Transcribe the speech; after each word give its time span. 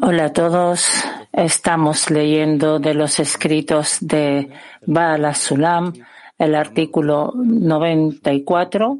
Hola 0.00 0.24
a 0.24 0.32
todos. 0.32 0.88
Estamos 1.30 2.10
leyendo 2.10 2.78
de 2.78 2.94
los 2.94 3.20
escritos 3.20 3.98
de 4.00 4.48
Baal 4.86 5.34
Sulam 5.34 5.92
el 6.38 6.54
artículo 6.54 7.34
94. 7.36 8.98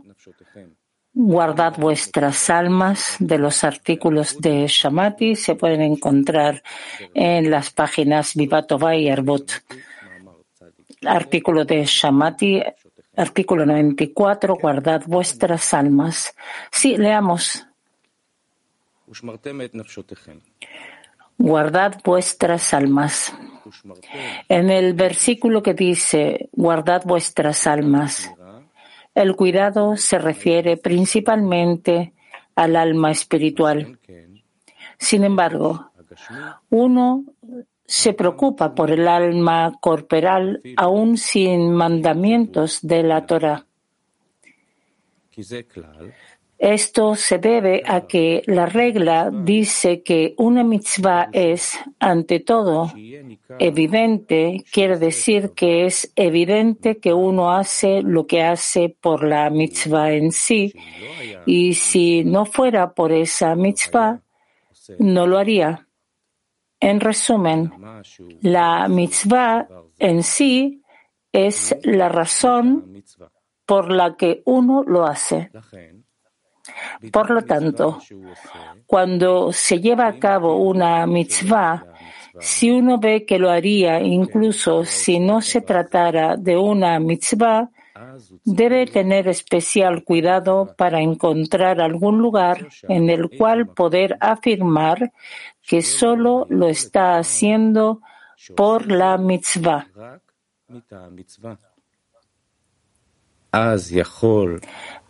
Guardad 1.14 1.74
vuestras 1.78 2.50
almas 2.50 3.16
de 3.18 3.38
los 3.38 3.64
artículos 3.64 4.38
de 4.38 4.66
Shamati. 4.68 5.34
Se 5.36 5.54
pueden 5.54 5.80
encontrar 5.80 6.62
en 7.14 7.50
las 7.50 7.70
páginas 7.70 8.34
Vivatova 8.34 8.94
y 8.94 9.08
Arbut. 9.08 9.52
Artículo 11.06 11.64
de 11.64 11.82
Shamati, 11.86 12.62
artículo 13.16 13.64
94. 13.64 14.56
Guardad 14.56 15.02
vuestras 15.06 15.72
almas. 15.72 16.34
Sí, 16.70 16.98
leamos. 16.98 17.66
Guardad 21.38 22.00
vuestras 22.04 22.72
almas. 22.72 23.34
En 24.48 24.70
el 24.70 24.94
versículo 24.94 25.62
que 25.62 25.74
dice, 25.74 26.48
guardad 26.52 27.02
vuestras 27.04 27.66
almas, 27.66 28.32
el 29.14 29.36
cuidado 29.36 29.96
se 29.96 30.18
refiere 30.18 30.76
principalmente 30.76 32.14
al 32.54 32.76
alma 32.76 33.10
espiritual. 33.10 33.98
Sin 34.98 35.24
embargo, 35.24 35.90
uno 36.70 37.24
se 37.84 38.12
preocupa 38.12 38.74
por 38.74 38.90
el 38.90 39.06
alma 39.06 39.72
corporal 39.80 40.60
aún 40.76 41.16
sin 41.16 41.72
mandamientos 41.72 42.80
de 42.82 43.02
la 43.02 43.26
Torah. 43.26 43.66
Esto 46.58 47.16
se 47.16 47.36
debe 47.38 47.82
a 47.84 48.06
que 48.06 48.42
la 48.46 48.64
regla 48.64 49.30
dice 49.30 50.02
que 50.02 50.34
una 50.38 50.64
mitzvah 50.64 51.28
es, 51.32 51.78
ante 51.98 52.40
todo, 52.40 52.90
evidente, 53.58 54.64
quiere 54.72 54.98
decir 54.98 55.52
que 55.54 55.84
es 55.84 56.10
evidente 56.16 56.96
que 56.96 57.12
uno 57.12 57.50
hace 57.50 58.00
lo 58.02 58.26
que 58.26 58.42
hace 58.42 58.88
por 58.88 59.22
la 59.22 59.50
mitzvah 59.50 60.12
en 60.12 60.32
sí, 60.32 60.72
y 61.44 61.74
si 61.74 62.24
no 62.24 62.46
fuera 62.46 62.94
por 62.94 63.12
esa 63.12 63.54
mitzvah, 63.54 64.22
no 64.98 65.26
lo 65.26 65.38
haría. 65.38 65.86
En 66.80 67.00
resumen, 67.00 67.70
la 68.40 68.88
mitzvah 68.88 69.68
en 69.98 70.22
sí 70.22 70.82
es 71.32 71.76
la 71.82 72.08
razón 72.08 73.02
por 73.66 73.90
la 73.90 74.16
que 74.16 74.42
uno 74.46 74.82
lo 74.84 75.04
hace. 75.04 75.50
Por 77.12 77.30
lo 77.30 77.42
tanto, 77.42 77.98
cuando 78.86 79.52
se 79.52 79.80
lleva 79.80 80.06
a 80.06 80.18
cabo 80.18 80.56
una 80.56 81.06
mitzvah, 81.06 81.86
si 82.38 82.70
uno 82.70 82.98
ve 82.98 83.24
que 83.24 83.38
lo 83.38 83.50
haría 83.50 84.00
incluso 84.00 84.84
si 84.84 85.18
no 85.18 85.40
se 85.40 85.60
tratara 85.62 86.36
de 86.36 86.56
una 86.56 86.98
mitzvah, 86.98 87.70
debe 88.44 88.86
tener 88.86 89.28
especial 89.28 90.04
cuidado 90.04 90.74
para 90.76 91.00
encontrar 91.00 91.80
algún 91.80 92.18
lugar 92.18 92.68
en 92.88 93.08
el 93.08 93.30
cual 93.30 93.68
poder 93.68 94.16
afirmar 94.20 95.12
que 95.66 95.82
solo 95.82 96.46
lo 96.48 96.68
está 96.68 97.18
haciendo 97.18 98.00
por 98.54 98.90
la 98.90 99.16
mitzvah. 99.16 99.88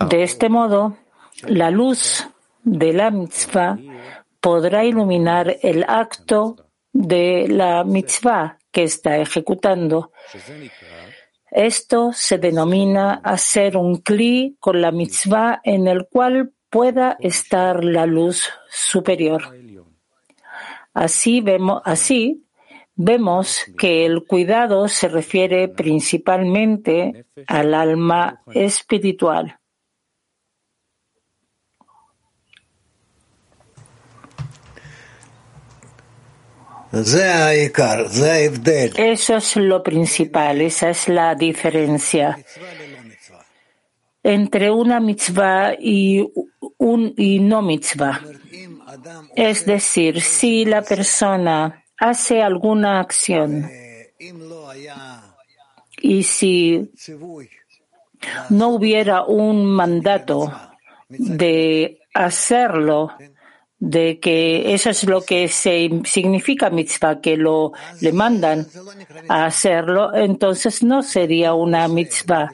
De 0.09 0.23
este 0.23 0.49
modo, 0.49 0.97
la 1.45 1.71
luz 1.71 2.27
de 2.63 2.93
la 2.93 3.11
mitzvah 3.11 3.79
podrá 4.41 4.85
iluminar 4.85 5.57
el 5.63 5.85
acto 5.87 6.57
de 6.93 7.47
la 7.49 7.85
mitzvah 7.85 8.59
que 8.71 8.85
está 8.85 9.19
ejecutando. 9.19 10.13
Esto 11.51 12.11
se 12.13 12.39
denomina 12.39 13.15
hacer 13.25 13.77
un 13.77 13.99
kli 13.99 14.57
con 14.61 14.81
la 14.81 14.91
mitzvah 14.91 15.61
en 15.65 15.87
el 15.87 16.07
cual 16.07 16.53
pueda 16.69 17.17
estar 17.21 17.85
la 17.85 18.07
luz 18.07 18.51
superior. 18.69 19.43
Así 20.93 21.41
vemos, 21.41 21.83
así 21.85 22.45
vemos 22.95 23.65
que 23.79 24.07
el 24.07 24.25
cuidado 24.25 24.89
se 24.89 25.09
refiere 25.09 25.69
principalmente 25.69 27.27
al 27.47 27.75
alma 27.75 28.43
espiritual. 28.53 29.59
Eso 38.97 39.37
es 39.37 39.57
lo 39.57 39.83
principal, 39.83 40.61
esa 40.61 40.91
es 40.91 41.09
la 41.09 41.35
diferencia 41.35 42.39
entre 44.27 44.73
una 44.73 44.99
mitzvah 44.99 45.75
y, 45.79 46.21
un, 46.79 47.15
y 47.17 47.39
no 47.39 47.63
mitzvah. 47.63 48.21
Es 49.37 49.65
decir, 49.67 50.21
si 50.21 50.65
la 50.65 50.83
persona 50.83 51.85
hace 51.97 52.43
alguna 52.43 52.99
acción 52.99 53.71
y 56.03 56.23
si 56.25 56.91
no 58.51 58.69
hubiera 58.71 59.25
un 59.25 59.65
mandato 59.65 60.53
de 61.09 62.01
hacerlo, 62.13 63.13
de 63.79 64.19
que 64.21 64.73
eso 64.73 64.89
es 64.89 65.05
lo 65.05 65.21
que 65.23 65.49
se 65.49 65.91
significa 66.05 66.71
mitzvah, 66.71 67.21
que 67.21 67.37
lo 67.37 67.73
le 68.01 68.13
mandan 68.13 68.67
a 69.29 69.45
hacerlo, 69.45 70.15
entonces 70.15 70.83
no 70.83 71.03
sería 71.03 71.53
una 71.53 71.87
mitzvah. 71.87 72.51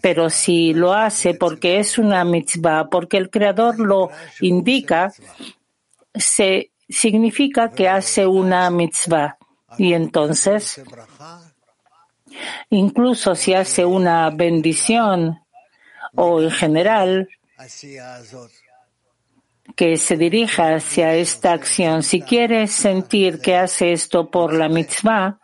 Pero 0.00 0.30
si 0.30 0.74
lo 0.74 0.92
hace 0.92 1.34
porque 1.34 1.80
es 1.80 1.98
una 1.98 2.24
mitzvah, 2.24 2.88
porque 2.88 3.16
el 3.16 3.30
Creador 3.30 3.80
lo 3.80 4.10
indica, 4.40 5.12
se 6.14 6.70
significa 6.88 7.70
que 7.70 7.88
hace 7.88 8.26
una 8.26 8.70
mitzvah. 8.70 9.38
Y 9.76 9.92
entonces, 9.92 10.80
incluso 12.70 13.34
si 13.34 13.54
hace 13.54 13.84
una 13.84 14.30
bendición 14.30 15.40
o 16.14 16.40
en 16.40 16.50
general, 16.50 17.28
que 19.76 19.96
se 19.96 20.16
dirija 20.16 20.74
hacia 20.74 21.14
esta 21.14 21.52
acción, 21.52 22.02
si 22.02 22.20
quiere 22.20 22.66
sentir 22.66 23.40
que 23.40 23.56
hace 23.56 23.92
esto 23.92 24.30
por 24.30 24.52
la 24.52 24.68
mitzvah, 24.68 25.38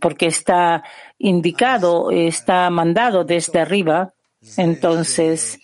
porque 0.00 0.26
está 0.26 0.82
indicado, 1.18 2.10
está 2.10 2.68
mandado 2.70 3.24
desde 3.24 3.60
arriba, 3.60 4.12
entonces, 4.56 5.58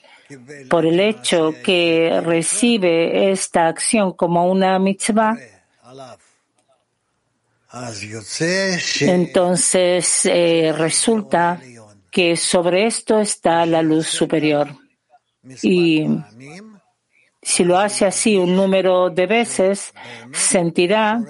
por 0.69 0.87
el 0.87 1.01
hecho 1.01 1.55
que 1.63 2.21
recibe 2.23 3.31
esta 3.31 3.69
acción 3.69 4.13
como 4.13 4.51
una 4.51 4.79
mitzvah, 4.79 5.37
entonces 9.01 10.27
eh, 10.27 10.75
resulta 10.77 11.61
que 12.11 12.37
sobre 12.37 12.87
esto 12.87 13.19
está 13.19 13.65
la 13.65 13.81
luz 13.83 14.09
superior. 14.09 14.69
Y 15.63 16.07
si 17.43 17.65
lo 17.65 17.77
hace 17.77 18.07
así 18.07 18.37
un 18.37 18.55
número 18.55 19.11
de 19.11 19.27
veces, 19.27 19.93
sentirá 20.33 21.21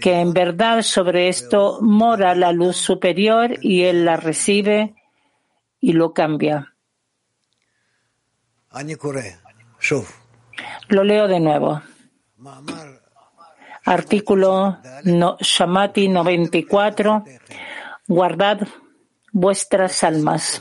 que 0.00 0.20
en 0.20 0.32
verdad 0.32 0.82
sobre 0.82 1.28
esto 1.28 1.80
mora 1.82 2.36
la 2.36 2.52
luz 2.52 2.76
superior 2.76 3.56
y 3.60 3.82
él 3.82 4.04
la 4.04 4.16
recibe 4.16 4.94
y 5.80 5.92
lo 5.94 6.12
cambia. 6.12 6.74
Lo 10.88 11.02
leo 11.02 11.26
de 11.26 11.40
nuevo. 11.40 11.82
Artículo 13.84 14.78
no, 15.04 15.36
Shamati 15.40 16.08
94. 16.08 17.24
Guardad 18.06 18.60
vuestras 19.32 20.02
almas. 20.04 20.60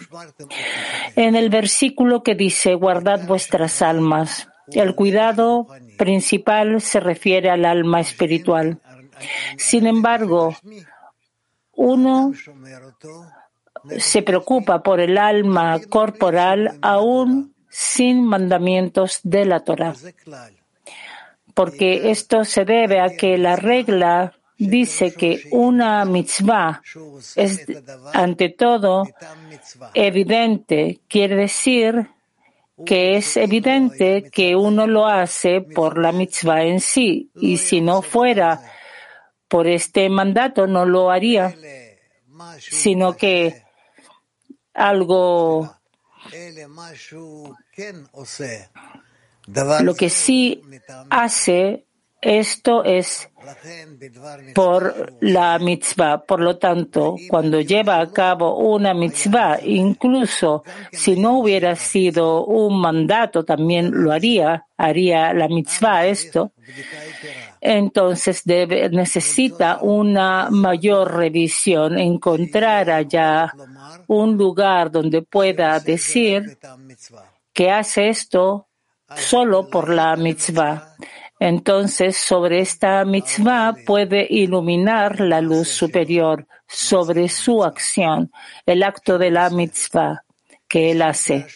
En 1.16 1.36
el 1.36 1.50
versículo 1.50 2.24
que 2.24 2.36
dice, 2.36 2.75
guardad 2.75 3.25
vuestras 3.25 3.81
almas, 3.81 4.48
el 4.71 4.95
cuidado 4.95 5.68
principal 5.98 6.81
se 6.81 7.00
refiere 7.00 7.50
al 7.50 7.66
alma 7.66 8.00
espiritual. 8.00 8.80
Sin 9.57 9.88
embargo, 9.88 10.56
uno 11.74 12.33
se 13.98 14.21
preocupa 14.21 14.83
por 14.83 15.00
el 15.00 15.18
alma 15.18 15.80
corporal 15.89 16.77
aún 16.81 17.56
sin 17.69 18.25
mandamientos 18.25 19.19
de 19.24 19.45
la 19.45 19.62
Torah. 19.62 19.95
Porque 21.54 22.12
esto 22.12 22.45
se 22.45 22.66
debe 22.66 23.00
a 23.00 23.10
que 23.10 23.38
la 23.38 23.56
regla 23.56 24.39
dice 24.60 25.14
que 25.14 25.48
una 25.52 26.04
mitzvah 26.06 26.82
es 27.36 27.66
ante 28.14 28.50
todo 28.50 29.08
evidente, 29.94 31.00
quiere 31.08 31.36
decir 31.36 32.10
que 32.86 33.18
es 33.18 33.38
evidente 33.38 34.30
que 34.32 34.56
uno 34.56 34.86
lo 34.86 35.08
hace 35.08 35.62
por 35.62 35.98
la 35.98 36.12
mitzvah 36.12 36.64
en 36.64 36.80
sí, 36.82 37.32
y 37.36 37.58
si 37.58 37.82
no 37.82 38.02
fuera 38.02 38.62
por 39.48 39.68
este 39.68 40.10
mandato 40.10 40.68
no 40.68 40.86
lo 40.86 41.10
haría, 41.10 41.56
sino 42.60 43.16
que 43.16 43.64
algo 44.74 45.74
lo 49.82 49.96
que 49.96 50.10
sí 50.10 50.62
hace 51.10 51.86
esto 52.21 52.83
es 52.83 53.30
por 54.54 55.13
la 55.21 55.57
mitzvah. 55.60 56.24
Por 56.25 56.42
lo 56.42 56.57
tanto, 56.57 57.16
cuando 57.30 57.62
lleva 57.62 58.00
a 58.00 58.12
cabo 58.12 58.57
una 58.57 58.94
mitzvah, 58.94 59.60
incluso 59.63 60.63
si 60.92 61.16
no 61.16 61.39
hubiera 61.39 61.75
sido 61.75 62.45
un 62.45 62.80
mandato, 62.80 63.45
también 63.45 63.92
lo 63.92 64.12
haría, 64.12 64.66
haría 64.77 65.33
la 65.33 65.48
mitzvah 65.48 66.06
esto. 66.06 66.51
Entonces 67.62 68.44
necesita 68.45 69.80
una 69.81 70.50
mayor 70.50 71.16
revisión, 71.16 71.98
encontrar 71.98 72.89
allá 72.89 73.54
un 74.07 74.38
lugar 74.38 74.92
donde 74.92 75.21
pueda 75.21 75.80
decir 75.80 76.57
que 77.54 77.71
hace 77.71 78.10
esto 78.10 78.68
solo 79.16 79.69
por 79.69 79.89
la 79.89 80.16
mitzvah. 80.16 80.95
Entonces, 81.40 82.18
sobre 82.18 82.60
esta 82.60 83.06
mitzvah 83.06 83.74
puede 83.86 84.28
iluminar 84.30 85.22
la 85.22 85.40
luz 85.40 85.70
superior 85.70 86.46
sobre 86.68 87.30
su 87.30 87.64
acción, 87.64 88.32
el 88.66 88.84
acto 88.84 89.18
de 89.18 89.32
la 89.32 89.50
mitzvah 89.50 90.24
que 90.68 90.92
él 90.92 91.02
hace. 91.02 91.48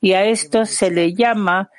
Y 0.00 0.12
a 0.12 0.24
esto 0.24 0.66
se 0.66 0.90
le 0.90 1.14
llama 1.14 1.70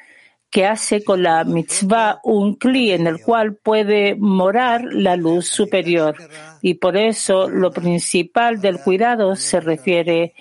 que 0.49 0.65
hace 0.65 1.03
con 1.03 1.23
la 1.23 1.43
mitzvah 1.45 2.19
un 2.23 2.55
cli 2.55 2.91
en 2.91 3.07
el 3.07 3.21
cual 3.21 3.55
puede 3.55 4.15
morar 4.15 4.83
la 4.83 5.15
luz 5.15 5.47
superior. 5.47 6.17
Y 6.61 6.73
por 6.73 6.97
eso 6.97 7.47
lo 7.47 7.71
principal 7.71 8.59
del 8.59 8.79
cuidado 8.79 9.35
se 9.35 9.61
refiere 9.61 10.33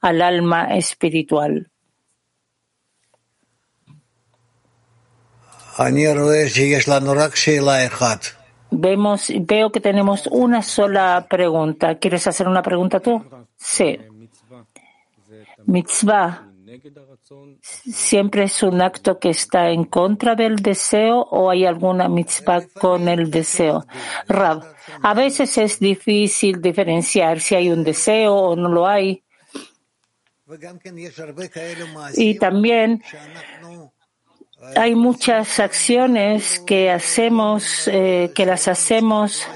al 0.00 0.22
alma 0.22 0.76
espiritual. 0.76 1.70
Vemos, 8.70 9.32
veo 9.40 9.70
que 9.70 9.80
tenemos 9.80 10.26
una 10.26 10.62
sola 10.62 11.26
pregunta. 11.30 11.98
¿Quieres 11.98 12.26
hacer 12.26 12.48
una 12.48 12.62
pregunta 12.62 13.00
tú? 13.00 13.24
Sí. 13.56 13.98
Mitzvah 15.66 16.48
siempre 17.62 18.44
es 18.44 18.62
un 18.62 18.80
acto 18.80 19.18
que 19.18 19.30
está 19.30 19.70
en 19.70 19.84
contra 19.84 20.34
del 20.34 20.56
deseo 20.56 21.20
o 21.20 21.50
hay 21.50 21.64
alguna 21.64 22.08
mitzvah 22.08 22.66
con 22.80 23.08
el 23.08 23.30
deseo. 23.30 23.86
Rab, 24.26 24.64
a 25.02 25.14
veces 25.14 25.56
es 25.58 25.78
difícil 25.78 26.60
diferenciar 26.60 27.40
si 27.40 27.54
hay 27.54 27.70
un 27.70 27.84
deseo 27.84 28.34
o 28.34 28.56
no 28.56 28.68
lo 28.68 28.86
hay. 28.86 29.22
Y 32.16 32.38
también 32.38 33.02
hay 34.76 34.94
muchas 34.94 35.60
acciones 35.60 36.60
que 36.60 36.90
hacemos, 36.90 37.88
eh, 37.88 38.32
que 38.34 38.46
las 38.46 38.68
hacemos 38.68 39.46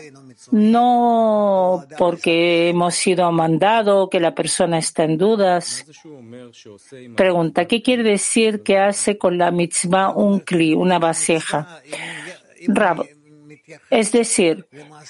no 0.50 1.84
porque 1.99 2.69
hemos 2.69 2.94
sido 2.94 3.31
mandados, 3.32 4.08
que 4.10 4.20
la 4.20 4.34
persona 4.34 4.78
está 4.78 5.04
en 5.04 5.16
dudas. 5.16 5.87
Pregunta, 7.16 7.64
¿qué 7.66 7.82
quiere 7.82 8.02
decir 8.02 8.62
que 8.62 8.78
hace 8.78 9.16
con 9.19 9.38
la 9.38 9.50
mitzvah 9.50 10.10
un 10.10 10.40
kli, 10.40 10.75
una 10.75 10.99
vasija? 10.99 11.81
Rab, 12.69 13.06
es 13.91 14.12
decir, 14.12 14.67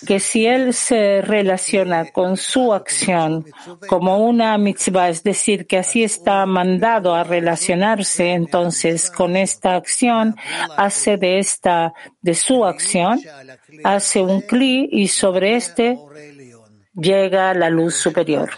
que 0.06 0.20
si 0.20 0.46
él 0.46 0.74
se 0.74 1.22
relaciona 1.22 2.10
con 2.10 2.36
su 2.36 2.72
acción 2.72 3.46
como 3.88 4.18
una 4.18 4.58
mitzvah, 4.58 5.08
es 5.08 5.22
decir, 5.22 5.66
que 5.66 5.78
así 5.78 6.04
está 6.04 6.44
mandado 6.44 7.14
a 7.14 7.24
relacionarse, 7.24 8.32
entonces 8.32 9.10
con 9.10 9.36
esta 9.36 9.74
acción 9.76 10.36
hace 10.76 11.16
de 11.16 11.38
esta, 11.38 11.94
de 12.20 12.34
su 12.34 12.64
acción, 12.64 13.20
hace 13.84 14.20
un 14.20 14.42
cli 14.42 14.88
y 14.92 15.08
sobre 15.08 15.56
este 15.56 15.98
llega 16.94 17.54
la 17.54 17.70
luz 17.70 17.94
superior 17.94 18.50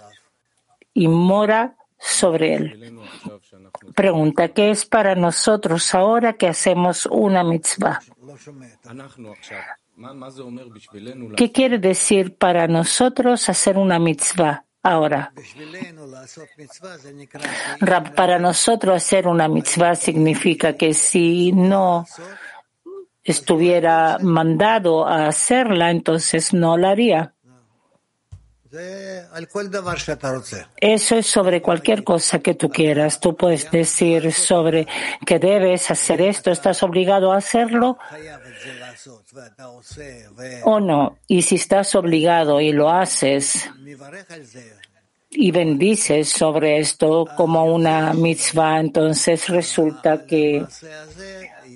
y 0.93 1.07
mora 1.07 1.77
sobre 1.99 2.55
él. 2.55 2.99
Pregunta, 3.95 4.49
¿qué 4.49 4.71
es 4.71 4.87
para 4.87 5.15
nosotros 5.15 5.95
ahora 5.95 6.33
que 6.33 6.49
hacemos 6.49 7.07
una 7.07 7.45
mitzvah? 7.45 8.01
¿Qué 11.37 11.53
quiere 11.53 11.79
decir 11.79 12.37
para 12.37 12.67
nosotros 12.67 13.49
hacer 13.49 13.79
una 13.79 13.99
mitzvah 13.99 14.65
ahora? 14.83 15.33
Para 18.17 18.39
nosotros 18.39 18.97
hacer 18.97 19.29
una 19.29 19.49
mitzvah 19.49 19.95
significa 19.95 20.77
que 20.77 20.95
si 20.95 21.53
no 21.53 22.07
estuviera 23.23 24.19
mandado 24.21 25.07
a 25.07 25.29
hacerla, 25.29 25.91
entonces 25.91 26.53
no 26.53 26.77
la 26.77 26.91
haría. 26.91 27.35
Eso 30.77 31.17
es 31.17 31.27
sobre 31.27 31.63
cualquier 31.63 32.03
cosa 32.03 32.41
que 32.41 32.55
tú 32.55 32.69
quieras. 32.69 33.21
Tú 33.21 33.37
puedes 33.37 33.71
decir 33.71 34.33
sobre 34.33 34.89
que 35.25 35.39
debes 35.39 35.91
hacer 35.93 36.21
esto, 36.21 36.51
estás 36.51 36.83
obligado 36.83 37.33
a 37.33 37.37
hacerlo 37.37 37.99
o 40.65 40.81
no. 40.81 41.19
Y 41.27 41.43
si 41.43 41.57
estás 41.57 41.95
obligado 41.95 42.61
y 42.61 42.73
lo 42.73 42.91
haces 42.91 43.71
y 45.31 45.51
bendices 45.51 46.29
sobre 46.29 46.79
esto 46.79 47.27
como 47.37 47.65
una 47.65 48.13
mitzvah, 48.15 48.81
entonces 48.81 49.49
resulta 49.49 50.27
que 50.27 50.65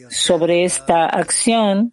sobre 0.08 0.64
esta 0.64 1.06
acción 1.06 1.92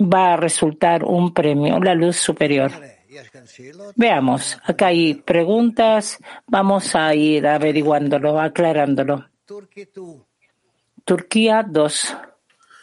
va 0.00 0.32
a 0.32 0.36
resultar 0.36 1.04
un 1.04 1.32
premio, 1.32 1.78
la 1.78 1.94
luz 1.94 2.16
superior. 2.16 2.72
Veamos, 3.94 4.58
acá 4.64 4.86
hay 4.86 5.14
preguntas, 5.14 6.18
vamos 6.46 6.94
a 6.96 7.14
ir 7.14 7.46
averiguándolo, 7.46 8.40
aclarándolo. 8.40 9.26
Turquía 11.04 11.62
2. 11.62 12.16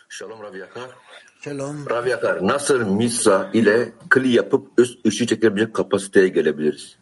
Shalom 0.09 0.41
Rav 0.41 0.55
Yakar. 0.55 0.89
Shalom. 1.41 1.85
Rav 1.87 2.07
Yakar, 2.07 2.47
nasıl 2.47 2.79
misra 2.79 3.49
ile 3.53 3.91
kli 4.09 4.35
yapıp 4.35 4.79
üst 4.79 5.05
ışığı 5.05 5.27
çekebilecek 5.27 5.73
kapasiteye 5.73 6.27
gelebiliriz? 6.27 6.99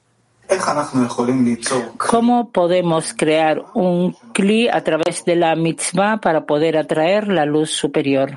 ¿Cómo 1.98 2.52
podemos 2.52 3.14
crear 3.14 3.62
un 3.74 4.16
cli 4.34 4.70
a 4.72 4.82
través 4.84 5.26
de 5.26 5.36
la 5.36 5.56
mitzvah 5.56 6.22
para 6.22 6.46
poder 6.46 6.76
atraer 6.76 7.28
la 7.28 7.46
luz 7.46 7.70
superior? 7.70 8.30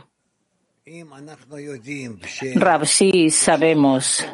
Rab, 2.56 2.84
sí 2.86 3.30
sabemos 3.30 4.26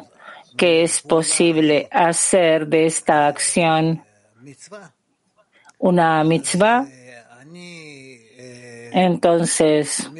que 0.56 0.82
es 0.84 1.02
posible 1.02 1.86
hacer 1.90 2.66
de 2.66 2.86
esta 2.86 3.26
acción 3.26 4.02
una 5.78 6.24
mitzvah 6.24 6.86
entonces, 8.96 10.10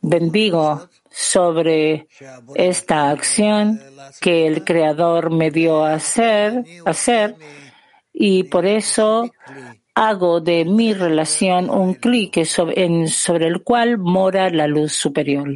bendigo 0.00 0.88
sobre 1.10 2.08
esta 2.54 3.10
acción 3.10 3.78
que 4.22 4.46
el 4.46 4.64
Creador 4.64 5.30
me 5.30 5.50
dio 5.50 5.84
a 5.84 5.92
hacer, 5.92 6.64
hacer 6.86 7.36
y 8.10 8.44
por 8.44 8.64
eso 8.64 9.30
hago 9.94 10.40
de 10.40 10.64
mi 10.64 10.94
relación 10.94 11.68
un 11.68 11.92
clic 11.92 12.42
sobre, 12.44 13.06
sobre 13.08 13.48
el 13.48 13.62
cual 13.62 13.98
mora 13.98 14.48
la 14.48 14.66
luz 14.66 14.94
superior. 14.94 15.46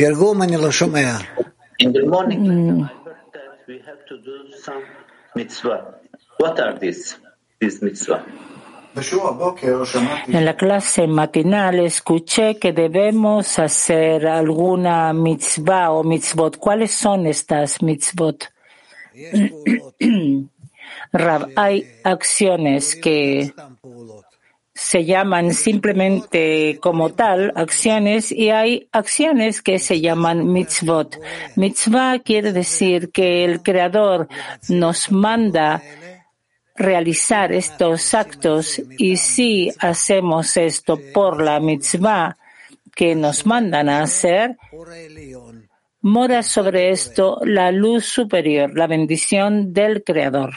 In 0.00 1.92
the 1.92 2.06
morning, 2.06 2.44
mm. 2.46 2.84
I 2.84 2.86
heard 3.04 3.16
that 3.32 3.66
we 3.66 3.78
have 3.84 4.06
to 4.06 4.18
do 4.18 4.52
some 4.62 4.84
mitzvah. 5.34 5.94
What 6.36 6.60
are 6.60 6.78
these, 6.78 7.16
these 7.58 7.82
mitzvah? 7.82 8.24
En 10.28 10.44
la 10.44 10.56
clase 10.56 11.06
matinal 11.08 11.80
escuché 11.80 12.58
que 12.58 12.72
debemos 12.72 13.58
hacer 13.58 14.26
alguna 14.26 15.12
mitzvah 15.12 15.90
o 15.90 16.04
mitzvot. 16.04 16.56
¿Cuáles 16.58 16.92
son 16.92 17.26
estas 17.26 17.82
mitzvot? 17.82 18.52
Rab, 21.12 21.48
hay 21.56 21.86
acciones 22.04 22.96
que 22.96 23.52
se 24.78 25.04
llaman 25.04 25.54
simplemente 25.54 26.78
como 26.80 27.10
tal 27.10 27.52
acciones 27.56 28.30
y 28.30 28.50
hay 28.50 28.88
acciones 28.92 29.60
que 29.60 29.80
se 29.80 30.00
llaman 30.00 30.52
mitzvot. 30.52 31.18
Mitzvah 31.56 32.20
quiere 32.20 32.52
decir 32.52 33.10
que 33.10 33.44
el 33.44 33.60
Creador 33.64 34.28
nos 34.68 35.10
manda 35.10 35.82
realizar 36.76 37.52
estos 37.52 38.14
actos 38.14 38.80
y 38.98 39.16
si 39.16 39.72
hacemos 39.80 40.56
esto 40.56 40.96
por 41.12 41.42
la 41.42 41.58
mitzvah 41.58 42.38
que 42.94 43.16
nos 43.16 43.46
mandan 43.46 43.88
a 43.88 44.02
hacer, 44.02 44.56
mora 46.02 46.44
sobre 46.44 46.90
esto 46.90 47.40
la 47.42 47.72
luz 47.72 48.04
superior, 48.04 48.78
la 48.78 48.86
bendición 48.86 49.72
del 49.72 50.04
Creador. 50.04 50.54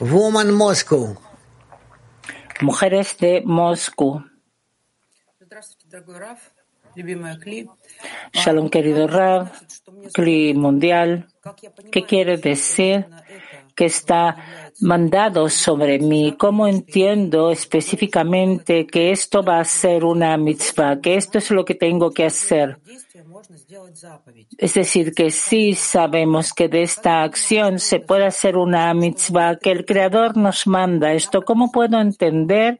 Woman 0.00 0.52
Moscow. 0.52 1.16
Mujeres 2.60 3.16
de 3.18 3.42
Moscú. 3.44 4.24
Shalom, 8.32 8.68
querido 8.68 9.06
Rav, 9.06 9.52
Cli 10.12 10.54
mundial. 10.54 11.28
¿Qué 11.92 12.04
quiere 12.04 12.38
decir 12.38 13.06
que 13.76 13.84
está 13.84 14.36
mandado 14.80 15.48
sobre 15.48 16.00
mí? 16.00 16.34
¿Cómo 16.36 16.66
entiendo 16.66 17.52
específicamente 17.52 18.86
que 18.86 19.12
esto 19.12 19.44
va 19.44 19.60
a 19.60 19.64
ser 19.64 20.04
una 20.04 20.36
mitzvah? 20.36 21.00
Que 21.00 21.14
esto 21.14 21.38
es 21.38 21.50
lo 21.52 21.64
que 21.64 21.76
tengo 21.76 22.10
que 22.10 22.24
hacer. 22.26 22.80
Es 24.58 24.74
decir, 24.74 25.12
que 25.14 25.30
sí 25.30 25.74
sabemos 25.74 26.52
que 26.52 26.68
de 26.68 26.82
esta 26.82 27.22
acción 27.22 27.78
se 27.78 28.00
puede 28.00 28.26
hacer 28.26 28.56
una 28.56 28.92
mitzvah, 28.94 29.56
que 29.56 29.70
el 29.70 29.84
Creador 29.84 30.36
nos 30.36 30.66
manda 30.66 31.12
esto. 31.12 31.42
¿Cómo 31.42 31.70
puedo 31.70 32.00
entender 32.00 32.78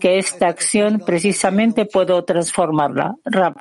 que 0.00 0.18
esta 0.18 0.48
acción 0.48 1.02
precisamente 1.04 1.86
puedo 1.86 2.24
transformarla? 2.24 3.16
Rab. 3.24 3.56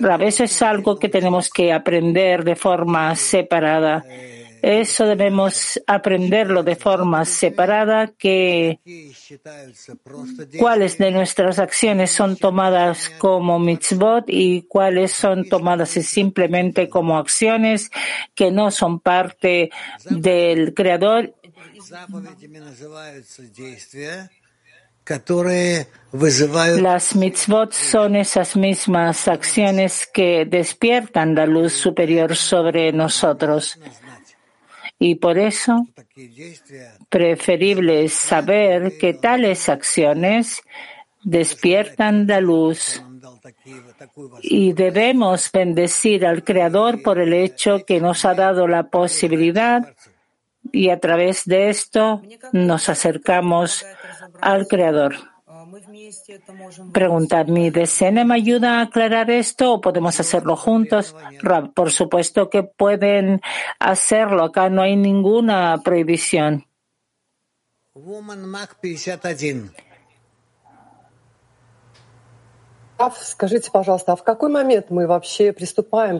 Rab, 0.00 0.22
eso 0.22 0.44
es 0.44 0.62
algo 0.62 0.98
que 0.98 1.08
tenemos 1.08 1.50
que 1.50 1.72
aprender 1.72 2.42
de 2.44 2.56
forma 2.56 3.14
separada. 3.14 4.04
Eso 4.62 5.06
debemos 5.06 5.80
aprenderlo 5.86 6.62
de 6.62 6.76
forma 6.76 7.24
separada, 7.24 8.08
que 8.08 8.80
cuáles 10.58 10.98
de 10.98 11.10
nuestras 11.10 11.58
acciones 11.58 12.10
son 12.10 12.36
tomadas 12.36 13.10
como 13.18 13.58
mitzvot 13.58 14.24
y 14.28 14.62
cuáles 14.62 15.12
son 15.12 15.48
tomadas 15.48 15.90
simplemente 15.90 16.88
como 16.88 17.18
acciones 17.18 17.90
que 18.34 18.50
no 18.50 18.70
son 18.70 19.00
parte 19.00 19.70
del 20.08 20.74
Creador. 20.74 21.34
Las 26.80 27.16
mitzvot 27.16 27.72
son 27.72 28.16
esas 28.16 28.56
mismas 28.56 29.26
acciones 29.28 30.08
que 30.12 30.44
despiertan 30.44 31.34
la 31.34 31.46
luz 31.46 31.72
superior 31.72 32.36
sobre 32.36 32.92
nosotros. 32.92 33.78
Y 35.02 35.14
por 35.14 35.38
eso, 35.38 35.86
preferible 37.08 38.06
saber 38.10 38.98
que 38.98 39.14
tales 39.14 39.70
acciones 39.70 40.62
despiertan 41.24 42.26
la 42.26 42.42
luz 42.42 43.02
y 44.42 44.74
debemos 44.74 45.50
bendecir 45.50 46.26
al 46.26 46.44
Creador 46.44 47.02
por 47.02 47.18
el 47.18 47.32
hecho 47.32 47.86
que 47.86 47.98
nos 47.98 48.26
ha 48.26 48.34
dado 48.34 48.68
la 48.68 48.90
posibilidad 48.90 49.94
y 50.70 50.90
a 50.90 51.00
través 51.00 51.46
de 51.46 51.70
esto 51.70 52.20
nos 52.52 52.90
acercamos 52.90 53.86
al 54.42 54.68
Creador. 54.68 55.29
Preguntar, 56.92 57.48
¿mi 57.48 57.70
decena 57.70 58.24
me 58.24 58.34
ayuda 58.34 58.78
a 58.78 58.82
aclarar 58.82 59.30
esto 59.30 59.74
o 59.74 59.80
podemos 59.80 60.18
hacerlo 60.18 60.56
juntos? 60.56 61.14
Por 61.74 61.90
supuesto 61.90 62.48
que 62.50 62.62
pueden 62.62 63.40
hacerlo. 63.78 64.44
Acá 64.44 64.70
no 64.70 64.82
hay 64.82 64.96
ninguna 64.96 65.80
prohibición. 65.84 66.66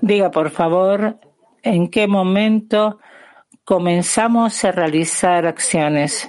Diga, 0.03 0.31
por 0.31 0.51
favor, 0.51 1.19
¿en 1.63 1.91
qué 1.91 2.07
momento 2.07 2.99
comenzamos 3.65 4.65
a 4.65 4.73
realizar 4.73 5.47
acciones? 5.47 6.29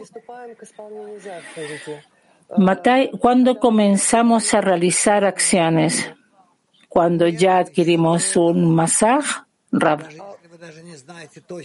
Matai, 2.57 3.11
¿cuándo 3.11 3.59
comenzamos 3.59 4.53
a 4.53 4.61
realizar 4.61 5.23
acciones? 5.25 6.11
¿Cuando 6.89 7.27
ya 7.27 7.59
adquirimos 7.59 8.35
un 8.35 8.75
masaj? 8.75 9.45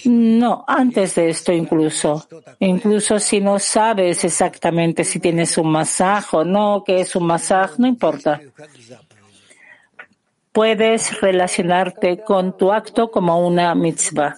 No, 0.05 0.65
antes 0.67 1.15
de 1.17 1.29
esto 1.31 1.53
incluso. 1.53 2.27
Incluso 2.61 3.19
si 3.19 3.41
no 3.41 3.59
sabes 3.59 4.25
exactamente 4.25 5.05
si 5.05 5.19
tienes 5.19 5.59
un 5.59 5.71
masaje 5.71 6.37
o 6.37 6.45
no, 6.45 6.83
qué 6.87 7.01
es 7.01 7.17
un 7.17 7.27
masaje, 7.27 7.75
no 7.79 7.87
importa. 7.87 8.41
Puedes 10.53 11.21
relacionarte 11.21 12.23
con 12.23 12.57
tu 12.57 12.73
acto 12.73 13.11
como 13.11 13.47
una 13.47 13.75
mitzvah. 13.75 14.37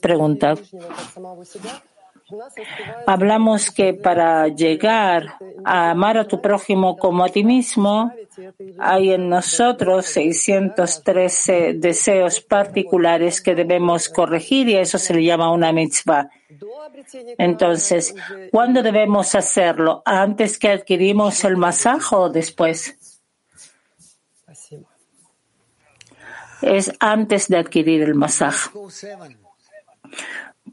Pregunta. 0.00 0.54
Hablamos 3.06 3.70
que 3.70 3.94
para 3.94 4.48
llegar 4.48 5.36
a 5.64 5.90
amar 5.90 6.18
a 6.18 6.26
tu 6.26 6.40
prójimo 6.40 6.96
como 6.96 7.24
a 7.24 7.28
ti 7.28 7.44
mismo, 7.44 8.12
hay 8.78 9.12
en 9.12 9.28
nosotros 9.28 10.06
613 10.06 11.74
deseos 11.74 12.40
particulares 12.40 13.40
que 13.40 13.54
debemos 13.54 14.08
corregir 14.08 14.68
y 14.68 14.76
eso 14.76 14.98
se 14.98 15.14
le 15.14 15.24
llama 15.24 15.52
una 15.52 15.72
mitzvah. 15.72 16.30
Entonces, 17.38 18.14
¿cuándo 18.50 18.82
debemos 18.82 19.34
hacerlo? 19.34 20.02
¿Antes 20.04 20.58
que 20.58 20.70
adquirimos 20.70 21.44
el 21.44 21.56
masaje 21.56 22.14
o 22.14 22.28
después? 22.28 22.96
Es 26.62 26.92
antes 27.00 27.48
de 27.48 27.56
adquirir 27.56 28.02
el 28.02 28.14
masaje. 28.14 28.70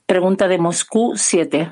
Pregunta 0.07 0.49
de 0.49 0.59
Moscú 0.59 1.17
7. 1.17 1.71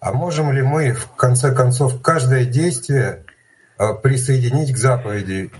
А 0.00 0.12
можем 0.12 0.50
ли 0.52 0.62
мы, 0.62 0.92
в 0.92 1.12
конце 1.14 1.52
концов, 1.52 2.02
каждое 2.02 2.44
действие 2.44 3.24
присоединить 4.02 4.72
к 4.72 4.76
заповеди? 4.76 5.50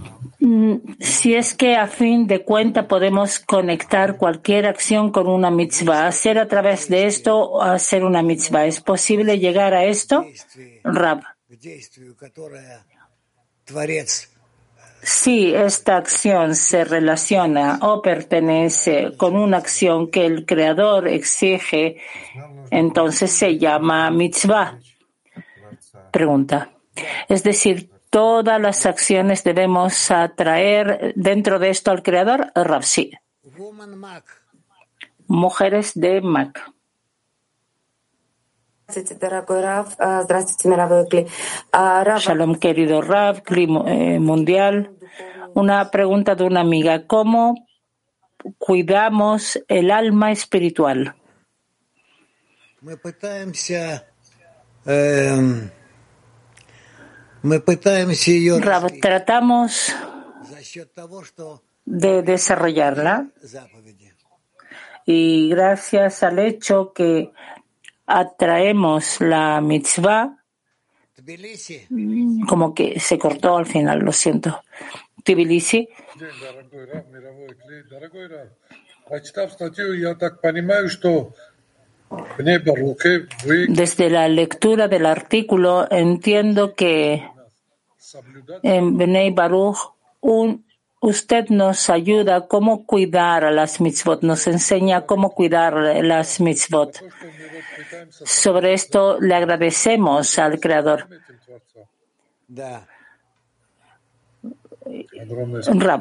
Si 0.99 1.35
es 1.35 1.55
que 1.55 1.77
a 1.77 1.87
fin 1.87 2.27
de 2.27 2.45
cuenta 2.45 2.89
podemos 2.89 3.39
conectar 3.39 4.17
cualquier 4.17 4.67
acción 4.67 5.13
con 5.13 5.29
una 5.29 5.51
mitzvah, 5.51 6.09
hacer 6.09 6.39
a 6.39 6.49
través 6.49 6.89
de 6.89 7.07
esto 7.07 7.63
hacer 7.63 8.05
una 8.05 8.23
mitzvah, 8.23 8.67
¿es 8.67 8.81
posible 8.81 9.39
llegar 9.39 9.75
a 9.75 9.85
esto? 9.85 10.25
Rab. 10.83 11.23
Si 15.02 15.54
esta 15.54 15.98
acción 15.98 16.56
se 16.56 16.84
relaciona 16.84 17.80
o 17.82 18.02
pertenece 18.02 19.16
con 19.16 19.36
una 19.36 19.58
acción 19.58 20.10
que 20.10 20.26
el 20.26 20.46
Creador 20.46 21.08
exige, 21.08 21.98
entonces 22.72 23.32
se 23.32 23.58
llama 23.58 24.10
mitzvah. 24.12 24.80
Pregunta. 26.12 26.72
Es 27.30 27.44
decir, 27.44 27.90
todas 28.10 28.60
las 28.60 28.86
acciones 28.86 29.44
debemos 29.44 30.12
atraer 30.12 31.14
dentro 31.16 31.60
de 31.60 31.70
esto 31.70 31.92
al 31.92 32.04
Creador, 32.04 32.52
Rapsi. 32.56 33.12
Mujeres 35.28 35.92
de 35.94 36.22
Mac. 36.22 36.72
Shalom, 42.20 42.56
querido 42.56 43.02
Rav, 43.02 43.44
eh, 43.86 44.20
mundial. 44.20 44.96
Una 45.54 45.92
pregunta 45.92 46.36
de 46.36 46.46
una 46.46 46.62
amiga. 46.62 47.06
¿Cómo 47.06 47.68
cuidamos 48.58 49.60
el 49.68 49.92
alma 49.92 50.32
espiritual? 50.32 51.16
Rav, 58.62 58.88
tratamos 59.02 59.94
de 61.84 62.22
desarrollarla 62.22 63.28
y 65.06 65.50
gracias 65.50 66.24
al 66.24 66.40
hecho 66.40 66.94
que 66.94 67.32
atraemos 68.08 69.22
la 69.22 69.62
mitzvah, 69.62 70.44
Como 72.48 72.74
que 72.74 73.00
se 73.00 73.20
cortó 73.20 73.58
al 73.58 73.66
final, 73.66 74.00
lo 74.00 74.12
siento. 74.12 74.64
Tbilisi. 75.24 75.90
Desde 83.68 84.10
la 84.10 84.28
lectura 84.30 84.88
del 84.88 85.06
artículo 85.06 85.88
entiendo 85.92 86.76
que 86.76 87.30
en 88.64 88.98
Bnei 88.98 89.32
Baruch 89.32 89.78
un, 90.22 90.66
usted 91.00 91.50
nos 91.50 91.90
ayuda 91.90 92.48
cómo 92.48 92.86
cuidar 92.86 93.46
a 93.46 93.52
las 93.52 93.80
mitzvot, 93.80 94.24
nos 94.24 94.48
enseña 94.48 95.06
cómo 95.06 95.32
cuidar 95.32 95.74
las 96.04 96.40
mitzvot. 96.40 97.04
Sobre 98.10 98.74
esto 98.74 99.20
le 99.20 99.36
agradecemos 99.36 100.40
al 100.40 100.60
Creador. 100.60 101.08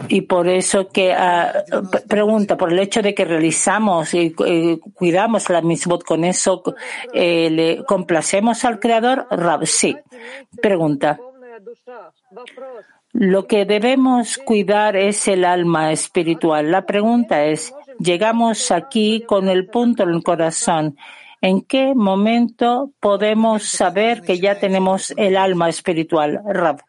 Y 0.08 0.20
por 0.22 0.48
eso 0.48 0.88
que 0.88 1.12
uh, 1.12 2.06
pregunta, 2.06 2.56
por 2.56 2.72
el 2.72 2.78
hecho 2.78 3.02
de 3.02 3.14
que 3.14 3.24
realizamos 3.24 4.14
y, 4.14 4.34
y 4.46 4.78
cuidamos 4.94 5.50
la 5.50 5.60
mitzvot, 5.60 6.04
con 6.04 6.24
eso 6.24 6.62
eh, 7.12 7.50
le 7.50 7.84
complacemos 7.84 8.64
al 8.64 8.78
Creador. 8.78 9.26
Rab, 9.30 9.66
sí. 9.66 9.96
Pregunta. 10.62 11.18
Lo 13.18 13.46
que 13.46 13.64
debemos 13.64 14.36
cuidar 14.36 14.94
es 14.96 15.26
el 15.26 15.44
alma 15.44 15.90
espiritual. 15.90 16.70
La 16.70 16.84
pregunta 16.84 17.46
es, 17.46 17.72
llegamos 17.98 18.70
aquí 18.70 19.24
con 19.26 19.48
el 19.48 19.66
punto 19.68 20.02
en 20.02 20.10
el 20.10 20.22
corazón. 20.22 20.98
¿En 21.40 21.62
qué 21.62 21.94
momento 21.94 22.92
podemos 23.00 23.64
saber 23.64 24.22
que 24.22 24.38
ya 24.38 24.58
tenemos 24.58 25.14
el 25.16 25.36
alma 25.36 25.68
espiritual? 25.68 26.42
Rab 26.46 26.82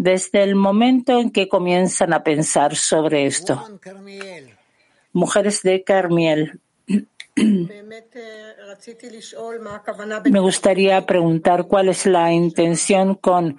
desde 0.00 0.42
el 0.42 0.54
momento 0.54 1.20
en 1.20 1.30
que 1.30 1.46
comienzan 1.46 2.14
a 2.14 2.22
pensar 2.22 2.74
sobre 2.74 3.26
esto. 3.26 3.62
Mujeres 5.12 5.62
de 5.62 5.84
Carmiel. 5.84 6.58
Me 10.24 10.40
gustaría 10.40 11.04
preguntar 11.04 11.66
cuál 11.66 11.90
es 11.90 12.06
la 12.06 12.32
intención 12.32 13.14
con, 13.14 13.58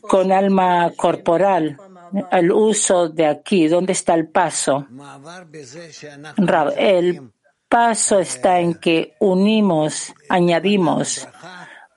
con 0.00 0.32
alma 0.32 0.90
corporal, 0.96 1.78
el 2.32 2.52
uso 2.52 3.08
de 3.08 3.26
aquí, 3.26 3.68
dónde 3.68 3.92
está 3.92 4.14
el 4.14 4.28
paso. 4.28 4.86
El 6.76 7.30
paso 7.68 8.18
está 8.18 8.60
en 8.60 8.74
que 8.74 9.14
unimos, 9.20 10.12
añadimos 10.28 11.28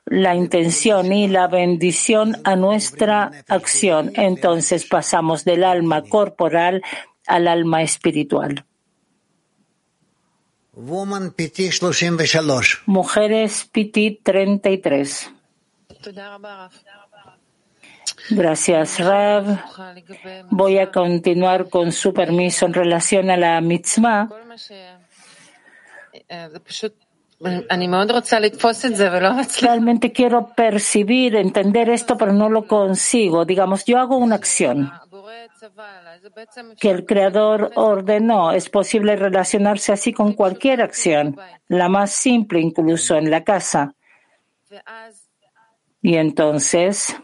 la 0.06 0.36
intención 0.36 1.12
y 1.12 1.28
la 1.28 1.48
bendición 1.48 2.38
a 2.44 2.56
nuestra 2.56 3.32
acción. 3.48 4.12
Entonces 4.16 4.86
pasamos 4.86 5.44
del 5.44 5.64
alma 5.64 6.04
corporal 6.04 6.84
al 7.26 7.48
alma 7.48 7.82
espiritual. 7.82 8.66
Mujeres 12.86 13.70
Piti 13.72 14.20
33. 14.24 15.32
Gracias, 18.30 19.00
Rav. 19.00 19.60
Voy 20.50 20.78
a 20.78 20.92
continuar 20.92 21.70
con 21.70 21.92
su 21.92 22.14
permiso 22.14 22.66
en 22.66 22.74
relación 22.74 23.30
a 23.30 23.38
la 23.38 23.62
mitzvah. 23.62 24.30
Realmente 29.62 30.12
quiero 30.14 30.48
percibir, 30.56 31.36
entender 31.36 31.90
esto, 31.90 32.18
pero 32.18 32.32
no 32.32 32.50
lo 32.50 32.66
consigo. 32.66 33.44
Digamos, 33.44 33.84
yo 33.86 34.00
hago 34.00 34.18
una 34.18 34.36
acción 34.36 34.92
que 36.80 36.90
el 36.90 37.06
Creador 37.06 37.72
ordenó. 37.76 38.52
Es 38.52 38.70
posible 38.70 39.16
relacionarse 39.16 39.92
así 39.92 40.14
con 40.14 40.34
cualquier 40.34 40.82
acción, 40.82 41.38
la 41.68 41.90
más 41.90 42.12
simple 42.12 42.62
incluso 42.62 43.16
en 43.16 43.30
la 43.30 43.44
casa. 43.44 43.94
Y 46.02 46.16
entonces, 46.16 47.16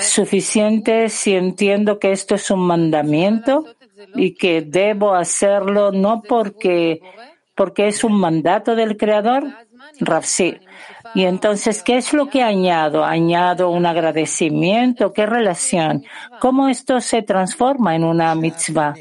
suficiente 0.00 1.08
si 1.08 1.34
entiendo 1.34 1.98
que 1.98 2.12
esto 2.12 2.34
es 2.34 2.50
un 2.50 2.60
mandamiento 2.60 3.64
y 4.14 4.34
que 4.34 4.62
debo 4.62 5.14
hacerlo 5.14 5.92
no 5.92 6.22
porque, 6.22 7.00
porque 7.54 7.88
es 7.88 8.04
un 8.04 8.18
mandato 8.18 8.74
del 8.74 8.96
Creador? 8.96 9.44
Rafsi. 10.00 10.58
Y 11.14 11.24
entonces, 11.24 11.82
¿qué 11.82 11.96
es 11.96 12.12
lo 12.12 12.28
que 12.28 12.42
añado? 12.42 13.04
Añado 13.04 13.70
un 13.70 13.86
agradecimiento, 13.86 15.12
¿qué 15.12 15.24
relación? 15.24 16.04
¿Cómo 16.40 16.68
esto 16.68 17.00
se 17.00 17.22
transforma 17.22 17.94
en 17.94 18.04
una 18.04 18.34
mitzvah? 18.34 18.94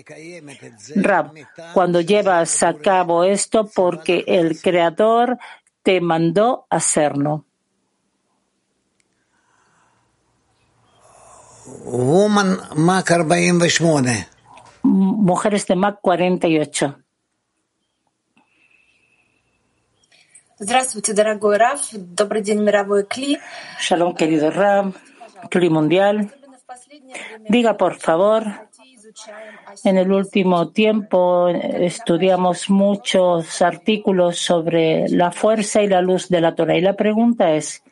Rab, 0.96 1.32
cuando 1.74 2.00
llevas 2.02 2.64
a 2.64 2.76
cabo 2.76 3.24
esto 3.24 3.70
porque 3.74 4.24
el 4.28 4.62
Creador 4.62 5.38
te 5.84 6.00
mandó 6.00 6.66
hacerlo. 6.70 7.46
Woman 11.85 12.59
Mac 12.77 13.07
48. 13.07 14.27
Mujeres 14.83 15.67
de 15.67 15.77
Mac 15.77 15.99
48. 16.01 16.97
Здравствуйте, 20.59 21.13
дорогой 21.13 21.57
Раф. 21.57 21.93
Добрый 21.93 22.43
день, 22.43 22.63
мировой 22.63 23.05
Кли. 23.05 23.39
Shalom, 23.79 24.15
querido 24.15 24.51
Раф, 24.51 24.95
Cli 25.51 25.69
Mundial. 25.69 26.31
Diga, 27.49 27.77
por 27.77 27.99
favor, 27.99 28.45
en 29.85 29.99
el 29.99 30.13
último 30.13 30.71
tiempo 30.71 31.49
estudiamos 31.49 32.71
muchos 32.71 33.61
artículos 33.61 34.39
sobre 34.39 35.09
la 35.09 35.31
fuerza 35.31 35.83
y 35.83 35.89
la 35.89 36.01
luz 36.01 36.29
de 36.29 36.41
la 36.41 36.55
Torah. 36.55 36.77
Y 36.77 36.81
la 36.81 36.95
pregunta 36.95 37.53
es, 37.53 37.83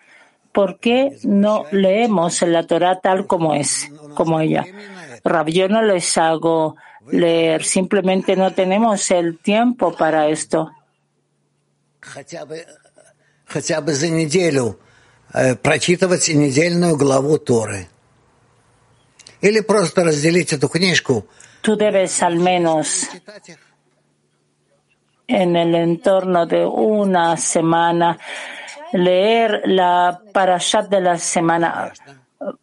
¿por 0.53 0.79
qué 0.79 1.19
no 1.23 1.65
leemos 1.71 2.43
la 2.43 2.67
Torah 2.67 3.01
tal 3.01 3.27
como 3.27 3.55
es, 3.55 3.91
como 4.15 4.41
ella? 4.41 4.65
Rab, 5.25 5.49
yo 5.49 5.69
no 5.69 5.83
les 5.83 6.17
hago 6.17 6.77
leer, 7.11 7.65
simplemente 7.65 8.37
no 8.37 8.53
tenemos 8.53 9.11
el 9.11 9.39
tiempo 9.39 9.95
para 9.97 10.29
esto. 10.29 10.71
хотя 13.49 13.81
бы 13.81 13.95
за 13.95 14.09
неделю 14.09 14.79
прочитывать 15.63 16.29
недельную 16.29 16.97
главу 16.97 17.39
Торы. 17.39 17.89
Или 19.41 19.61
просто 19.61 20.05
разделить 20.05 20.53
эту 20.53 20.69
книжку. 20.69 21.27
Tú 21.63 21.77
debes 21.77 22.23
al 22.23 22.37
menos 22.37 23.09
en 25.27 25.57
el 25.57 25.75
entorno 25.75 26.47
de 26.47 26.65
una 26.65 27.37
semana 27.37 28.19
leer 28.94 29.64
la 29.66 30.22
parashat 30.32 30.90
de 30.90 31.02
la 31.02 31.18
semana 31.18 31.92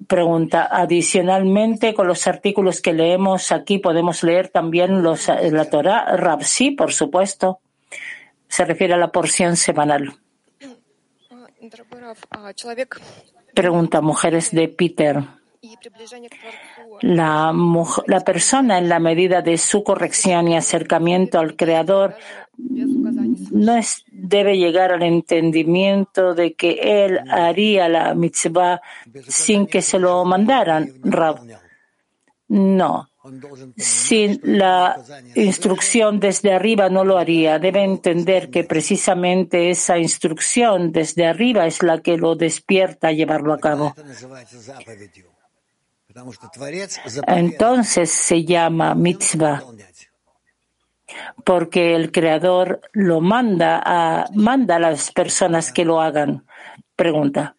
Pregunta. 0.06 0.68
Adicionalmente, 0.70 1.94
con 1.94 2.06
los 2.06 2.26
artículos 2.26 2.80
que 2.80 2.92
leemos 2.92 3.52
aquí, 3.52 3.78
podemos 3.78 4.22
leer 4.22 4.48
también 4.48 5.02
los, 5.02 5.28
la 5.28 5.70
Torah. 5.70 6.16
Rab, 6.16 6.42
sí, 6.44 6.72
por 6.72 6.92
supuesto. 6.92 7.60
Se 8.48 8.64
refiere 8.64 8.94
a 8.94 8.98
la 8.98 9.12
porción 9.12 9.56
semanal. 9.56 10.14
Pregunta. 13.54 14.00
Mujeres 14.00 14.50
de 14.50 14.68
Peter. 14.68 15.22
La, 17.02 17.52
la, 18.06 18.20
persona, 18.20 18.78
en 18.78 18.88
la 18.88 18.98
medida 18.98 19.42
de 19.42 19.58
su 19.58 19.84
corrección 19.84 20.48
y 20.48 20.56
acercamiento 20.56 21.38
al 21.38 21.54
Creador, 21.54 22.16
no 23.50 23.76
es, 23.76 24.04
debe 24.10 24.56
llegar 24.56 24.92
al 24.92 25.02
entendimiento 25.02 26.34
de 26.34 26.54
que 26.54 27.04
él 27.04 27.20
haría 27.30 27.88
la 27.88 28.14
mitzvah 28.14 28.80
sin 29.26 29.66
que 29.66 29.82
se 29.82 29.98
lo 29.98 30.24
mandaran, 30.24 30.92
Rab. 31.02 31.40
No. 32.48 33.08
Sin 33.76 34.40
la 34.42 34.96
instrucción 35.34 36.18
desde 36.18 36.52
arriba 36.52 36.88
no 36.88 37.04
lo 37.04 37.18
haría. 37.18 37.58
Debe 37.58 37.84
entender 37.84 38.50
que 38.50 38.64
precisamente 38.64 39.70
esa 39.70 39.98
instrucción 39.98 40.90
desde 40.90 41.26
arriba 41.26 41.66
es 41.66 41.82
la 41.82 42.00
que 42.00 42.16
lo 42.16 42.34
despierta 42.34 43.08
a 43.08 43.12
llevarlo 43.12 43.52
a 43.52 43.58
cabo. 43.58 43.94
Entonces 47.26 48.10
se 48.10 48.44
llama 48.44 48.94
mitzvah 48.94 49.62
porque 51.44 51.94
el 51.94 52.12
Creador 52.12 52.80
lo 52.92 53.20
manda 53.20 53.82
a, 53.84 54.26
manda 54.34 54.76
a 54.76 54.80
las 54.80 55.10
personas 55.10 55.72
que 55.72 55.84
lo 55.84 56.00
hagan. 56.00 56.44
Pregunta. 56.96 57.56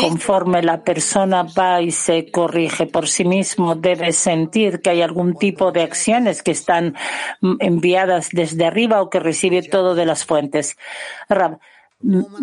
Conforme 0.00 0.62
la 0.62 0.82
persona 0.82 1.44
va 1.44 1.80
y 1.80 1.92
se 1.92 2.30
corrige 2.30 2.86
por 2.86 3.08
sí 3.08 3.24
mismo, 3.24 3.74
debe 3.76 4.12
sentir 4.12 4.80
que 4.80 4.90
hay 4.90 5.02
algún 5.02 5.36
tipo 5.36 5.70
de 5.70 5.82
acciones 5.82 6.42
que 6.42 6.50
están 6.50 6.96
enviadas 7.60 8.30
desde 8.32 8.64
arriba 8.64 9.00
o 9.00 9.08
que 9.08 9.20
recibe 9.20 9.62
todo 9.62 9.94
de 9.94 10.06
las 10.06 10.24
fuentes. 10.24 10.76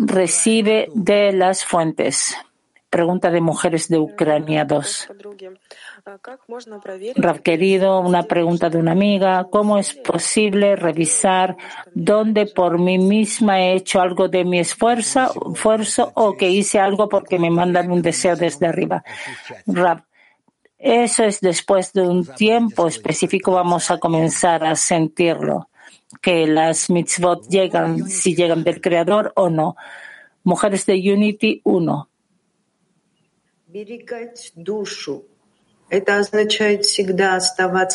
recibe 0.06 0.88
de 0.94 1.32
las 1.32 1.64
fuentes. 1.64 2.34
Pregunta 2.90 3.30
de 3.30 3.40
mujeres 3.40 3.88
de 3.88 3.98
Ucrania 3.98 4.64
2. 4.64 5.08
Rav 7.14 7.40
querido, 7.40 8.00
una 8.00 8.24
pregunta 8.24 8.68
de 8.68 8.78
una 8.78 8.90
amiga. 8.90 9.46
¿Cómo 9.48 9.78
es 9.78 9.94
posible 9.94 10.74
revisar 10.74 11.56
dónde 11.94 12.46
por 12.46 12.80
mí 12.80 12.98
misma 12.98 13.60
he 13.60 13.74
hecho 13.74 14.00
algo 14.00 14.26
de 14.26 14.44
mi 14.44 14.58
esfuerzo, 14.58 15.32
o 16.14 16.36
que 16.36 16.50
hice 16.50 16.80
algo 16.80 17.08
porque 17.08 17.38
me 17.38 17.50
mandan 17.50 17.92
un 17.92 18.02
deseo 18.02 18.34
desde 18.34 18.66
arriba? 18.66 19.04
Rav, 19.68 20.02
eso 20.76 21.22
es 21.22 21.40
después 21.40 21.92
de 21.92 22.02
un 22.08 22.26
tiempo 22.26 22.88
específico 22.88 23.52
vamos 23.52 23.92
a 23.92 23.98
comenzar 23.98 24.64
a 24.64 24.74
sentirlo, 24.74 25.68
que 26.20 26.44
las 26.48 26.90
mitzvot 26.90 27.46
llegan, 27.48 28.08
si 28.08 28.34
llegan 28.34 28.64
del 28.64 28.80
Creador 28.80 29.32
o 29.36 29.48
no. 29.48 29.76
Mujeres 30.42 30.86
de 30.86 30.94
Unity 30.94 31.60
1. 31.62 32.09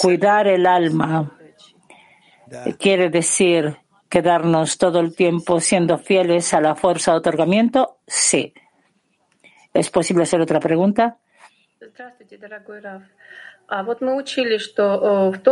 Cuidar 0.02 0.48
el 0.48 0.66
alma 0.66 1.32
quiere 2.78 3.10
decir 3.10 3.78
quedarnos 4.10 4.78
todo 4.78 5.00
el 5.00 5.16
tiempo 5.16 5.60
siendo 5.60 5.98
fieles 5.98 6.54
a 6.54 6.62
la 6.62 6.76
fuerza 6.76 7.12
de 7.12 7.18
otorgamiento. 7.18 8.00
Sí. 8.08 8.54
¿Es 9.74 9.90
posible 9.90 10.24
hacer 10.24 10.42
otra 10.42 10.60
pregunta? 10.60 11.18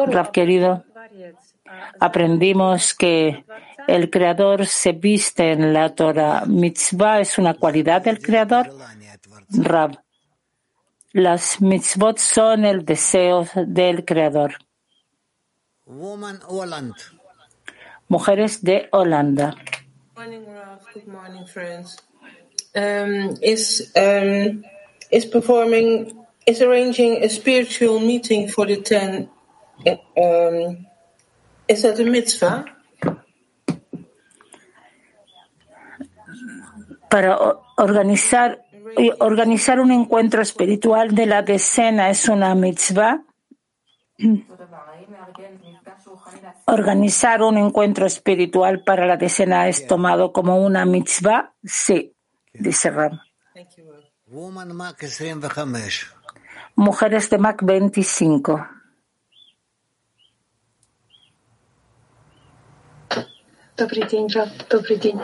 Rav 0.05 0.31
querido, 0.31 0.83
aprendimos 1.99 2.93
que 2.93 3.43
el 3.88 4.09
Creador 4.09 4.65
se 4.65 4.93
viste 4.93 5.51
en 5.51 5.73
la 5.73 5.93
Torah. 5.93 6.43
Mitzvah 6.45 7.19
es 7.19 7.38
una 7.38 7.55
cualidad 7.55 8.03
del 8.03 8.21
Creador. 8.21 8.71
Rav, 9.49 9.97
las 11.13 11.62
mitzvot 11.62 12.17
son 12.17 12.65
el 12.65 12.84
deseo 12.86 13.47
del 13.56 14.04
Creador. 14.04 14.56
Mujeres 18.08 18.63
de 18.63 18.89
Holanda. 18.91 19.56
Good 20.15 21.08
morning, 21.08 21.45
friends. 21.45 21.97
Um, 22.76 23.38
is 23.41 23.91
um, 23.95 24.63
is 25.12 25.26
performing 25.26 26.26
is 26.47 26.62
arranging 26.62 27.23
a 27.23 27.30
spiritual 27.30 27.99
meeting 27.99 28.47
for 28.47 28.65
the 28.65 28.78
ten. 28.78 29.30
Um, 30.17 30.88
is 31.67 31.84
that 31.84 31.99
a 31.99 32.04
mitzvah? 32.04 32.65
Para 37.10 37.60
organizar 37.78 38.60
organizar 39.20 39.81
un 39.81 39.92
encuentro 39.92 40.42
espiritual 40.42 41.14
de 41.14 41.26
la 41.26 41.42
decena 41.42 42.11
es 42.11 42.28
una 42.28 42.54
mitzvah. 42.54 43.22
Organizar 46.66 47.42
un 47.42 47.59
encuentro 47.59 48.07
espiritual 48.07 48.83
para 48.83 49.07
la 49.07 49.16
decena 49.16 49.68
es 49.68 49.87
tomado 49.87 50.33
como 50.33 50.57
una 50.64 50.85
mitzvah. 50.85 51.54
Sí, 51.64 52.14
dice 52.52 52.90
Ram. 52.90 53.20
Mujeres 56.74 57.31
de 57.31 57.38
Mac 57.38 57.62
25. 57.62 58.68
Добрый 63.76 64.09
день, 64.09 64.26
Раб. 64.35 64.48
Добрый 64.68 64.98
день, 64.98 65.20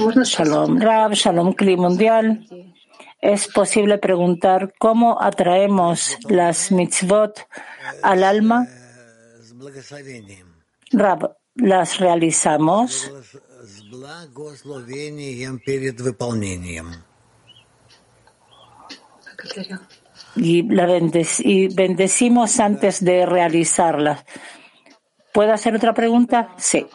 Shalom 0.00 0.80
Rab, 0.80 1.12
Shalom 1.12 1.52
Kli 1.52 1.76
Mundial. 1.76 2.46
Es 3.20 3.48
posible 3.48 3.98
preguntar 3.98 4.72
cómo 4.78 5.20
atraemos 5.20 6.16
las 6.28 6.72
mitzvot 6.72 7.46
al 8.02 8.24
alma. 8.24 8.66
Rab, 10.92 11.36
las 11.54 11.98
realizamos. 11.98 13.12
Y, 20.36 20.66
y 21.44 21.68
bendecimos 21.74 22.60
antes 22.60 23.04
de 23.04 23.26
realizarlas. 23.26 24.24
¿Puedo 25.32 25.52
hacer 25.52 25.74
otra 25.74 25.94
pregunta? 25.94 26.54
Sí. 26.56 26.86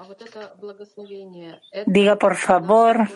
Diga, 1.85 2.17
por 2.17 2.35
favor, 2.35 3.07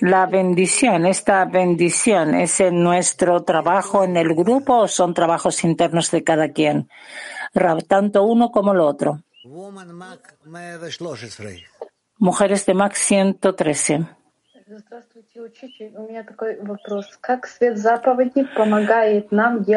la 0.00 0.26
bendición. 0.26 1.06
¿Esta 1.06 1.44
bendición 1.44 2.34
es 2.34 2.60
en 2.60 2.82
nuestro 2.82 3.42
trabajo 3.44 4.02
en 4.02 4.16
el 4.16 4.34
grupo 4.34 4.78
o 4.78 4.88
son 4.88 5.14
trabajos 5.14 5.62
internos 5.64 6.10
de 6.10 6.24
cada 6.24 6.50
quien? 6.50 6.88
Tanto 7.88 8.24
uno 8.24 8.50
como 8.50 8.72
el 8.72 8.80
otro. 8.80 9.22
Mujeres 12.18 12.66
de 12.66 12.74
Max 12.74 12.98
113. 12.98 14.06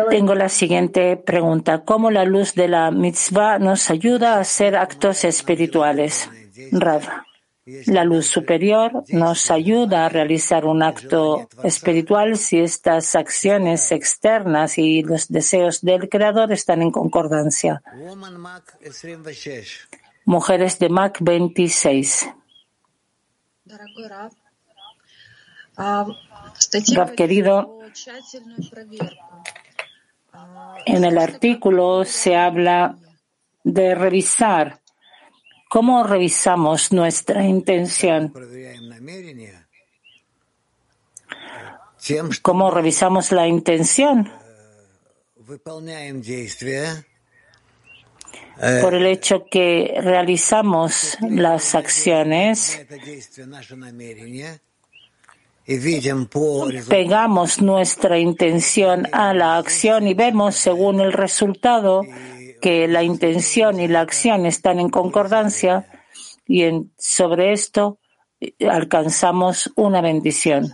Tengo 0.09 0.33
la 0.33 0.49
siguiente 0.49 1.15
pregunta. 1.15 1.83
¿Cómo 1.83 2.09
la 2.09 2.25
luz 2.25 2.55
de 2.55 2.67
la 2.67 2.89
mitzvah 2.89 3.59
nos 3.59 3.91
ayuda 3.91 4.35
a 4.35 4.39
hacer 4.39 4.75
actos 4.75 5.25
espirituales? 5.25 6.29
Rav. 6.71 7.03
La 7.85 8.03
luz 8.03 8.25
superior 8.25 9.03
nos 9.09 9.51
ayuda 9.51 10.07
a 10.07 10.09
realizar 10.09 10.65
un 10.65 10.81
acto 10.81 11.47
espiritual 11.63 12.35
si 12.37 12.59
estas 12.59 13.15
acciones 13.15 13.91
externas 13.91 14.79
y 14.79 15.03
los 15.03 15.27
deseos 15.27 15.81
del 15.81 16.09
Creador 16.09 16.51
están 16.51 16.81
en 16.81 16.89
concordancia. 16.89 17.83
Mujeres 20.25 20.79
de 20.79 20.89
Mac 20.89 21.17
26. 21.21 22.29
Rav 25.79 27.15
querido, 27.15 27.79
en 30.85 31.03
el 31.05 31.17
artículo 31.17 32.03
se 32.03 32.35
habla 32.35 32.97
de 33.63 33.95
revisar. 33.95 34.81
¿Cómo 35.69 36.03
revisamos 36.03 36.91
nuestra 36.91 37.45
intención? 37.45 38.33
¿Cómo 42.41 42.71
revisamos 42.71 43.31
la 43.31 43.47
intención? 43.47 44.29
Por 48.81 48.95
el 48.95 49.05
hecho 49.05 49.45
que 49.49 49.97
realizamos 50.01 51.17
las 51.21 51.73
acciones 51.73 52.85
pegamos 56.87 57.61
nuestra 57.61 58.17
intención 58.17 59.07
a 59.11 59.33
la 59.33 59.57
acción 59.57 60.07
y 60.07 60.13
vemos 60.13 60.55
según 60.55 60.99
el 60.99 61.13
resultado 61.13 62.01
que 62.61 62.87
la 62.87 63.03
intención 63.03 63.79
y 63.79 63.87
la 63.87 64.01
acción 64.01 64.45
están 64.45 64.79
en 64.79 64.89
concordancia 64.89 65.85
y 66.47 66.63
sobre 66.97 67.53
esto 67.53 67.99
alcanzamos 68.67 69.71
una 69.75 70.01
bendición. 70.01 70.73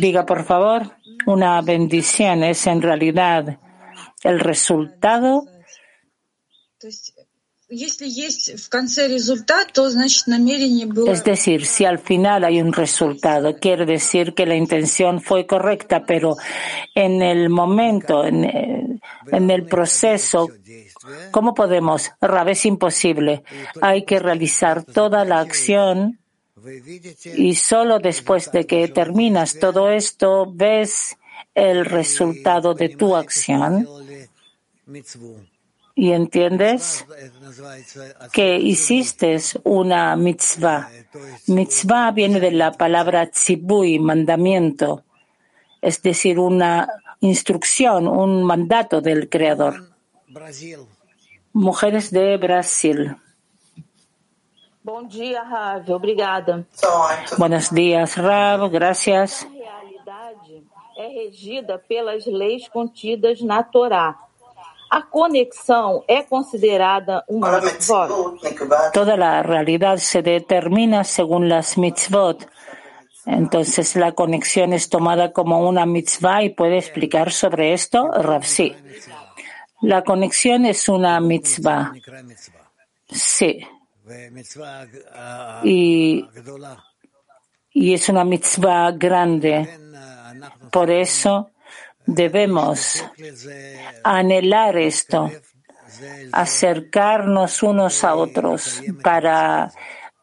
Diga 0.00 0.26
por 0.26 0.44
favor, 0.44 0.96
una 1.26 1.62
bendición 1.62 2.44
es 2.44 2.66
en 2.66 2.82
realidad 2.82 3.58
el 4.22 4.40
resultado 4.40 5.44
es 7.68 7.98
decir, 11.24 11.66
si 11.66 11.84
al 11.84 11.98
final 11.98 12.44
hay 12.44 12.60
un 12.60 12.72
resultado, 12.72 13.56
quiere 13.56 13.84
decir 13.84 14.34
que 14.34 14.46
la 14.46 14.54
intención 14.54 15.20
fue 15.20 15.46
correcta, 15.46 16.04
pero 16.06 16.36
en 16.94 17.22
el 17.22 17.48
momento, 17.50 18.24
en, 18.24 19.00
el 19.32 19.64
proceso, 19.64 20.48
¿cómo 21.32 21.54
podemos? 21.54 22.12
Rab, 22.20 22.50
es 22.50 22.64
imposible. 22.66 23.42
Hay 23.80 24.04
que 24.04 24.20
realizar 24.20 24.84
toda 24.84 25.24
la 25.24 25.40
acción 25.40 26.20
y 27.36 27.56
solo 27.56 27.98
después 27.98 28.52
de 28.52 28.64
que 28.64 28.86
terminas 28.86 29.58
todo 29.58 29.90
esto, 29.90 30.46
ves 30.48 31.16
el 31.52 31.84
resultado 31.84 32.74
de 32.74 32.90
tu 32.90 33.16
acción 33.16 33.88
y 35.98 36.12
entiendes 36.12 37.06
que 38.30 38.58
hiciste 38.58 39.38
una 39.64 40.14
mitzvah. 40.14 40.90
Mitzvah 41.46 42.10
viene 42.10 42.38
de 42.38 42.50
la 42.50 42.72
palabra 42.72 43.26
tzibui, 43.26 43.98
mandamiento, 43.98 45.04
es 45.80 46.02
decir, 46.02 46.38
una 46.38 46.86
instrucción, 47.20 48.06
un 48.08 48.44
mandato 48.44 49.00
del 49.00 49.30
Creador. 49.30 49.88
Mujeres 51.54 52.10
de 52.10 52.36
Brasil. 52.36 53.16
Buenos 57.38 57.74
días, 57.74 58.16
Rav. 58.18 58.70
Gracias. 58.70 59.48
É 60.98 61.08
regida 61.08 61.78
pelas 61.78 62.24
leis 62.24 62.68
contidas 62.68 63.42
na 63.42 63.62
Torá. 63.62 64.25
A 64.90 65.02
conexão 65.02 66.04
é 66.06 66.22
considerada 66.22 67.24
uma 67.28 67.60
mitzvot? 67.60 68.08
Toda 68.92 69.16
la 69.16 69.42
realidad 69.42 69.96
se 69.98 70.22
determina 70.22 71.04
según 71.04 71.48
las 71.48 71.76
mitzvot. 71.76 72.46
Entonces, 73.26 73.96
la 73.96 74.12
conexión 74.12 74.72
es 74.72 74.88
tomada 74.88 75.32
como 75.32 75.68
una 75.68 75.84
mitzvah 75.84 76.44
y 76.44 76.50
puede 76.50 76.78
explicar 76.78 77.32
sobre 77.32 77.72
esto, 77.72 78.08
Rav. 78.12 78.44
Sí. 78.44 78.74
La 79.82 80.02
conexión 80.04 80.64
es 80.64 80.88
una 80.88 81.20
mitzvah. 81.20 81.92
Sí. 83.10 83.66
Y, 85.64 86.24
y 87.72 87.94
es 87.94 88.08
una 88.08 88.24
mitzvah 88.24 88.92
grande. 88.92 89.68
Por 90.70 90.90
eso 90.90 91.50
debemos 92.06 93.04
anhelar 94.04 94.76
esto, 94.76 95.30
acercarnos 96.32 97.62
unos 97.62 98.04
a 98.04 98.14
otros 98.14 98.82
para 99.02 99.70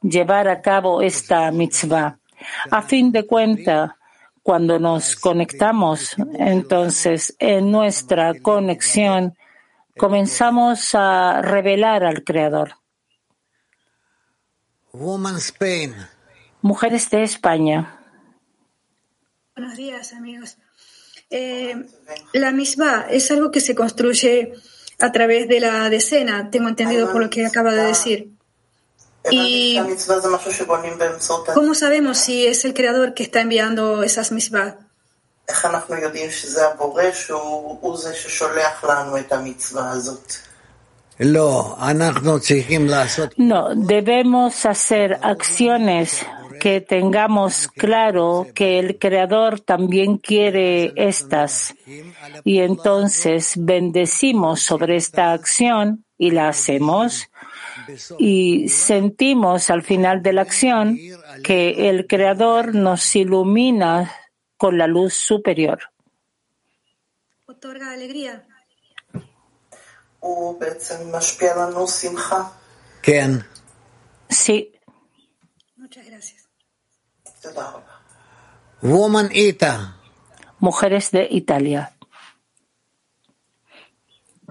llevar 0.01 0.47
a 0.47 0.61
cabo 0.61 1.01
esta 1.01 1.51
mitzvah. 1.51 2.17
A 2.71 2.81
fin 2.81 3.11
de 3.11 3.25
cuentas, 3.25 3.91
cuando 4.41 4.77
nos 4.79 5.15
conectamos, 5.15 6.15
entonces 6.33 7.35
en 7.39 7.71
nuestra 7.71 8.33
conexión 8.41 9.37
comenzamos 9.97 10.93
a 10.95 11.41
revelar 11.41 12.03
al 12.03 12.23
Creador. 12.23 12.75
Mujeres 16.61 17.09
de 17.09 17.23
España. 17.23 17.99
Buenos 19.55 19.77
días, 19.77 20.13
amigos. 20.13 20.57
Eh, 21.35 21.75
la 22.33 22.51
misma 22.51 23.07
es 23.09 23.31
algo 23.31 23.49
que 23.49 23.59
se 23.59 23.73
construye 23.73 24.53
a 24.99 25.11
través 25.11 25.47
de 25.47 25.59
la 25.59 25.89
decena, 25.89 26.51
tengo 26.51 26.69
entendido 26.69 27.11
por 27.11 27.23
lo 27.23 27.29
que 27.31 27.43
acaba 27.43 27.73
de 27.73 27.85
decir. 27.85 28.29
¿Y 29.31 29.79
cómo 31.55 31.73
sabemos 31.73 32.19
si 32.19 32.45
es 32.45 32.65
el 32.65 32.75
creador 32.75 33.15
que 33.15 33.23
está 33.23 33.41
enviando 33.41 34.03
esas 34.03 34.31
mismas? 34.31 34.75
No, 43.37 43.73
debemos 43.73 44.67
hacer 44.67 45.17
acciones 45.23 46.23
que 46.63 46.79
tengamos 46.79 47.67
claro 47.67 48.47
que 48.55 48.79
el 48.79 48.97
Creador 48.97 49.59
también 49.59 50.17
quiere 50.17 50.93
estas. 50.95 51.75
Y 52.45 52.59
entonces 52.59 53.55
bendecimos 53.57 54.61
sobre 54.61 54.95
esta 54.95 55.33
acción 55.33 56.05
y 56.17 56.31
la 56.31 56.47
hacemos. 56.47 57.27
Y 58.17 58.69
sentimos 58.69 59.69
al 59.69 59.83
final 59.83 60.23
de 60.23 60.31
la 60.31 60.43
acción 60.43 60.97
que 61.43 61.89
el 61.89 62.07
Creador 62.07 62.73
nos 62.73 63.13
ilumina 63.13 64.09
con 64.55 64.77
la 64.77 64.87
luz 64.87 65.15
superior. 65.15 65.79
Otorga 67.45 67.91
alegría. 67.91 68.47
Sí. 74.29 74.72
Woman 78.81 79.29
Ita. 79.31 79.95
Mujeres 80.59 81.11
de 81.11 81.27
Italia. 81.29 81.93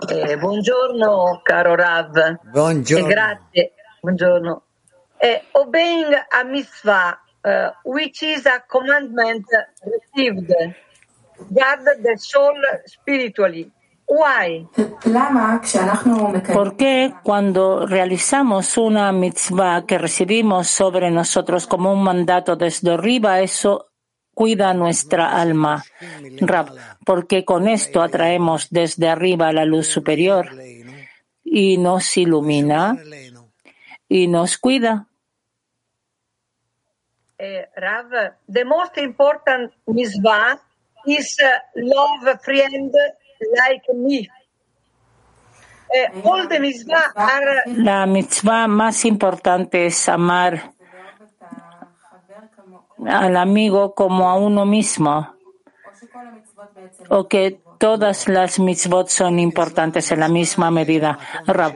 Eh, 0.08 0.36
buongiorno, 0.36 1.40
caro 1.44 1.76
Rav. 1.76 2.40
Buongiorno. 2.50 3.06
Eh, 3.06 3.10
grazie. 3.10 3.72
Buongiorno. 4.00 4.62
Eh, 5.18 5.42
obeying 5.52 6.12
a 6.32 6.44
mitzvah, 6.44 7.20
uh, 7.44 7.70
which 7.84 8.22
is 8.22 8.44
a 8.46 8.64
commandment 8.68 9.46
received, 9.84 10.52
guard 11.52 11.84
the 12.02 12.16
soul 12.18 12.58
spiritually. 12.86 13.70
Why? 14.14 14.68
¿Por 16.52 16.76
qué 16.76 17.14
cuando 17.22 17.86
realizamos 17.86 18.76
una 18.76 19.10
mitzvah 19.10 19.86
que 19.86 19.96
recibimos 19.96 20.68
sobre 20.68 21.10
nosotros 21.10 21.66
como 21.66 21.94
un 21.94 22.02
mandato 22.02 22.54
desde 22.54 22.92
arriba, 22.92 23.40
eso 23.40 23.90
cuida 24.34 24.74
nuestra 24.74 25.40
alma? 25.40 25.82
Rab, 26.42 26.76
porque 27.06 27.46
con 27.46 27.68
esto 27.68 28.02
atraemos 28.02 28.68
desde 28.68 29.08
arriba 29.08 29.50
la 29.50 29.64
luz 29.64 29.86
superior 29.86 30.50
y 31.42 31.78
nos 31.78 32.14
ilumina 32.18 32.98
y 34.08 34.26
nos 34.28 34.58
cuida. 34.58 35.06
Eh, 37.38 37.66
Rav, 37.76 38.10
the 38.46 38.64
most 38.66 38.98
important 38.98 39.72
mitzvah 39.86 40.60
is 41.06 41.38
uh, 41.40 41.58
love 41.76 42.38
friend 42.44 42.94
like 43.56 43.92
me. 43.94 44.28
Eh, 45.94 46.08
all 46.24 46.48
the 46.48 46.58
mitzvah 46.58 47.12
are 47.14 47.62
La 47.66 48.06
mitzvah 48.06 48.66
más 48.66 49.04
importante 49.04 49.86
es 49.86 50.08
amar 50.08 50.72
al 53.06 53.36
amigo 53.36 53.94
como 53.94 54.30
a 54.30 54.36
uno 54.36 54.64
mismo. 54.64 55.34
O 57.10 57.28
que 57.28 57.60
todas 57.78 58.28
las 58.28 58.58
mitzvot 58.58 59.08
son 59.08 59.38
importantes 59.38 60.10
en 60.12 60.20
la 60.20 60.28
misma 60.28 60.70
medida. 60.70 61.18
Rab, 61.46 61.74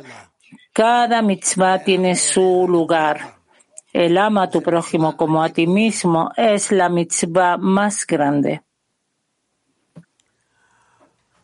cada 0.72 1.20
mitzvah 1.20 1.83
tiene 1.85 2.16
su 2.16 2.66
lugar. 2.68 3.37
El 3.92 4.16
ama 4.18 4.44
a 4.44 4.50
tu 4.50 4.62
prójimo 4.62 5.16
como 5.16 5.42
a 5.42 5.48
ti 5.48 5.66
mismo 5.66 6.31
es 6.37 6.70
la 6.70 6.88
mitzvah 6.88 7.57
más 7.57 8.07
grande. 8.07 8.62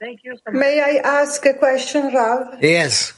Thank 0.02 0.24
you 0.24 0.34
so 0.34 0.50
much. 0.50 0.58
May 0.58 0.82
I 0.82 0.94
ask 1.22 1.46
a 1.46 1.54
question, 1.54 2.12
Rav? 2.12 2.58
Yes. 2.60 3.12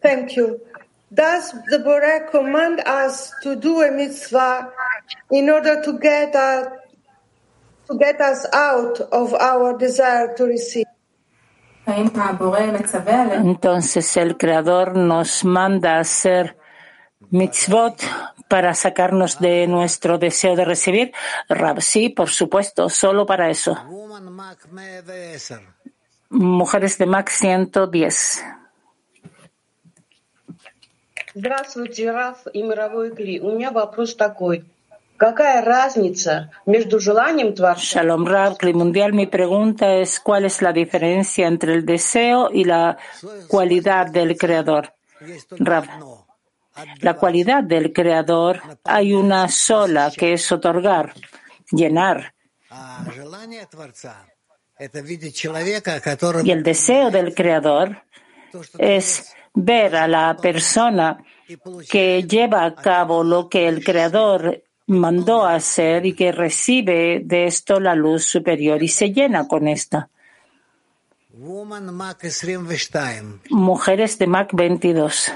Thank 0.00 0.36
you. 0.36 0.60
Does 1.12 1.50
the 1.66 1.80
Borah 1.80 2.30
command 2.30 2.78
us 2.86 3.32
to 3.42 3.56
do 3.56 3.82
a 3.82 3.90
mitzvah 3.90 4.70
in 5.32 5.50
order 5.50 5.82
to 5.82 5.98
get 5.98 6.36
us, 6.36 6.68
to 7.90 7.98
get 7.98 8.20
us 8.20 8.46
out 8.52 9.00
of 9.10 9.34
our 9.34 9.76
desire 9.76 10.36
to 10.36 10.44
receive? 10.44 10.86
Entonces 13.32 14.16
el 14.16 14.36
Creador 14.36 14.94
nos 14.96 15.44
manda 15.44 15.96
a 15.96 16.00
hacer 16.00 16.56
mitzvot 17.30 18.00
para 18.47 18.73
sacarnos 18.73 19.39
de 19.39 19.67
nuestro 19.67 20.17
deseo 20.17 20.55
de 20.55 20.65
recibir. 20.65 21.13
Rab, 21.49 21.81
sí, 21.81 22.09
por 22.09 22.29
supuesto, 22.29 22.89
solo 22.89 23.25
para 23.25 23.49
eso. 23.49 23.77
Woman 23.89 24.31
Mac 24.31 24.59
110. 24.69 25.59
Mujeres 26.29 26.97
de 26.97 27.05
Max 27.05 27.33
110. 27.39 28.43
Здравствуйте, 31.35 32.11
Раф 32.11 32.45
и 32.53 32.61
мировой 32.61 33.15
Кли. 33.15 33.39
У 33.39 33.55
меня 33.55 33.71
вопрос 33.71 34.15
такой. 34.15 34.65
Какая 35.17 35.63
разница 35.63 36.51
между 36.65 36.99
желанием 36.99 37.53
Творца 37.53 38.01
Shalom 38.01 38.27
Rab, 38.27 38.57
Kli 38.57 38.73
Mundial, 38.73 39.13
mi 39.13 39.25
pregunta 39.25 39.93
es 39.95 40.19
cuál 40.19 40.45
es 40.45 40.61
la 40.61 40.73
diferencia 40.73 41.47
entre 41.47 41.73
el 41.75 41.85
deseo 41.85 42.49
y 42.51 42.65
la 42.65 42.97
cualidad 43.47 44.07
del 44.07 44.37
Creador. 44.37 44.93
Rab, 45.51 45.85
la 47.00 47.14
cualidad 47.14 47.62
del 47.64 47.92
creador, 47.92 48.60
hay 48.84 49.14
una 49.14 49.48
sola 49.48 50.10
que 50.16 50.34
es 50.34 50.50
otorgar, 50.52 51.14
llenar. 51.70 52.34
Y 56.44 56.50
el 56.50 56.62
deseo 56.62 57.10
del 57.10 57.34
creador 57.34 58.02
es 58.78 59.34
ver 59.54 59.96
a 59.96 60.06
la 60.06 60.36
persona 60.36 61.18
que 61.90 62.22
lleva 62.24 62.64
a 62.64 62.74
cabo 62.74 63.24
lo 63.24 63.48
que 63.48 63.66
el 63.66 63.82
creador 63.82 64.62
mandó 64.86 65.46
hacer 65.46 66.06
y 66.06 66.14
que 66.14 66.32
recibe 66.32 67.20
de 67.24 67.46
esto 67.46 67.80
la 67.80 67.94
luz 67.94 68.24
superior 68.24 68.82
y 68.82 68.88
se 68.88 69.12
llena 69.12 69.46
con 69.48 69.68
esta. 69.68 70.08
Mujeres 73.50 74.18
de 74.18 74.26
Mac 74.26 74.50
22. 74.52 75.32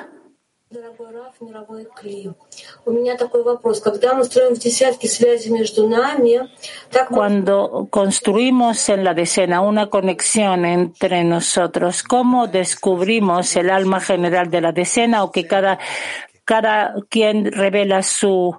Cuando 7.09 7.89
construimos 7.91 8.89
en 8.89 9.05
la 9.05 9.15
decena 9.15 9.61
una 9.61 9.89
conexión 9.89 10.65
entre 10.65 11.25
nosotros, 11.25 12.03
¿cómo 12.03 12.47
descubrimos 12.47 13.57
el 13.57 13.71
alma 13.71 14.01
general 14.01 14.51
de 14.51 14.61
la 14.61 14.73
decena 14.73 15.25
o 15.25 15.33
que 15.33 15.47
cada, 15.47 15.79
cada 16.45 16.95
quien 17.09 17.51
revela 17.51 18.03
su 18.03 18.57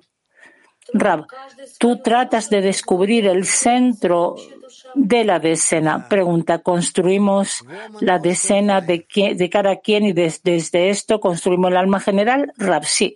Rab? 0.93 1.26
Tú 1.80 2.02
tratas 2.02 2.50
de 2.50 2.62
descubrir 2.62 3.28
el 3.28 3.46
centro 3.46 4.36
de 4.95 5.23
la 5.23 5.39
decena. 5.39 6.08
Pregunta, 6.08 6.60
¿construimos 6.60 7.65
la 7.99 8.19
decena 8.19 8.82
de, 8.82 9.06
de 9.36 9.49
cada 9.49 9.77
quien 9.77 10.06
y 10.06 10.13
desde 10.13 10.89
esto 10.89 11.19
construimos 11.19 11.71
el 11.71 11.77
alma 11.77 11.99
general? 11.99 12.53
Rab, 12.58 12.86
sí. 12.86 13.15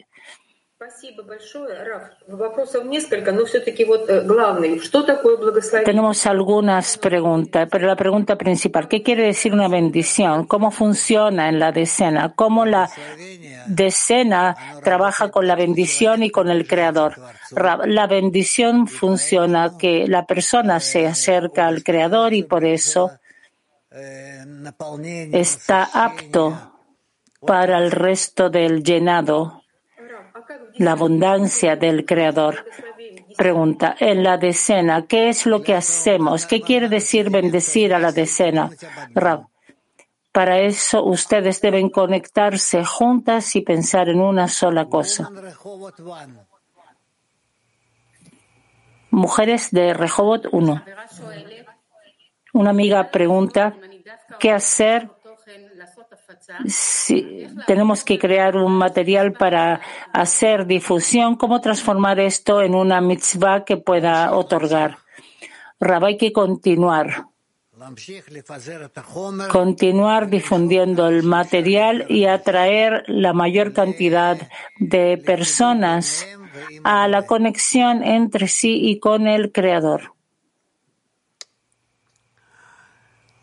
Tenemos 5.86 6.26
algunas 6.26 6.98
preguntas, 6.98 7.68
pero 7.72 7.88
la 7.88 7.96
pregunta 7.96 8.36
principal, 8.38 8.88
¿qué 8.88 9.04
quiere 9.04 9.24
decir 9.24 9.54
una 9.54 9.68
bendición? 9.68 10.46
¿Cómo 10.46 10.72
funciona 10.72 11.50
en 11.50 11.60
la 11.60 11.72
decena? 11.72 12.34
¿Cómo 12.36 12.66
la 12.66 12.90
decena 13.68 14.56
trabaja 14.84 15.30
con 15.30 15.48
la 15.48 15.56
bendición 15.56 16.24
y 16.24 16.30
con 16.30 16.50
el 16.50 16.68
Creador? 16.68 17.16
La 17.86 18.08
bendición 18.08 18.88
funciona 18.88 19.78
que 19.78 20.08
la 20.08 20.26
persona 20.26 20.80
se 20.80 21.08
acerca 21.08 21.68
al 21.68 21.84
Creador 21.84 22.34
y 22.34 22.44
por 22.44 22.66
eso 22.66 23.12
está 25.32 25.90
apto 25.94 26.74
para 27.46 27.78
el 27.78 27.92
resto 27.92 28.50
del 28.50 28.84
llenado 28.84 29.57
la 30.76 30.92
abundancia 30.92 31.76
del 31.76 32.06
Creador. 32.06 32.66
Pregunta, 33.38 33.96
en 34.00 34.24
la 34.24 34.38
decena, 34.38 35.06
¿qué 35.06 35.30
es 35.30 35.46
lo 35.46 35.62
que 35.62 35.76
hacemos? 35.76 36.46
¿Qué 36.46 36.62
quiere 36.62 36.90
decir 36.90 37.30
bendecir 37.30 37.94
a 37.94 38.00
la 38.00 38.12
decena? 38.12 38.70
Rab, 39.14 39.48
para 40.32 40.60
eso 40.60 41.04
ustedes 41.04 41.62
deben 41.62 41.90
conectarse 41.90 42.86
juntas 42.86 43.56
y 43.56 43.62
pensar 43.62 44.10
en 44.10 44.20
una 44.20 44.48
sola 44.48 44.86
cosa. 44.86 45.32
Mujeres 49.10 49.72
de 49.72 49.94
Rehoboth 49.94 50.46
1. 50.52 50.84
Una 52.54 52.70
amiga 52.70 53.10
pregunta, 53.10 53.76
¿qué 54.40 54.52
hacer 54.52 55.10
si 56.66 57.48
tenemos 57.66 58.04
que 58.04 58.18
crear 58.18 58.56
un 58.56 58.74
material 58.74 59.34
para 59.34 59.82
hacer 60.14 60.66
difusión, 60.66 61.36
¿cómo 61.36 61.62
transformar 61.62 62.20
esto 62.20 62.62
en 62.62 62.76
una 62.76 63.02
mitzvah 63.02 63.66
que 63.66 63.78
pueda 63.78 64.36
otorgar? 64.36 65.00
Rab, 65.80 66.06
hay 66.06 66.18
que 66.18 66.32
continuar. 66.32 67.28
Continuar 69.52 70.30
difundiendo 70.30 71.08
el 71.08 71.24
material 71.24 72.06
y 72.10 72.26
atraer 72.26 73.04
la 73.08 73.34
mayor 73.34 73.74
cantidad 73.74 74.38
de 74.80 75.18
personas 75.18 76.28
a 76.84 77.08
la 77.08 77.28
conexión 77.28 78.04
entre 78.04 78.48
sí 78.48 78.90
y 78.90 79.00
con 79.00 79.28
el 79.28 79.52
Creador. 79.52 80.14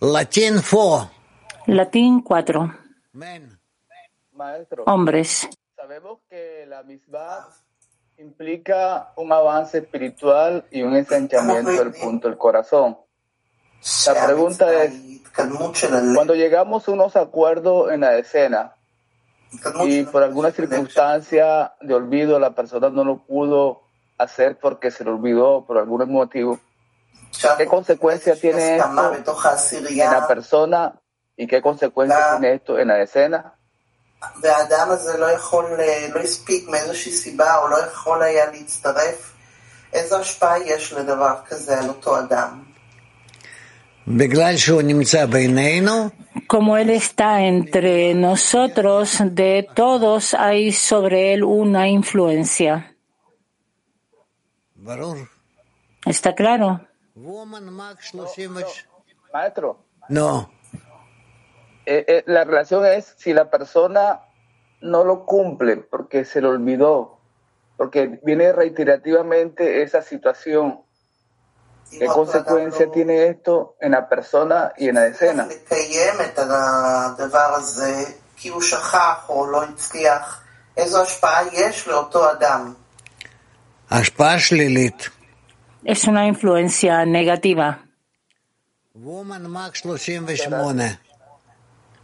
Latín 0.01 0.61
4. 0.69 1.11
Latín 1.67 2.21
4. 2.21 2.84
Maestro, 4.33 4.83
Hombres. 4.87 5.48
sabemos 5.77 6.18
que 6.29 6.66
la 6.66 6.83
misma 6.83 7.48
implica 8.18 9.12
un 9.16 9.33
avance 9.33 9.79
espiritual 9.79 10.64
y 10.72 10.83
un 10.83 10.96
ensanchamiento 10.96 11.70
del 11.70 11.92
punto 11.92 12.29
del 12.29 12.37
corazón. 12.37 12.98
La 14.07 14.27
pregunta 14.27 14.83
es, 14.83 14.92
cuando 15.33 16.35
llegamos 16.35 16.88
a 16.88 16.90
unos 16.90 17.14
acuerdos 17.14 17.92
en 17.92 18.00
la 18.00 18.16
escena 18.16 18.74
y 19.85 20.03
por 20.03 20.24
alguna 20.24 20.50
circunstancia 20.50 21.74
de 21.81 21.94
olvido 21.94 22.40
la 22.40 22.57
persona 22.57 22.88
no 22.88 23.05
lo 23.05 23.18
pudo 23.18 23.83
hacer 24.18 24.59
porque 24.59 24.90
se 24.90 25.05
le 25.05 25.11
olvidó 25.11 25.64
por 25.64 25.79
algún 25.79 26.11
motivo, 26.11 26.59
¿qué 27.59 27.66
consecuencia 27.66 28.35
tiene 28.35 28.79
esto 28.79 29.12
en 29.88 29.98
la 29.98 30.27
persona 30.27 31.00
¿Y 31.38 31.48
qué 31.48 31.62
consecuencias 31.62 32.39
tiene 32.39 32.56
esto 32.56 32.78
en 32.80 32.88
la 32.89 33.02
escena? 33.02 33.56
והאדם 34.41 34.88
הזה 34.91 35.17
לא 35.17 35.32
יכול, 35.32 35.65
לא 36.13 36.19
הספיק 36.19 36.69
מאיזושהי 36.69 37.12
סיבה 37.12 37.58
או 37.58 37.67
לא 37.67 37.78
יכול 37.78 38.22
היה 38.24 38.45
להצטרף, 38.52 39.34
איזו 39.93 40.19
השפעה 40.19 40.60
יש 40.60 40.93
לדבר 40.93 41.36
כזה 41.48 41.80
על 41.80 41.89
אותו 41.89 42.19
אדם? 42.19 42.63
Como 46.48 46.78
Él 46.78 46.89
está 46.89 47.41
entre 47.43 48.15
nosotros, 48.15 49.22
de 49.24 49.67
todos 49.76 50.34
hay 50.34 50.72
sobre 50.72 51.34
Él 51.34 51.43
una 51.43 51.88
influencia. 51.88 52.95
¿Está 56.08 56.34
claro? 56.34 56.82
Maestro. 59.32 59.86
No. 60.10 60.50
Eh, 61.87 62.05
eh, 62.09 62.25
la 62.27 62.44
relación 62.44 62.87
es 62.87 63.14
si 63.18 63.33
la 63.33 63.51
persona 63.51 64.20
no 64.81 65.05
lo 65.05 65.25
cumple 65.25 65.77
porque 65.77 66.25
se 66.25 66.40
le 66.40 66.49
olvidó, 66.49 67.18
porque 67.77 68.20
viene 68.23 68.53
reiterativamente 68.53 69.83
esa 69.83 70.03
situación. 70.03 70.81
¿Qué 71.90 72.07
consecuencia 72.07 72.90
tiene 72.90 73.29
esto 73.29 73.77
en 73.81 73.92
la 73.92 74.09
persona 74.09 74.73
y 74.77 74.88
en 74.88 74.97
la 74.97 75.07
escena? 75.07 75.47
Es 85.85 86.05
una 86.05 86.27
influencia 86.27 87.05
negativa. 87.05 87.85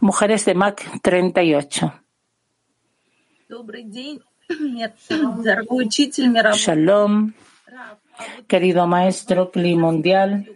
Mujeres 0.01 0.45
de 0.45 0.55
Mac 0.55 0.83
38. 1.03 1.93
Shalom, 6.53 7.33
querido 8.47 8.87
maestro 8.87 9.51
mundial. 9.53 10.49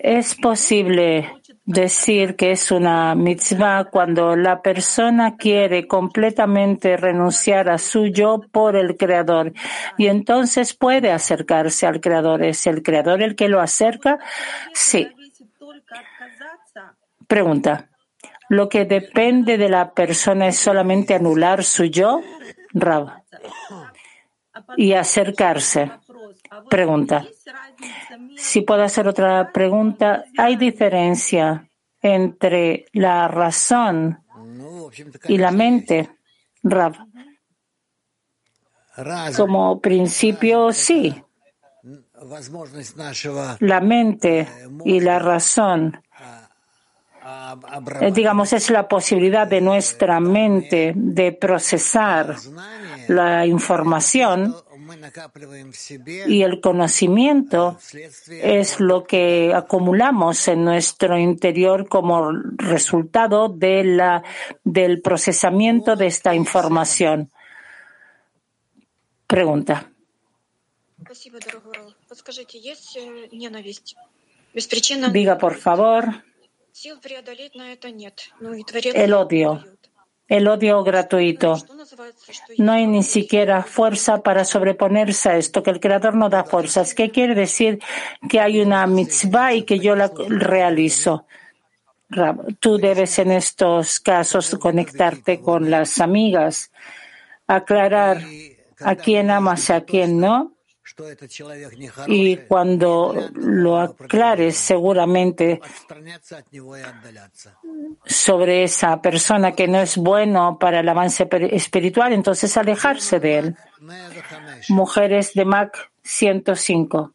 Es 0.00 0.34
posible 0.34 1.32
decir 1.64 2.34
que 2.34 2.50
es 2.50 2.72
una 2.72 3.14
mitzvah 3.14 3.84
cuando 3.84 4.34
la 4.34 4.60
persona 4.60 5.36
quiere 5.36 5.86
completamente 5.86 6.96
renunciar 6.96 7.70
a 7.70 7.78
su 7.78 8.08
yo 8.08 8.40
por 8.50 8.74
el 8.74 8.96
Creador 8.96 9.52
y 9.96 10.08
entonces 10.08 10.74
puede 10.74 11.12
acercarse 11.12 11.86
al 11.86 12.00
Creador. 12.00 12.42
¿Es 12.42 12.66
el 12.66 12.82
Creador 12.82 13.22
el 13.22 13.36
que 13.36 13.48
lo 13.48 13.60
acerca? 13.60 14.18
Sí. 14.74 15.08
Pregunta. 17.28 17.88
Lo 18.48 18.68
que 18.68 18.84
depende 18.84 19.58
de 19.58 19.68
la 19.68 19.92
persona 19.92 20.48
es 20.48 20.58
solamente 20.58 21.14
anular 21.14 21.64
su 21.64 21.84
yo, 21.84 22.20
Rab, 22.72 23.22
y 24.76 24.92
acercarse. 24.92 25.90
Pregunta. 26.70 27.26
Si 28.36 28.62
puedo 28.62 28.82
hacer 28.82 29.08
otra 29.08 29.52
pregunta, 29.52 30.24
¿hay 30.38 30.56
diferencia 30.56 31.68
entre 32.00 32.86
la 32.92 33.28
razón 33.28 34.22
y 35.28 35.38
la 35.38 35.50
mente, 35.50 36.10
Rab? 36.62 36.94
Como 39.36 39.80
principio, 39.80 40.72
sí. 40.72 41.22
La 43.60 43.80
mente 43.80 44.48
y 44.84 45.00
la 45.00 45.18
razón 45.18 46.00
digamos, 48.12 48.52
es 48.52 48.70
la 48.70 48.88
posibilidad 48.88 49.46
de 49.46 49.60
nuestra 49.60 50.20
mente 50.20 50.92
de 50.94 51.32
procesar 51.32 52.36
la 53.08 53.46
información 53.46 54.54
y 56.26 56.42
el 56.42 56.60
conocimiento 56.60 57.78
es 58.30 58.80
lo 58.80 59.04
que 59.04 59.52
acumulamos 59.54 60.48
en 60.48 60.64
nuestro 60.64 61.18
interior 61.18 61.88
como 61.88 62.30
resultado 62.56 63.48
de 63.48 63.84
la, 63.84 64.22
del 64.64 65.00
procesamiento 65.02 65.96
de 65.96 66.06
esta 66.06 66.34
información. 66.34 67.30
Pregunta. 69.26 69.90
Diga, 75.12 75.36
por 75.38 75.54
favor. 75.56 76.24
El 78.94 79.14
odio. 79.14 79.64
El 80.28 80.48
odio 80.48 80.82
gratuito. 80.82 81.56
No 82.58 82.72
hay 82.72 82.86
ni 82.86 83.02
siquiera 83.02 83.62
fuerza 83.62 84.22
para 84.22 84.44
sobreponerse 84.44 85.30
a 85.30 85.36
esto, 85.36 85.62
que 85.62 85.70
el 85.70 85.80
Creador 85.80 86.14
no 86.16 86.28
da 86.28 86.44
fuerzas. 86.44 86.94
¿Qué 86.94 87.10
quiere 87.10 87.34
decir 87.34 87.78
que 88.28 88.40
hay 88.40 88.60
una 88.60 88.86
mitzvah 88.86 89.54
y 89.54 89.62
que 89.62 89.78
yo 89.78 89.96
la 89.96 90.10
realizo? 90.28 91.26
Tú 92.60 92.76
debes 92.76 93.18
en 93.20 93.30
estos 93.30 93.98
casos 94.00 94.56
conectarte 94.60 95.40
con 95.40 95.70
las 95.70 96.00
amigas, 96.00 96.72
aclarar 97.46 98.20
a 98.80 98.96
quién 98.96 99.30
amas 99.30 99.70
y 99.70 99.72
a 99.72 99.84
quién 99.84 100.20
no. 100.20 100.55
Y 102.06 102.36
cuando 102.36 103.14
lo 103.34 103.78
aclares 103.78 104.56
seguramente 104.56 105.60
sobre 108.04 108.62
esa 108.62 109.02
persona 109.02 109.52
que 109.52 109.66
no 109.66 109.80
es 109.80 109.96
bueno 109.96 110.58
para 110.58 110.80
el 110.80 110.88
avance 110.88 111.28
espiritual, 111.50 112.12
entonces 112.12 112.56
alejarse 112.56 113.18
de 113.18 113.38
él. 113.38 113.56
Mujeres 114.68 115.34
de 115.34 115.44
Mac 115.44 115.90
105. 116.02 117.12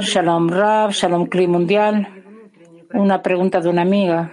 Shalom 0.00 0.48
Rav, 0.48 0.92
Shalom 0.92 1.26
Kli 1.26 1.46
Mundial. 1.46 2.08
Una 2.94 3.22
pregunta 3.22 3.60
de 3.60 3.68
una 3.68 3.82
amiga. 3.82 4.32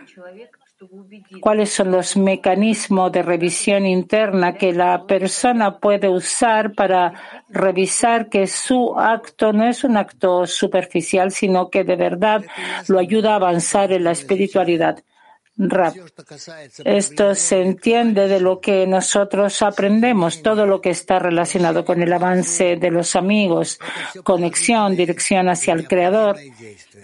¿Cuáles 1.41 1.73
son 1.73 1.91
los 1.91 2.15
mecanismos 2.15 3.11
de 3.11 3.21
revisión 3.21 3.85
interna 3.85 4.53
que 4.53 4.71
la 4.71 5.05
persona 5.05 5.77
puede 5.79 6.07
usar 6.07 6.73
para 6.73 7.13
revisar 7.49 8.29
que 8.29 8.47
su 8.47 8.97
acto 8.97 9.51
no 9.51 9.65
es 9.67 9.83
un 9.83 9.97
acto 9.97 10.47
superficial, 10.47 11.31
sino 11.31 11.69
que 11.69 11.83
de 11.83 11.95
verdad 11.97 12.45
lo 12.87 12.99
ayuda 12.99 13.33
a 13.33 13.35
avanzar 13.35 13.91
en 13.91 14.05
la 14.05 14.11
espiritualidad? 14.11 15.03
Rap. 15.61 15.93
Esto 16.85 17.35
se 17.35 17.61
entiende 17.61 18.29
de 18.29 18.39
lo 18.39 18.61
que 18.61 18.87
nosotros 18.87 19.61
aprendemos, 19.61 20.41
todo 20.41 20.65
lo 20.65 20.79
que 20.79 20.91
está 20.91 21.19
relacionado 21.19 21.83
con 21.83 22.01
el 22.01 22.13
avance 22.13 22.77
de 22.77 22.89
los 22.89 23.17
amigos, 23.17 23.77
conexión, 24.23 24.95
dirección 24.95 25.49
hacia 25.49 25.73
el 25.73 25.85
Creador. 25.85 26.37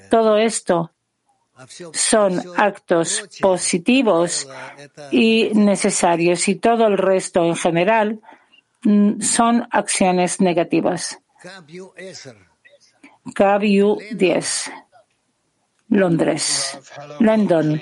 Todo 0.09 0.37
esto 0.37 0.94
son 1.93 2.41
actos 2.57 3.23
positivos 3.39 4.47
y 5.11 5.51
necesarios 5.53 6.47
y 6.47 6.55
todo 6.55 6.87
el 6.87 6.97
resto 6.97 7.45
en 7.45 7.55
general 7.55 8.19
mm, 8.83 9.21
son 9.21 9.67
acciones 9.71 10.41
negativas. 10.41 11.19
KBU 13.33 13.99
10, 14.11 14.71
Londres, 15.89 16.79
London. 17.19 17.81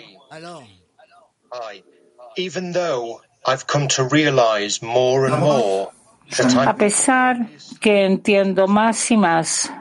A 6.65 6.75
pesar 6.75 7.47
que 7.79 8.05
entiendo 8.05 8.67
más 8.67 9.11
y 9.11 9.17
más 9.17 9.71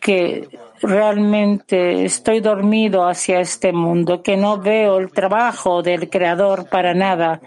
que 0.00 0.48
realmente 0.82 2.04
estoy 2.04 2.40
dormido 2.40 3.06
hacia 3.06 3.40
este 3.40 3.72
mundo, 3.72 4.22
que 4.22 4.36
no 4.36 4.58
veo 4.58 4.98
el 4.98 5.10
trabajo 5.12 5.82
del 5.82 6.08
Creador 6.08 6.68
para 6.68 6.94
nada, 6.94 7.40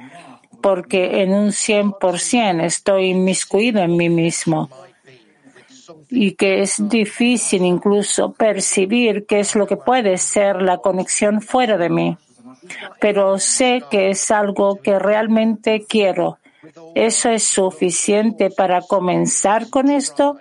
porque 0.62 1.22
en 1.22 1.34
un 1.34 1.50
100% 1.50 2.64
estoy 2.64 3.10
inmiscuido 3.10 3.82
en 3.82 3.96
mí 3.96 4.10
mismo 4.10 4.70
y 6.10 6.34
que 6.34 6.62
es 6.62 6.88
difícil 6.88 7.64
incluso 7.64 8.32
percibir 8.34 9.26
qué 9.26 9.40
es 9.40 9.56
lo 9.56 9.68
que 9.68 9.78
puede 9.78 10.18
ser 10.18 10.62
la 10.62 10.78
conexión 10.78 11.42
fuera 11.42 11.78
de 11.78 11.90
mí. 11.90 12.18
Pero 13.00 13.40
sé 13.40 13.84
que 13.90 14.10
es 14.10 14.32
algo 14.32 14.78
que 14.82 15.00
realmente 15.00 15.86
quiero. 15.88 16.38
¿Eso 16.96 17.30
es 17.30 17.44
suficiente 17.44 18.50
para 18.50 18.82
comenzar 18.82 19.70
con 19.70 19.90
esto? 19.90 20.38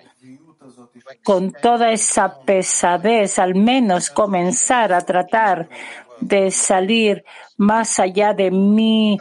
Con 1.23 1.53
toda 1.53 1.93
esa 1.93 2.41
pesadez, 2.41 3.39
al 3.39 3.55
menos 3.55 4.11
comenzar 4.11 4.93
a 4.93 5.01
tratar 5.01 5.69
de 6.21 6.51
salir 6.51 7.25
más 7.57 7.99
allá 7.99 8.33
de 8.33 8.51
mí, 8.51 9.19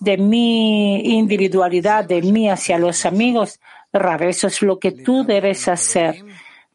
de 0.00 0.16
mi 0.18 1.16
individualidad, 1.16 2.04
de 2.04 2.22
mí 2.22 2.48
hacia 2.50 2.78
los 2.78 3.06
amigos, 3.06 3.60
eso 4.20 4.46
es 4.48 4.62
lo 4.62 4.78
que 4.78 4.92
tú 4.92 5.24
debes 5.24 5.68
hacer. 5.68 6.24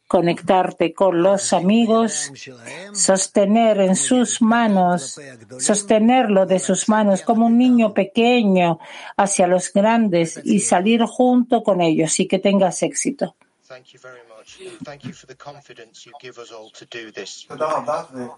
Conectarte 0.08 0.92
con 0.92 1.22
los 1.22 1.54
amigos, 1.54 2.32
sostener 2.94 3.80
en 3.80 3.96
sus 3.96 4.42
manos, 4.42 5.20
sostenerlo 5.60 6.48
de 6.48 6.58
sus 6.58 6.90
manos 6.90 7.22
como 7.22 7.46
un 7.46 7.60
niño 7.60 7.94
pequeño 7.94 8.80
hacia 9.18 9.46
los 9.46 9.72
grandes 9.72 10.42
y 10.44 10.62
salir 10.62 11.04
junto 11.04 11.62
con 11.62 11.80
ellos 11.82 12.20
y 12.20 12.28
que 12.28 12.40
tengas 12.40 12.82
éxito. 12.82 13.36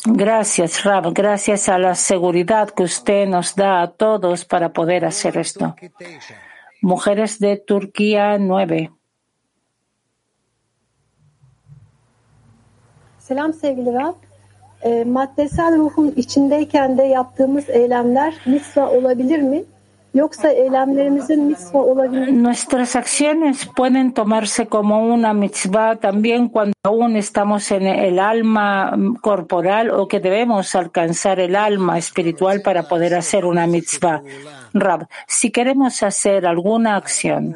Gracias, 0.05 0.83
Rab. 0.83 1.13
Gracias 1.13 1.69
a 1.69 1.77
la 1.77 1.95
seguridad 1.95 2.69
que 2.69 2.83
usted 2.83 3.27
nos 3.27 3.55
da 3.55 3.81
a 3.81 3.87
todos 3.87 4.45
para 4.45 4.69
poder 4.69 5.05
hacer 5.05 5.37
esto. 5.37 5.75
Mujeres 6.81 7.39
de 7.39 7.57
Turquía 7.57 8.37
9. 8.37 8.91
Selam 13.19 13.53
sevgili 13.53 13.91
Rab. 13.91 14.15
E, 14.83 15.03
maddesel 15.03 15.77
ruhun 15.77 16.13
içindeyken 16.17 16.97
de 16.97 17.03
yaptığımız 17.03 17.69
eylemler 17.69 18.33
misva 18.45 18.89
olabilir 18.89 19.39
mi? 19.39 19.63
Nuestras 22.31 22.95
acciones 22.97 23.69
pueden 23.73 24.13
tomarse 24.13 24.67
como 24.67 25.05
una 25.05 25.33
mitzvah 25.33 25.95
también 25.95 26.49
cuando 26.49 26.73
aún 26.83 27.15
estamos 27.15 27.71
en 27.71 27.87
el 27.87 28.19
alma 28.19 28.93
corporal 29.21 29.89
o 29.89 30.09
que 30.09 30.19
debemos 30.19 30.75
alcanzar 30.75 31.39
el 31.39 31.55
alma 31.55 31.97
espiritual 31.97 32.61
para 32.61 32.83
poder 32.83 33.15
hacer 33.15 33.45
una 33.45 33.67
mitzvah. 33.67 34.21
Rab, 34.73 35.07
si 35.27 35.49
queremos 35.49 36.03
hacer 36.03 36.45
alguna 36.45 36.97
acción, 36.97 37.55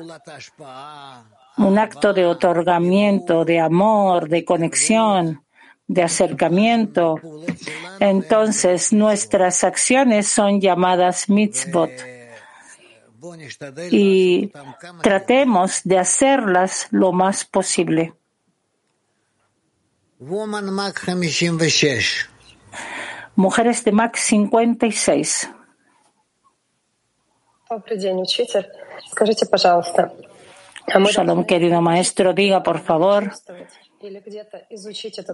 un 1.57 1.77
acto 1.77 2.13
de 2.13 2.25
otorgamiento, 2.25 3.43
de 3.43 3.59
amor, 3.59 4.29
de 4.29 4.45
conexión, 4.45 5.43
de 5.87 6.03
acercamiento, 6.03 7.19
entonces 7.99 8.93
nuestras 8.93 9.65
acciones 9.65 10.29
son 10.29 10.61
llamadas 10.61 11.29
mitzvot 11.29 12.14
y 13.91 14.51
tratemos 15.01 15.81
de 15.83 15.99
hacerlas 15.99 16.87
lo 16.91 17.11
más 17.11 17.45
posible. 17.45 18.13
Mujeres 23.35 23.83
de 23.83 23.91
Mac 23.91 24.15
56. 24.15 25.49
Shalom, 30.87 31.45
querido 31.45 31.81
maestro, 31.81 32.33
diga 32.33 32.61
por 32.63 32.79
favor 32.79 33.31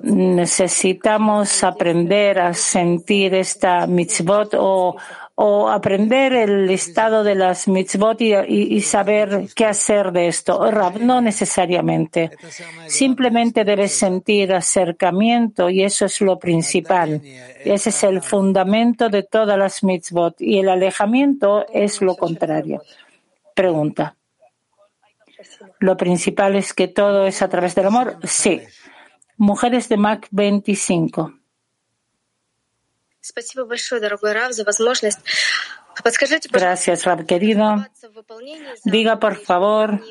necesitamos 0.03 1.63
aprender 1.63 2.39
a 2.39 2.53
sentir 2.53 3.33
esta 3.33 3.87
mitzvot 3.87 4.53
o, 4.57 4.95
o 5.36 5.69
aprender 5.69 6.34
el 6.34 6.69
estado 6.69 7.23
de 7.23 7.36
las 7.36 7.67
mitzvot 7.67 8.21
y, 8.21 8.82
saber 8.82 9.47
qué 9.55 9.65
hacer 9.65 10.11
de 10.11 10.27
esto. 10.27 10.71
no 10.99 11.21
necesariamente. 11.21 12.32
Simplemente 12.88 13.63
debes 13.63 13.93
sentir 13.93 14.53
acercamiento 14.53 15.69
y 15.69 15.84
eso 15.84 16.05
es 16.05 16.21
lo 16.21 16.38
principal. 16.38 17.21
Ese 17.63 17.89
es 17.89 18.03
el 18.03 18.21
fundamento 18.21 19.09
de 19.09 19.23
todas 19.23 19.57
las 19.57 19.84
mitzvot 19.84 20.39
y 20.39 20.59
el 20.59 20.69
alejamiento 20.69 21.65
es 21.73 22.01
lo 22.01 22.15
contrario. 22.15 22.82
Pregunta. 23.55 24.15
Lo 25.79 25.97
principal 25.97 26.55
es 26.55 26.73
que 26.73 26.88
todo 26.88 27.25
es 27.25 27.41
a 27.41 27.49
través 27.49 27.73
del 27.73 27.88
amor. 27.88 28.17
Sí. 28.23 28.61
Mujeres 29.38 29.89
de 29.89 29.97
Mac 29.97 30.27
25. 30.29 31.40
Gracias, 36.51 37.05
Rab 37.05 37.26
querido. 37.26 37.86
Diga, 38.86 39.19
por 39.19 39.36
favor, 39.36 40.01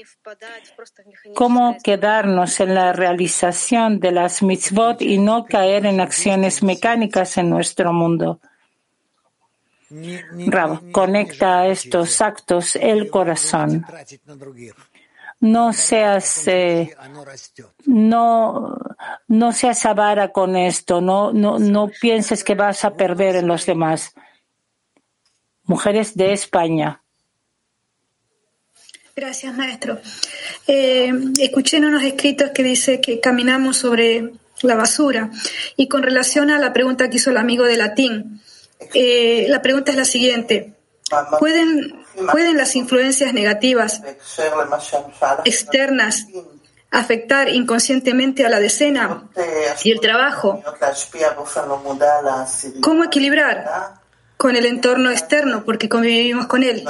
cómo 1.34 1.76
quedarnos 1.82 2.60
en 2.60 2.74
la 2.74 2.92
realización 2.92 3.98
de 3.98 4.12
las 4.12 4.42
mitzvot 4.42 5.02
y 5.02 5.18
no 5.18 5.46
caer 5.46 5.86
en 5.86 6.00
acciones 6.00 6.62
mecánicas 6.62 7.36
en 7.38 7.50
nuestro 7.50 7.92
mundo. 7.92 8.40
Rab, 10.46 10.92
conecta 10.92 11.60
a 11.60 11.68
estos 11.68 12.20
actos 12.20 12.76
el 12.76 13.10
corazón 13.10 13.84
no 15.40 15.72
seas, 15.72 16.46
eh, 16.46 16.94
no, 17.86 18.76
no 19.28 19.52
seas 19.52 19.86
avara 19.86 20.32
con 20.32 20.56
esto, 20.56 21.00
no, 21.00 21.32
no, 21.32 21.58
no 21.58 21.90
pienses 22.00 22.44
que 22.44 22.54
vas 22.54 22.84
a 22.84 22.94
perder 22.94 23.36
en 23.36 23.46
los 23.46 23.66
demás. 23.66 24.12
Mujeres 25.64 26.14
de 26.14 26.32
España. 26.32 27.02
Gracias, 29.16 29.54
maestro. 29.54 30.00
Eh, 30.66 31.12
escuché 31.40 31.78
en 31.78 31.86
unos 31.86 32.02
escritos 32.02 32.50
que 32.50 32.62
dice 32.62 33.00
que 33.00 33.20
caminamos 33.20 33.76
sobre 33.76 34.32
la 34.62 34.76
basura. 34.76 35.30
Y 35.76 35.88
con 35.88 36.02
relación 36.02 36.50
a 36.50 36.58
la 36.58 36.72
pregunta 36.72 37.08
que 37.08 37.16
hizo 37.16 37.30
el 37.30 37.36
amigo 37.36 37.64
de 37.64 37.76
latín, 37.76 38.40
eh, 38.94 39.46
la 39.48 39.62
pregunta 39.62 39.90
es 39.90 39.96
la 39.96 40.04
siguiente. 40.04 40.74
¿Pueden, 41.38 41.99
¿Pueden 42.30 42.56
las 42.56 42.76
influencias 42.76 43.32
negativas 43.32 44.02
externas 45.44 46.26
afectar 46.90 47.48
inconscientemente 47.48 48.44
a 48.44 48.48
la 48.48 48.58
decena 48.58 49.28
y 49.84 49.92
el 49.92 50.00
trabajo? 50.00 50.62
¿Cómo 52.80 53.04
equilibrar 53.04 53.94
con 54.36 54.56
el 54.56 54.66
entorno 54.66 55.10
externo 55.10 55.64
porque 55.64 55.88
convivimos 55.88 56.46
con 56.46 56.62
él? 56.62 56.84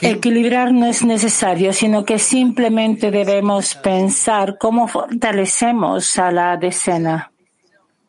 Equilibrar 0.00 0.72
no 0.72 0.86
es 0.86 1.04
necesario, 1.04 1.72
sino 1.72 2.04
que 2.04 2.18
simplemente 2.18 3.10
debemos 3.10 3.76
pensar 3.76 4.58
cómo 4.58 4.88
fortalecemos 4.88 6.18
a 6.18 6.32
la 6.32 6.56
decena. 6.56 7.30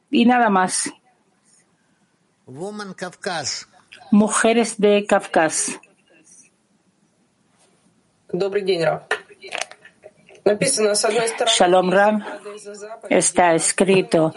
Y 0.10 0.26
nada 0.26 0.50
más. 0.50 0.92
Mujeres 4.12 4.78
de 4.78 5.06
Kafkas. 5.08 5.80
Shalom 10.44 11.92
Ram 11.92 12.26
está 13.10 13.54
escrito 13.54 14.34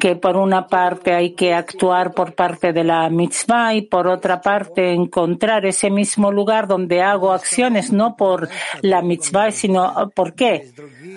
que 0.00 0.14
por 0.14 0.36
una 0.36 0.66
parte 0.66 1.14
hay 1.14 1.34
que 1.34 1.52
actuar 1.52 2.12
por 2.12 2.34
parte 2.34 2.72
de 2.72 2.84
la 2.84 3.08
mitzvah 3.10 3.74
y 3.74 3.82
por 3.82 4.06
otra 4.06 4.40
parte 4.40 4.92
encontrar 4.92 5.66
ese 5.66 5.90
mismo 5.90 6.30
lugar 6.30 6.68
donde 6.68 7.02
hago 7.02 7.32
acciones, 7.32 7.92
no 7.92 8.14
por 8.16 8.48
la 8.82 9.02
mitzvah, 9.02 9.50
sino 9.50 10.10
por 10.14 10.34
qué. 10.34 10.70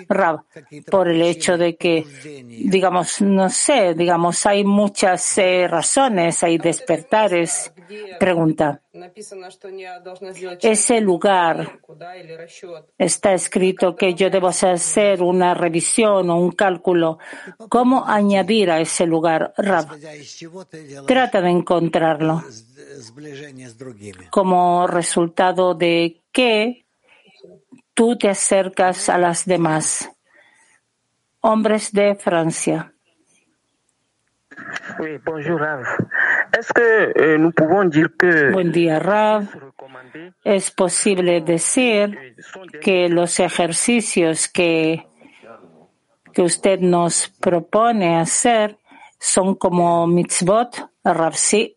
Rab, 0.08 0.40
por 0.90 1.08
el 1.08 1.22
hecho 1.22 1.56
de 1.56 1.76
que, 1.76 2.04
digamos, 2.48 3.20
no 3.22 3.48
sé, 3.48 3.94
digamos, 3.94 4.44
hay 4.46 4.64
muchas 4.64 5.38
eh, 5.38 5.68
razones, 5.68 6.42
hay 6.42 6.58
despertares. 6.58 7.72
Pregunta. 8.18 8.80
Ese 10.60 11.00
lugar 11.00 11.80
está 12.98 13.32
escrito 13.32 13.96
que 13.96 14.12
yo 14.14 14.28
debo 14.28 14.48
hacer 14.48 15.22
una 15.22 15.54
revisión 15.54 16.28
o 16.28 16.36
un 16.36 16.52
cálculo. 16.52 17.18
¿Cómo 17.70 18.06
añadir 18.06 18.70
a 18.70 18.80
ese 18.80 19.06
lugar, 19.06 19.54
Rab? 19.56 19.86
Trata 21.06 21.40
de 21.40 21.50
encontrarlo 21.50 22.42
como 24.30 24.86
resultado 24.86 25.74
de 25.74 26.20
que 26.30 26.84
tú 27.94 28.16
te 28.18 28.28
acercas 28.28 29.08
a 29.08 29.16
las 29.16 29.46
demás. 29.46 30.10
Hombres 31.40 31.92
de 31.92 32.14
Francia. 32.14 32.92
Buen 38.52 38.72
día, 38.72 38.98
Rav. 38.98 39.48
Es 40.44 40.70
posible 40.70 41.40
decir 41.40 42.36
que 42.80 43.08
los 43.08 43.40
ejercicios 43.40 44.48
que, 44.48 45.06
que 46.32 46.42
usted 46.42 46.80
nos 46.80 47.28
propone 47.40 48.18
hacer 48.18 48.76
son 49.18 49.54
como 49.54 50.06
mitzvot, 50.06 50.90
Rav, 51.04 51.34
sí. 51.34 51.76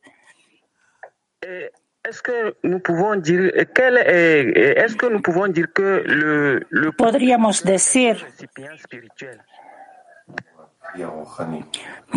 Que 2.24 2.56
nous 2.64 2.80
pouvons 2.82 3.16
dire 3.16 3.52
quel 3.74 3.98
est, 3.98 4.78
est-ce 4.78 4.96
que 4.96 5.08
nous 5.08 5.22
pouvons 5.22 5.48
dire 5.48 5.74
que 5.74 6.04
le, 6.06 6.66
le 6.70 6.92
Podríamos 6.92 7.64
decir 7.64 8.24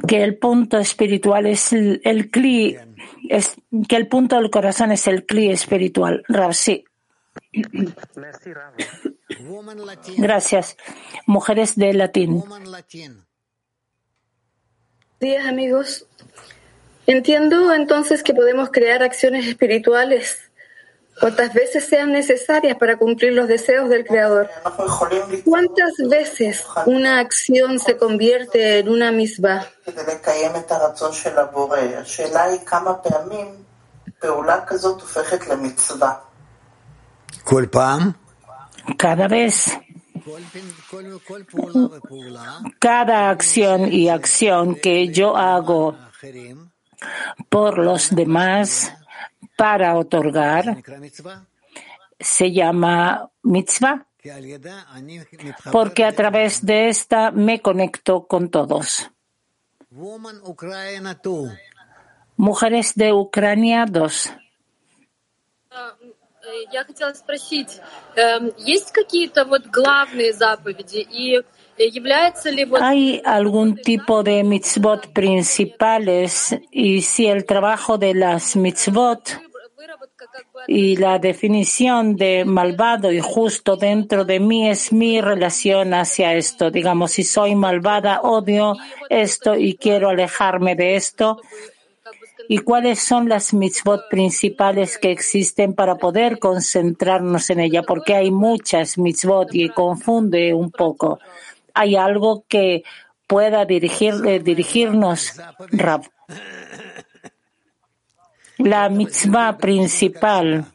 que 0.07 0.23
el 0.23 0.37
punto 0.37 0.79
espiritual 0.79 1.47
es 1.47 1.73
el, 1.73 2.01
el 2.05 2.31
cli, 2.31 2.77
es, 3.29 3.57
que 3.89 3.97
el 3.97 4.09
punto 4.09 4.37
del 4.37 4.51
corazón 4.51 4.93
es 4.93 5.07
el 5.07 5.25
cli 5.27 5.51
espiritual. 5.51 6.25
Rav, 6.29 6.55
sí. 6.55 6.85
Gracias. 10.17 10.77
Mujeres 11.27 11.77
de 11.77 11.95
latín. 11.95 12.43
Días, 15.21 15.47
amigos. 15.47 16.07
Entiendo 17.07 17.73
entonces 17.73 18.23
que 18.23 18.35
podemos 18.35 18.71
crear 18.71 19.03
acciones 19.03 19.47
espirituales 19.47 20.48
cuantas 21.21 21.53
veces 21.53 21.87
sean 21.87 22.13
necesarias 22.13 22.77
para 22.79 22.97
cumplir 22.97 23.33
los 23.33 23.49
deseos 23.49 23.89
del 23.89 24.05
Creador. 24.05 24.49
¿Cuántas 25.45 25.93
veces 26.09 26.65
una 26.87 27.19
acción 27.21 27.79
se 27.79 27.97
convierte 27.97 28.79
en 28.79 28.89
una 28.89 29.13
misma? 29.13 29.67
Cada 38.97 39.29
vez. 39.29 39.79
Cada 42.79 43.31
acción 43.31 43.93
y 43.93 44.09
acción 44.09 44.75
que 44.75 45.09
yo 45.09 45.37
hago 45.37 45.97
por 47.49 47.79
los 47.79 48.15
demás 48.15 48.93
para 49.58 49.96
otorgar 49.98 50.78
se 52.20 52.52
llama 52.52 53.30
mitzvah, 53.44 54.06
porque 55.72 56.06
a 56.06 56.14
través 56.14 56.66
de 56.66 56.88
esta 56.88 57.32
me 57.32 57.62
conecto 57.62 58.26
con 58.26 58.50
todos. 58.50 59.10
Mujeres 62.38 62.96
de 62.96 63.14
Ucrania 63.14 63.86
2. 63.86 64.34
Я 66.72 66.84
хотела 66.84 67.14
спросить, 67.14 67.80
есть 68.58 68.92
какие-то 68.92 69.46
вот 69.46 69.68
главные 69.68 70.34
заповеди 70.34 70.98
и 70.98 71.42
¿Hay 72.81 73.23
algún 73.25 73.77
tipo 73.77 74.23
de 74.23 74.43
mitzvot 74.43 75.13
principales? 75.13 76.59
Y 76.71 77.03
si 77.03 77.27
el 77.27 77.45
trabajo 77.45 77.99
de 77.99 78.15
las 78.15 78.57
mitzvot 78.57 79.41
y 80.67 80.97
la 80.97 81.19
definición 81.19 82.17
de 82.17 82.45
malvado 82.45 83.13
y 83.13 83.21
justo 83.21 83.77
dentro 83.77 84.25
de 84.25 84.41
mí 84.41 84.69
es 84.69 84.93
mi 84.93 85.21
relación 85.21 85.95
hacia 85.95 86.35
esto. 86.35 86.71
Digamos, 86.71 87.13
si 87.13 87.23
soy 87.23 87.55
malvada, 87.55 88.21
odio 88.23 88.77
esto 89.09 89.55
y 89.55 89.77
quiero 89.77 90.09
alejarme 90.09 90.75
de 90.75 90.97
esto. 90.97 91.41
¿Y 92.51 92.59
cuáles 92.59 93.01
son 93.01 93.29
las 93.29 93.53
mitzvot 93.53 94.09
principales 94.09 94.99
que 94.99 95.11
existen 95.11 95.75
para 95.75 95.97
poder 95.97 96.39
concentrarnos 96.39 97.51
en 97.51 97.61
ella? 97.61 97.83
Porque 97.83 98.15
hay 98.15 98.31
muchas 98.31 98.97
mitzvot 98.97 99.55
y 99.55 99.69
confunde 99.69 100.55
un 100.55 100.71
poco 100.71 101.19
hay 101.79 101.95
algo 101.95 102.45
que 102.49 102.83
pueda 103.29 103.65
dirigir, 103.65 104.15
eh, 104.27 104.41
dirigirnos, 104.41 105.35
Rab. 105.71 106.03
La 108.59 108.89
mitzvah 108.89 109.57
principal 109.59 110.67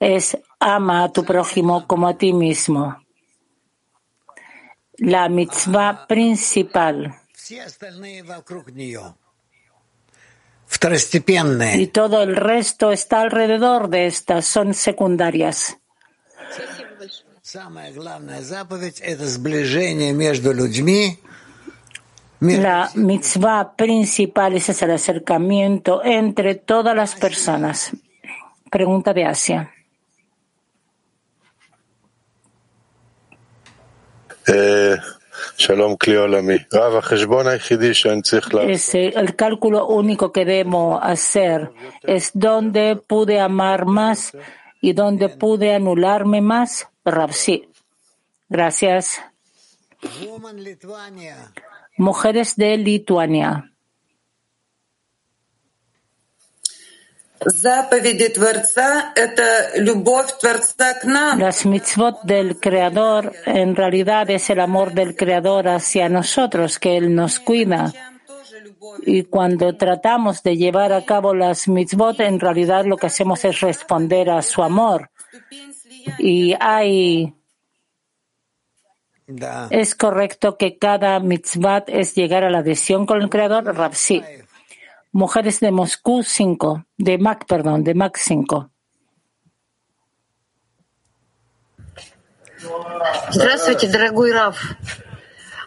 es 0.00 0.36
ama 0.58 1.04
a 1.04 1.12
tu 1.12 1.24
prójimo 1.24 1.86
como 1.86 2.08
a 2.08 2.18
ti 2.18 2.32
mismo. 2.32 2.96
La 4.98 5.28
mitzvah 5.28 6.08
principal. 6.08 7.14
Y 11.76 11.86
todo 11.86 12.22
el 12.22 12.34
resto 12.34 12.90
está 12.90 13.20
alrededor 13.20 13.88
de 13.88 14.06
estas, 14.06 14.46
son 14.46 14.74
secundarias. 14.74 15.78
La 22.40 22.90
mitzvah 22.94 23.76
principal 23.76 24.54
es 24.54 24.82
el 24.82 24.90
acercamiento 24.90 26.02
entre 26.02 26.54
todas 26.54 26.96
las 26.96 27.14
personas. 27.14 27.92
Pregunta 28.70 29.12
de 29.12 29.24
Asia. 29.26 29.70
Eh, 34.46 34.96
Es 38.70 38.94
el 38.94 39.36
cálculo 39.36 39.88
único 39.88 40.32
que 40.32 40.46
debemos 40.46 41.00
hacer 41.02 41.70
es 42.02 42.30
dónde 42.32 42.96
pude 42.96 43.40
amar 43.40 43.84
más 43.84 44.32
y 44.80 44.94
dónde 44.94 45.28
pude 45.28 45.74
anularme 45.74 46.40
más. 46.40 46.88
Rapsi. 47.04 47.68
Gracias. 48.48 49.20
Mujeres 51.96 52.56
de 52.56 52.76
Lituania. 52.76 53.72
Las 61.38 61.66
mitzvot 61.66 62.22
del 62.22 62.60
Creador 62.60 63.32
en 63.46 63.74
realidad 63.74 64.30
es 64.30 64.48
el 64.50 64.60
amor 64.60 64.92
del 64.94 65.16
Creador 65.16 65.66
hacia 65.66 66.08
nosotros, 66.08 66.78
que 66.78 66.96
Él 66.96 67.14
nos 67.14 67.40
cuida. 67.40 67.92
Y 69.04 69.24
cuando 69.24 69.76
tratamos 69.76 70.42
de 70.44 70.56
llevar 70.56 70.92
a 70.92 71.04
cabo 71.04 71.34
las 71.34 71.66
mitzvot, 71.66 72.20
en 72.20 72.38
realidad 72.38 72.84
lo 72.84 72.96
que 72.96 73.06
hacemos 73.06 73.44
es 73.44 73.60
responder 73.60 74.30
a 74.30 74.40
su 74.42 74.62
amor 74.62 75.10
Y 76.19 76.55
hay. 76.59 77.33
Es 79.69 79.95
correcto 79.95 80.57
que 80.57 80.77
cada 80.77 81.19
mitzvot 81.19 81.89
es 81.89 82.15
llegar 82.15 82.43
a 82.43 82.49
la 82.49 82.59
adhesión 82.59 83.05
con 83.05 83.21
el 83.21 83.29
Creador, 83.29 83.65
Rapsi. 83.65 84.23
Mujeres 85.11 85.59
de 85.59 85.71
Moscú 85.71 86.23
5, 86.23 86.85
de 86.97 87.17
Mac, 87.17 87.45
perdón, 87.45 87.83
de 87.83 87.93
Mac 87.93 88.17
5. 88.17 88.69
Здравствуйте, 93.31 93.87
дорогой 93.87 94.31
Раф. 94.31 94.57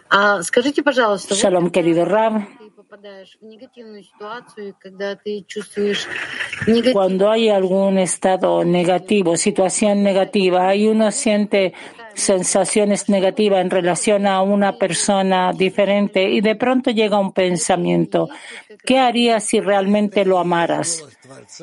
А, 0.09 0.43
скажите, 0.43 0.83
пожалуйста, 0.83 1.35
Shalom, 1.35 1.69
querido 1.69 2.03
Rav. 2.03 2.45
cuando 6.92 7.30
hay 7.30 7.48
algún 7.48 7.98
estado 7.98 8.64
negativo, 8.64 9.36
situación 9.36 10.02
negativa, 10.02 10.74
y 10.74 10.88
uno 10.88 11.12
siente 11.12 11.72
sensaciones 12.14 13.08
negativas 13.08 13.60
en 13.60 13.70
relación 13.70 14.26
a 14.26 14.42
una 14.42 14.76
persona 14.78 15.52
diferente 15.52 16.28
y 16.28 16.40
de 16.40 16.56
pronto 16.56 16.90
llega 16.90 17.20
un 17.20 17.32
pensamiento, 17.32 18.28
¿qué 18.84 18.98
harías 18.98 19.44
si 19.44 19.60
realmente 19.60 20.24
lo 20.24 20.38
amaras? 20.38 21.04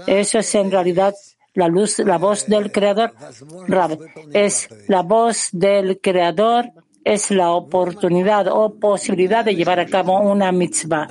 Eso 0.07 0.39
es 0.39 0.55
en 0.55 0.71
realidad 0.71 1.13
la 1.53 1.67
luz, 1.67 1.99
la 1.99 2.17
voz 2.17 2.45
del 2.47 2.71
Creador. 2.71 3.13
es 4.31 4.69
la 4.87 5.01
voz 5.01 5.49
del 5.51 5.99
Creador, 5.99 6.71
es 7.03 7.31
la 7.31 7.51
oportunidad 7.51 8.47
o 8.47 8.73
posibilidad 8.75 9.43
de 9.43 9.55
llevar 9.55 9.79
a 9.79 9.85
cabo 9.85 10.19
una 10.19 10.51
mitzvah. 10.51 11.07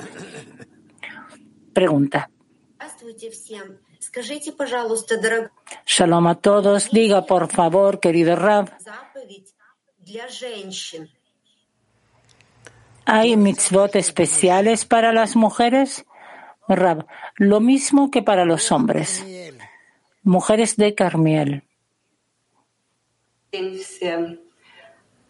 Pregunta. 1.72 2.30
Shalom 5.86 6.26
a 6.26 6.34
todos. 6.34 6.90
Diga, 6.90 7.26
por 7.26 7.48
favor, 7.48 8.00
querido 8.00 8.36
Rab, 8.36 8.70
¿hay 13.04 13.36
mitzvot 13.36 13.96
especiales 13.96 14.84
para 14.84 15.12
las 15.12 15.36
mujeres? 15.36 16.04
Rab, 16.68 17.06
lo 17.36 17.60
mismo 17.60 18.10
que 18.10 18.22
para 18.22 18.44
los 18.44 18.70
hombres. 18.72 19.24
Mujeres 20.22 20.76
de 20.76 20.94
Carmiel. 20.94 21.62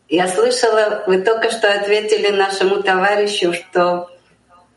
Я 0.08 0.28
слышала, 0.28 1.04
вы 1.06 1.22
только 1.22 1.50
что 1.50 1.72
ответили 1.72 2.28
нашему 2.28 2.82
товарищу, 2.82 3.54
что 3.54 4.10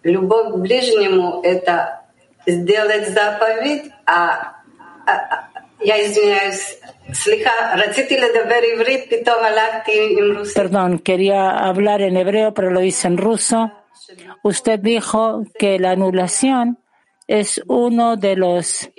любовь 0.02 0.54
к 0.54 0.56
ближнему— 0.56 1.42
это 1.44 2.05
сделать 2.47 3.09
заповедь, 3.09 3.93
а, 4.07 4.57
а 5.07 5.49
я 5.81 6.05
извиняюсь, 6.05 6.79
Perdón, 10.55 10.99
quería 11.01 11.51
hablar 11.51 12.03
en 12.03 12.17
hebreo, 12.17 12.55
pero 12.55 12.71
lo 12.71 12.83
hice 12.83 13.09
en 13.09 13.19
ruso. 13.19 13.73
Usted 14.43 14.79
dijo 14.79 15.45
que 15.59 15.79
la 15.79 15.93
anulación 15.93 16.79
es 17.27 17.63
uno 17.67 18.17
de 18.17 18.37
los 18.37 18.91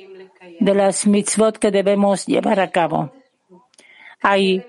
de 0.59 0.75
las 0.75 1.07
mitzvot 1.07 1.57
que 1.57 1.71
debemos 1.71 2.25
llevar 2.25 2.59
a 2.59 2.69
cabo. 2.69 3.11
Hay 4.21 4.63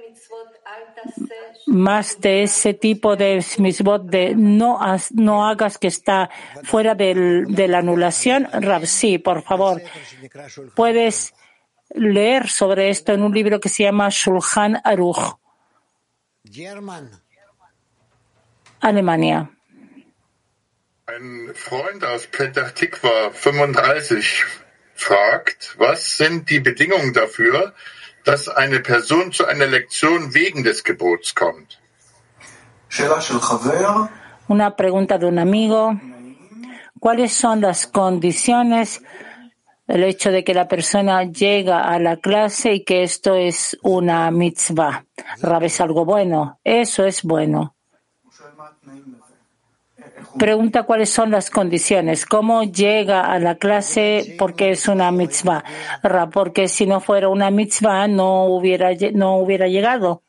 más 1.68 2.20
de 2.22 2.44
ese 2.44 2.74
tipo 2.74 3.16
de 3.16 3.44
mitzvot 3.58 4.04
de 4.04 4.34
no, 4.36 4.80
no 5.14 5.48
hagas 5.48 5.78
que 5.78 5.88
está 5.88 6.30
fuera 6.64 6.96
del, 6.96 7.46
de 7.48 7.68
la 7.68 7.80
anulación. 7.80 8.48
sí, 8.86 9.18
por 9.18 9.44
favor, 9.44 9.82
puedes 10.76 11.34
leer 11.94 12.50
sobre 12.50 12.90
esto 12.90 13.14
en 13.14 13.22
un 13.22 13.34
libro 13.34 13.60
que 13.60 13.70
se 13.70 13.84
llama 13.84 14.10
Shulchan 14.10 14.82
Aruch. 14.84 15.38
Alemania. 18.80 19.50
Ein 21.08 21.54
Freund 21.56 22.04
aus 22.04 22.28
Petach 22.28 22.74
Tikva 22.74 23.32
35 23.32 24.46
fragt, 24.94 25.76
was 25.78 26.18
sind 26.18 26.50
die 26.50 26.60
Bedingungen 26.60 27.14
dafür, 27.14 27.74
dass 28.28 28.50
eine 28.50 28.82
Person 28.82 29.32
zu 29.32 29.46
einer 29.46 29.68
Lektion 29.68 30.34
wegen 30.34 30.64
des 30.64 30.84
Gebots 30.84 31.34
kommt? 31.34 31.80
Una 34.48 34.76
pregunta 34.76 35.18
de 35.18 35.26
un 35.26 35.40
amigo. 35.40 36.00
¿Cuáles 37.00 37.34
son 37.34 37.62
las 37.62 37.88
condiciones 37.88 39.02
el 39.88 40.04
hecho 40.04 40.32
de 40.32 40.44
que 40.44 40.54
la 40.54 40.68
persona 40.68 41.24
llega 41.24 41.84
a 41.84 41.98
la 42.00 42.18
clase 42.18 42.74
y 42.74 42.84
que 42.84 43.04
esto 43.04 43.36
es 43.36 43.78
una 43.82 44.30
mitzvah. 44.32 45.06
Rab 45.42 45.64
es 45.64 45.80
algo 45.80 46.04
bueno. 46.04 46.60
Eso 46.64 47.06
es 47.06 47.24
bueno 47.24 47.77
Pregunta 50.39 50.85
cuáles 50.85 51.11
son 51.11 51.31
las 51.31 51.51
condiciones. 51.51 52.27
¿Cómo 52.27 52.65
llega 52.65 53.33
a 53.33 53.39
la 53.39 53.57
clase 53.57 54.35
porque 54.39 54.71
es 54.71 54.89
una 54.89 55.11
mitzvah? 55.13 55.63
Rab, 56.03 56.31
porque 56.31 56.69
si 56.69 56.87
no 56.87 57.01
fuera 57.01 57.29
una 57.29 57.51
mitzvah 57.51 58.09
no 58.09 58.47
hubiera, 58.47 58.91
no 59.13 59.37
hubiera 59.37 59.69
llegado. 59.69 60.23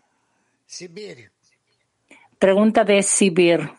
Pregunta 2.40 2.84
de 2.84 3.02
Sibir 3.04 3.70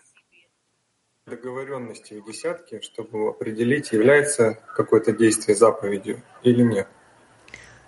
договоренности 1.26 2.14
в 2.14 2.26
десятке, 2.26 2.80
чтобы 2.82 3.28
определить, 3.28 3.92
является 3.92 4.58
какое-то 4.76 5.12
действие 5.12 5.56
заповедью 5.56 6.22
или 6.42 6.62
нет? 6.62 6.88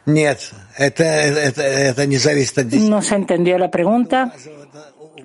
Нет, 0.06 0.52
это, 0.78 1.02
это, 1.02 1.62
это 1.62 2.06
не 2.06 2.16
зависит 2.16 2.58
от 2.58 2.66
No 2.72 3.02
se 3.02 3.16
entendió 3.16 3.58
la 3.58 3.70
pregunta, 3.70 4.32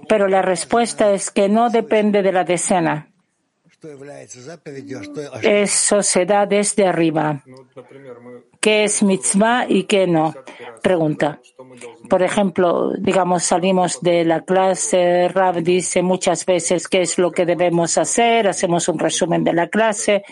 pero 0.08 0.28
la 0.28 0.42
respuesta 0.42 1.12
es 1.12 1.30
que 1.30 1.48
no 1.48 1.70
depende 1.70 2.22
de 2.22 2.32
la 2.32 2.44
decena. 2.44 3.08
Eso 5.42 6.02
se 6.02 6.26
da 6.26 6.46
desde 6.46 6.86
arriba. 6.86 7.42
¿Qué 8.60 8.84
es 8.84 9.02
mitzvah 9.02 9.66
y 9.68 9.84
qué 9.84 10.06
no? 10.06 10.34
Pregunta. 10.82 11.40
Por 12.08 12.22
ejemplo, 12.22 12.92
digamos, 12.98 13.44
salimos 13.44 14.00
de 14.00 14.24
la 14.24 14.42
clase, 14.42 15.28
Rav 15.28 15.62
dice 15.62 16.02
muchas 16.02 16.44
veces 16.46 16.88
qué 16.88 17.02
es 17.02 17.18
lo 17.18 17.30
que 17.30 17.44
debemos 17.44 17.98
hacer, 17.98 18.48
hacemos 18.48 18.88
un 18.88 18.98
resumen 18.98 19.44
de 19.44 19.52
la 19.52 19.68
clase, 19.68 20.24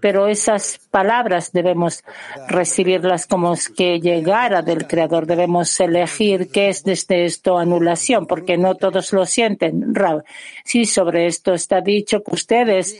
pero 0.00 0.28
esas 0.28 0.78
palabras 0.90 1.52
debemos 1.52 2.02
recibirlas 2.48 3.26
como 3.26 3.54
que 3.76 4.00
llegara 4.00 4.62
del 4.62 4.86
Creador. 4.86 5.26
Debemos 5.26 5.78
elegir 5.80 6.50
qué 6.50 6.68
es 6.68 6.84
desde 6.84 7.24
esto 7.24 7.58
anulación, 7.58 8.26
porque 8.26 8.56
no 8.56 8.74
todos 8.74 9.12
lo 9.12 9.26
sienten. 9.26 9.94
Rav, 9.94 10.24
sí, 10.64 10.84
sobre 10.86 11.26
esto 11.26 11.54
está 11.54 11.80
dicho 11.80 12.22
que 12.22 12.34
ustedes 12.34 12.98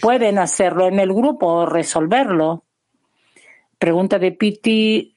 pueden 0.00 0.38
hacerlo 0.38 0.88
en 0.88 1.00
el 1.00 1.12
grupo 1.12 1.46
o 1.46 1.66
resolverlo. 1.66 2.64
Pregunta 3.78 4.18
de 4.18 4.32
Piti 4.32 5.16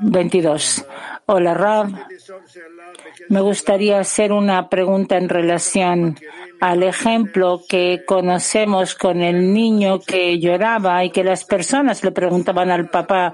22. 0.00 0.86
Hola, 1.26 1.54
Rav. 1.54 1.88
Me 3.28 3.40
gustaría 3.40 4.00
hacer 4.00 4.32
una 4.32 4.68
pregunta 4.68 5.16
en 5.16 5.28
relación 5.28 6.16
al 6.60 6.82
ejemplo 6.82 7.62
que 7.66 8.04
conocemos 8.06 8.94
con 8.94 9.22
el 9.22 9.52
niño 9.52 9.98
que 10.00 10.38
lloraba 10.38 11.04
y 11.04 11.10
que 11.10 11.24
las 11.24 11.44
personas 11.44 12.04
le 12.04 12.12
preguntaban 12.12 12.70
al 12.70 12.90
papá, 12.90 13.32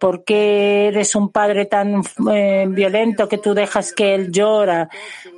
¿por 0.00 0.24
qué 0.24 0.88
eres 0.88 1.14
un 1.14 1.30
padre 1.30 1.66
tan 1.66 2.02
eh, 2.32 2.66
violento 2.68 3.28
que 3.28 3.38
tú 3.38 3.52
dejas 3.52 3.92
que 3.92 4.14
él 4.14 4.32
llora? 4.32 4.88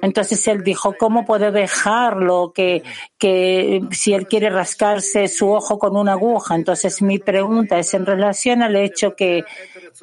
Entonces 0.01 0.47
él 0.47 0.63
dijo, 0.63 0.95
¿cómo 0.99 1.25
puedo 1.25 1.51
dejarlo? 1.51 2.53
Que, 2.55 2.85
que 3.19 3.83
si 3.91 4.15
él 4.15 4.29
quiere 4.29 4.49
rascarse 4.49 5.27
su 5.27 5.51
ojo 5.51 5.79
con 5.79 5.97
una 5.97 6.13
aguja. 6.13 6.55
Entonces 6.55 7.03
mi 7.03 7.19
pregunta 7.19 7.79
es 7.79 7.93
en 7.93 8.07
relación 8.07 8.63
al 8.63 8.77
hecho 8.77 9.17
que 9.17 9.45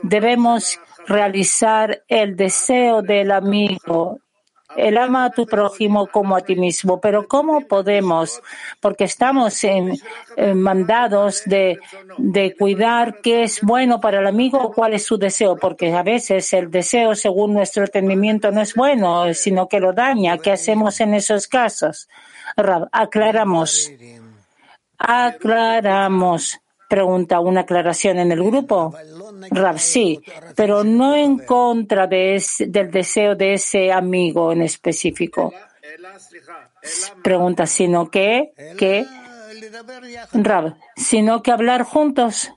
debemos 0.03 0.79
realizar 1.07 2.03
el 2.09 2.35
deseo 2.35 3.01
del 3.01 3.31
amigo. 3.31 4.19
El 4.77 4.97
ama 4.97 5.25
a 5.25 5.31
tu 5.31 5.45
prójimo 5.45 6.07
como 6.07 6.35
a 6.35 6.41
ti 6.41 6.55
mismo. 6.55 7.01
Pero 7.01 7.27
¿cómo 7.27 7.61
podemos? 7.67 8.41
Porque 8.79 9.05
estamos 9.05 9.63
en, 9.63 9.97
mandados 10.55 11.43
de, 11.45 11.79
de 12.17 12.55
cuidar 12.55 13.19
qué 13.21 13.43
es 13.43 13.61
bueno 13.61 13.99
para 13.99 14.19
el 14.19 14.27
amigo 14.27 14.59
o 14.61 14.71
cuál 14.71 14.93
es 14.93 15.03
su 15.03 15.17
deseo. 15.17 15.57
Porque 15.57 15.91
a 15.91 16.03
veces 16.03 16.53
el 16.53 16.69
deseo, 16.69 17.15
según 17.15 17.53
nuestro 17.53 17.83
entendimiento, 17.83 18.51
no 18.51 18.61
es 18.61 18.75
bueno, 18.75 19.33
sino 19.33 19.67
que 19.67 19.79
lo 19.79 19.93
daña. 19.93 20.37
¿Qué 20.37 20.51
hacemos 20.51 20.99
en 21.01 21.15
esos 21.15 21.47
casos? 21.47 22.07
Rab, 22.55 22.87
aclaramos. 22.91 23.91
Aclaramos. 24.97 26.59
Pregunta 26.88 27.40
una 27.40 27.62
aclaración 27.62 28.18
en 28.18 28.32
el 28.32 28.42
grupo. 28.44 28.94
Rab, 29.50 29.78
sí, 29.78 30.20
pero 30.54 30.84
no 30.84 31.14
en 31.14 31.38
contra 31.38 32.06
de 32.06 32.34
ese- 32.36 32.66
del 32.66 32.90
deseo 32.90 33.34
de 33.34 33.54
ese 33.54 33.90
amigo 33.92 34.52
en 34.52 34.60
específico. 34.62 35.52
Pregunta, 37.22 37.66
sino 37.66 38.10
que, 38.10 38.52
que, 38.76 39.06
Rab, 40.34 40.76
sino 40.96 41.42
que 41.42 41.50
hablar 41.52 41.82
juntos. 41.84 42.50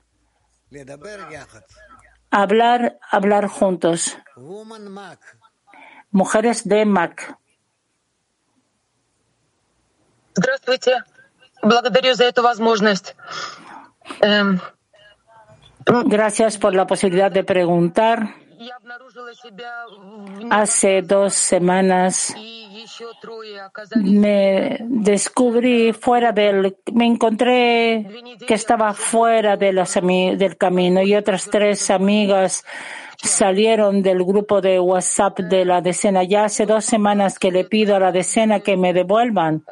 Hablar, 2.30 2.98
hablar 3.10 3.46
juntos. 3.48 4.18
Mujeres 6.10 6.68
de 6.68 6.84
Mac. 6.84 7.38
Здравствуйте. 10.34 11.02
Благодарю 11.62 12.12
за 12.14 12.24
эту 12.24 12.42
возможность. 12.42 13.14
Эм, 14.21 14.59
Gracias 16.05 16.57
por 16.57 16.75
la 16.75 16.85
posibilidad 16.85 17.31
de 17.31 17.43
preguntar. 17.43 18.35
Hace 20.51 21.01
dos 21.01 21.33
semanas 21.33 22.35
me 23.95 24.77
descubrí 24.81 25.93
fuera 25.93 26.31
del, 26.31 26.77
me 26.93 27.05
encontré 27.07 28.05
que 28.47 28.53
estaba 28.53 28.93
fuera 28.93 29.57
del 29.57 30.57
camino 30.57 31.01
y 31.01 31.15
otras 31.15 31.49
tres 31.49 31.89
amigas 31.89 32.63
salieron 33.17 34.01
del 34.01 34.23
grupo 34.23 34.61
de 34.61 34.79
WhatsApp 34.79 35.39
de 35.39 35.65
la 35.65 35.81
decena. 35.81 36.23
Ya 36.23 36.45
hace 36.45 36.65
dos 36.65 36.85
semanas 36.85 37.39
que 37.39 37.51
le 37.51 37.65
pido 37.65 37.95
a 37.95 37.99
la 37.99 38.11
decena 38.11 38.59
que 38.59 38.77
me 38.77 38.93
devuelvan. 38.93 39.63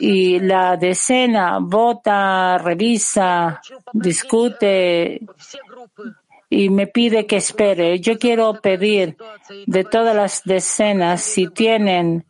Y 0.00 0.40
la 0.40 0.76
decena 0.76 1.58
vota, 1.60 2.58
revisa, 2.58 3.60
discute 3.92 5.20
y 6.48 6.70
me 6.70 6.86
pide 6.86 7.26
que 7.26 7.36
espere. 7.36 8.00
Yo 8.00 8.18
quiero 8.18 8.60
pedir 8.60 9.16
de 9.66 9.84
todas 9.84 10.14
las 10.14 10.42
decenas 10.44 11.22
si 11.22 11.48
tienen 11.48 12.24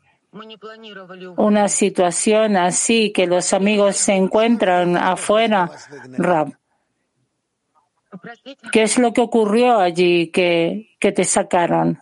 una 1.36 1.68
situación 1.68 2.56
así 2.56 3.12
que 3.12 3.26
los 3.26 3.52
amigos 3.52 3.96
se 3.96 4.14
encuentran 4.14 4.96
afuera, 4.96 5.70
Rab. 6.18 6.58
¿Qué 8.72 8.82
es 8.82 8.98
lo 8.98 9.12
que 9.12 9.20
ocurrió 9.20 9.78
allí 9.78 10.28
que, 10.30 10.96
que 10.98 11.12
te 11.12 11.24
sacaron? 11.24 12.00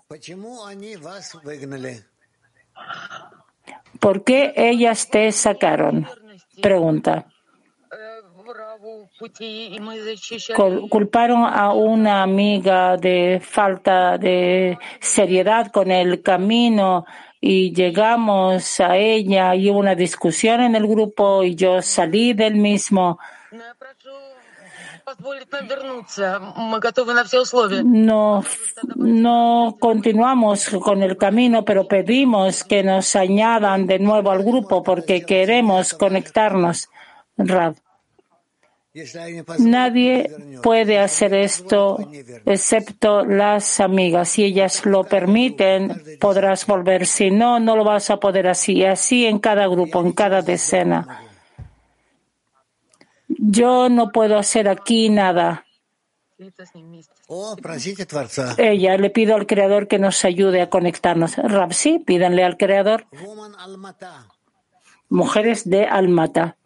¿Por 4.03 4.25
qué 4.25 4.53
ellas 4.57 5.09
te 5.09 5.31
sacaron? 5.31 6.07
Pregunta. 6.61 7.27
Cul- 10.57 10.89
Culparon 10.89 11.45
a 11.45 11.73
una 11.73 12.23
amiga 12.25 12.97
de 12.97 13.41
falta 13.41 14.19
de 14.19 14.77
seriedad 15.01 15.71
con 15.71 15.93
el 15.93 16.21
camino 16.23 17.07
y 17.41 17.73
llegamos 17.73 18.81
a 18.81 18.97
ella 18.97 19.55
y 19.55 19.71
hubo 19.71 19.79
una 19.79 19.95
discusión 19.95 20.61
en 20.63 20.75
el 20.75 20.87
grupo 20.89 21.45
y 21.45 21.55
yo 21.55 21.81
salí 21.81 22.33
del 22.33 22.57
mismo. 22.57 23.19
No, 27.85 28.45
no 28.97 29.77
continuamos 29.81 30.69
con 30.83 31.03
el 31.03 31.17
camino, 31.17 31.65
pero 31.65 31.89
pedimos 31.89 32.65
que 32.65 32.83
nos 32.83 33.17
añadan 33.17 33.87
de 33.87 33.99
nuevo 33.99 34.31
al 34.31 34.43
grupo 34.43 34.83
porque 34.83 35.23
queremos 35.23 35.95
conectarnos. 35.95 36.89
Nadie 39.59 40.31
puede 40.63 40.99
hacer 40.99 41.33
esto 41.33 41.99
excepto 42.45 43.25
las 43.25 43.81
amigas. 43.81 44.29
Si 44.29 44.45
ellas 44.45 44.85
lo 44.85 45.05
permiten, 45.05 46.03
podrás 46.21 46.67
volver. 46.67 47.07
Si 47.07 47.31
no, 47.31 47.59
no 47.59 47.75
lo 47.75 47.85
vas 47.85 48.11
a 48.11 48.19
poder 48.19 48.49
así. 48.49 48.85
Así 48.85 49.25
en 49.25 49.39
cada 49.39 49.67
grupo, 49.67 50.03
en 50.03 50.13
cada 50.13 50.43
decena 50.43 51.32
yo 53.45 53.89
no 53.89 54.13
puedo 54.13 54.39
hacer 54.39 54.69
aquí 54.69 55.09
nada. 55.09 55.65
Ella, 58.59 58.97
le 58.97 59.11
pido 59.11 59.35
al 59.35 59.47
Creador 59.47 59.89
que 59.89 59.99
nos 59.99 60.25
ayude 60.25 60.61
a 60.61 60.71
conectarnos. 60.71 61.37
Rapsi, 61.37 61.99
pídanle 61.99 62.45
al 62.45 62.57
Creador. 62.57 63.07
Mujeres 65.09 65.69
de 65.69 65.85
Almata. 65.87 66.57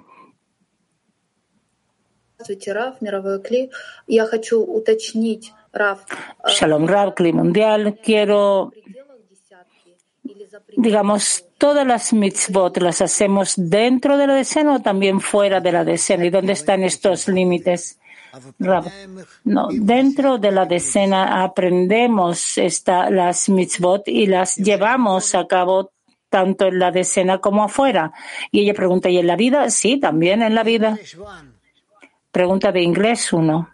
Shalom 6.47 6.87
Ravkli 6.87 7.33
Mundial, 7.33 7.99
quiero 8.03 8.72
digamos, 10.77 11.45
todas 11.59 11.87
las 11.87 12.12
mitzvot 12.12 12.77
las 12.79 13.01
hacemos 13.01 13.55
dentro 13.57 14.16
de 14.16 14.27
la 14.27 14.35
decena 14.35 14.77
o 14.77 14.81
también 14.81 15.20
fuera 15.20 15.61
de 15.61 15.72
la 15.72 15.85
decena. 15.85 16.27
¿Y 16.27 16.31
dónde 16.31 16.53
están 16.53 16.85
estos 16.85 17.29
límites? 17.29 17.99
No, 19.45 19.68
dentro 19.72 20.39
de 20.39 20.53
la 20.53 20.66
decena 20.66 21.43
aprendemos 21.43 22.59
esta, 22.59 23.11
las 23.11 23.49
mitzvot 23.49 24.07
y 24.09 24.27
las 24.27 24.57
llevamos 24.57 25.35
a 25.35 25.47
cabo 25.47 25.91
tanto 26.29 26.66
en 26.66 26.79
la 26.79 26.91
decena 26.91 27.39
como 27.39 27.64
afuera. 27.64 28.12
Y 28.51 28.61
ella 28.61 28.74
pregunta, 28.74 29.09
¿y 29.09 29.18
en 29.18 29.27
la 29.27 29.37
vida? 29.37 29.70
Sí, 29.70 29.99
también 29.99 30.43
en 30.43 30.55
la 30.55 30.64
vida. 30.64 30.99
Pregunta 32.31 32.72
de 32.72 32.83
inglés 32.83 33.33
uno. 33.33 33.70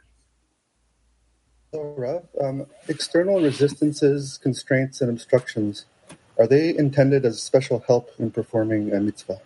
Um, 1.73 2.67
external 2.87 3.43
resistances, 3.43 4.39
constraints, 4.39 5.01
and 5.01 5.11
obstructions, 5.11 5.87
Are 6.43 6.49
they 6.49 6.77
intended 6.77 7.25
as 7.25 7.41
special 7.41 7.85
help 7.87 8.11
in 8.19 8.33
performing 8.33 8.93
a 8.93 8.99
mitzvah? 8.99 9.39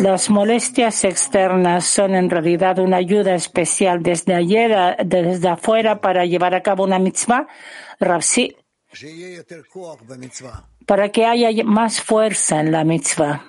Las 0.00 0.30
molestias 0.30 1.04
externas 1.04 1.84
son 1.86 2.14
en 2.14 2.30
realidad 2.30 2.78
una 2.78 2.98
ayuda 2.98 3.34
especial 3.34 4.02
desde 4.02 4.34
ayer, 4.34 4.96
desde 5.04 5.48
afuera 5.48 6.00
para 6.00 6.24
llevar 6.24 6.54
a 6.54 6.62
cabo 6.62 6.84
una 6.84 7.00
mitzvah, 7.00 7.48
Rapsi, 7.98 8.56
para 10.86 11.10
que 11.10 11.26
haya 11.26 11.64
más 11.64 12.00
fuerza 12.00 12.60
en 12.60 12.70
la 12.72 12.84
mitzvah. 12.84 13.44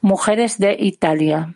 Mujeres 0.00 0.58
de 0.58 0.76
Italia. 0.78 1.54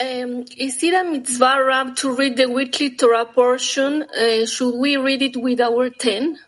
Rab, 0.00 0.24
um, 0.24 0.44
is 0.56 0.82
it 0.82 0.94
a 0.94 1.04
mitzvah, 1.04 1.62
Rab, 1.64 1.96
to 1.96 2.14
read 2.14 2.36
the 2.36 2.46
weekly 2.46 2.96
Torah 2.96 3.26
portion? 3.26 4.02
Uh, 4.02 4.46
should 4.46 4.78
we 4.78 4.96
read 4.96 5.22
it 5.22 5.36
with 5.36 5.60
our 5.60 5.90
ten? 5.90 6.38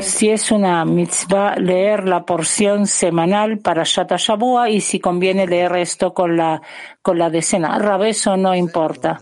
Si 0.00 0.30
es 0.30 0.50
una 0.50 0.84
mitzvah, 0.84 1.54
leer 1.56 2.08
la 2.08 2.24
porción 2.24 2.88
semanal 2.88 3.58
para 3.58 3.84
Shata 3.84 4.16
Shabua 4.16 4.68
y 4.68 4.80
si 4.80 4.98
conviene 4.98 5.46
leer 5.46 5.76
esto 5.76 6.12
con 6.12 6.36
la, 6.36 6.60
con 7.02 7.18
la 7.18 7.30
decena. 7.30 7.78
Rab, 7.78 8.02
eso 8.02 8.36
no 8.36 8.54
importa. 8.54 9.20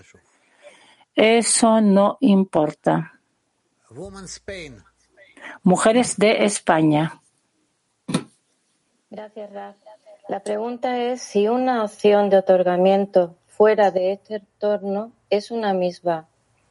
Eso 1.14 1.82
no 1.82 2.16
importa. 2.20 3.20
Mujeres 5.64 6.16
de 6.16 6.44
España. 6.44 7.20
Gracias, 9.10 9.52
Raf. 9.52 9.76
La 10.29 10.39
pregunta 10.39 10.97
es 10.97 11.21
si 11.21 11.47
una 11.47 11.83
opción 11.83 12.29
de 12.29 12.37
otorgamiento 12.37 13.35
fuera 13.47 13.91
de 13.91 14.13
este 14.13 14.35
entorno 14.35 15.11
es 15.29 15.51
una 15.51 15.73
misma. 15.73 16.25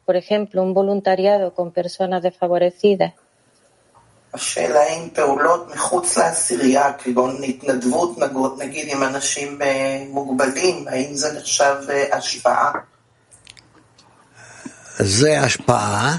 Por 0.05 0.15
ejemplo, 0.15 0.61
un 0.61 0.73
voluntariado 0.73 1.53
con 1.53 1.71
personas 1.71 2.21
desfavorecidas. 2.21 3.13
השאלה 4.35 4.87
אם 4.87 5.09
פעולות 5.13 5.75
מחוץ 5.75 6.17
לעשירייה, 6.17 6.93
כגון 6.93 7.43
התנדבות 7.43 8.17
נגוד, 8.17 8.61
נגיד 8.61 8.87
עם 8.89 9.03
אנשים 9.03 9.61
אה, 9.61 10.03
מוגבלים, 10.09 10.87
האם 10.87 11.13
זה 11.13 11.37
נחשב 11.37 11.75
אה, 11.89 12.17
השפעה? 12.17 12.71
זה 14.97 15.39
השפעה. 15.39 16.17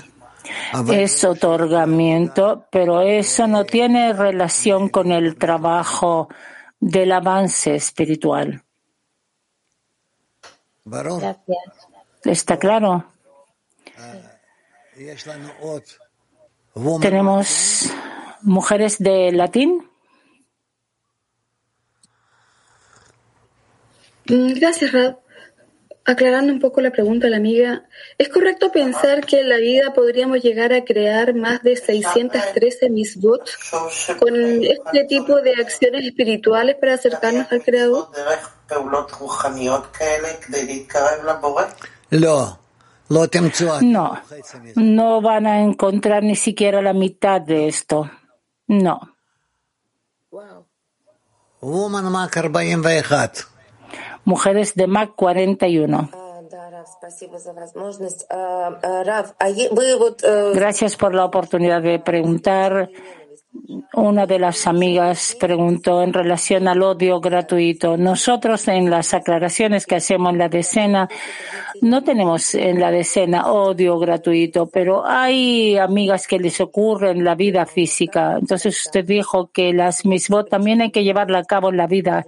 Es 1.05 1.25
otorgamiento, 1.25 2.67
pero 2.71 3.01
eso 3.01 3.47
no 3.47 3.65
tiene 3.65 4.13
relación 4.13 4.89
con 4.89 5.11
el 5.13 5.37
trabajo 5.37 6.29
del 6.82 7.12
avance 7.14 7.76
espiritual. 7.76 8.64
Gracias. 10.84 11.58
¿Está 12.24 12.58
claro? 12.58 13.06
Tenemos 17.02 17.90
mujeres 18.42 18.98
de 19.00 19.32
latín. 19.32 19.88
Mm, 24.28 24.54
Gracias, 24.54 24.92
Rab. 24.92 25.20
Aclarando 26.04 26.52
un 26.52 26.60
poco 26.60 26.82
la 26.82 26.90
pregunta 26.90 27.28
de 27.28 27.32
la 27.32 27.38
amiga, 27.38 27.86
¿es 28.18 28.28
correcto 28.30 28.72
pensar 28.72 29.24
que 29.24 29.42
en 29.42 29.50
la 29.50 29.58
vida 29.58 29.94
podríamos 29.94 30.42
llegar 30.42 30.74
a 30.74 30.84
crear 30.84 31.36
más 31.36 31.62
de 31.62 31.76
613 31.76 32.90
misbot 32.90 33.48
con 34.20 34.36
este 34.64 35.04
tipo 35.08 35.36
de 35.42 35.54
acciones 35.62 36.06
espirituales 36.06 36.76
para 36.78 36.96
acercarnos 36.96 37.52
al 37.52 37.62
Creador? 37.62 38.10
No. 43.82 44.20
No, 44.76 45.22
van 45.22 45.46
a 45.46 45.62
encontrar 45.62 46.24
ni 46.24 46.36
siquiera 46.36 46.82
la 46.82 46.94
mitad 46.94 47.42
de 47.42 47.68
esto. 47.68 48.10
No. 48.68 49.16
Mujeres 54.32 54.76
de 54.76 54.88
MAC 54.88 55.14
41. 55.14 56.10
Gracias 60.54 60.96
por 60.96 61.14
la 61.14 61.26
oportunidad 61.26 61.82
de 61.82 62.00
preguntar. 62.00 62.90
Una 63.94 64.26
de 64.26 64.40
las 64.40 64.66
amigas 64.66 65.36
preguntó 65.38 66.02
en 66.04 66.14
relación 66.14 66.70
al 66.70 66.82
odio 66.82 67.20
gratuito. 67.20 67.98
Nosotros 67.98 68.66
en 68.70 68.90
las 68.90 69.14
aclaraciones 69.14 69.86
que 69.86 69.96
hacemos 69.96 70.32
en 70.32 70.40
la 70.40 70.48
decena, 70.48 71.10
no 71.82 72.02
tenemos 72.02 72.56
en 72.56 72.80
la 72.80 72.92
decena 72.92 73.52
odio 73.52 74.00
gratuito, 74.00 74.68
pero 74.68 75.06
hay 75.06 75.78
amigas 75.78 76.28
que 76.28 76.40
les 76.40 76.62
ocurre 76.62 77.12
en 77.12 77.26
la 77.26 77.36
vida 77.36 77.66
física. 77.66 78.38
Entonces 78.40 78.86
usted 78.86 79.04
dijo 79.04 79.52
que 79.52 79.74
las 79.74 80.06
misbot 80.06 80.50
también 80.50 80.82
hay 80.82 80.92
que 80.92 81.04
llevarla 81.04 81.40
a 81.40 81.44
cabo 81.44 81.72
en 81.72 81.78
la 81.78 81.88
vida 81.88 82.26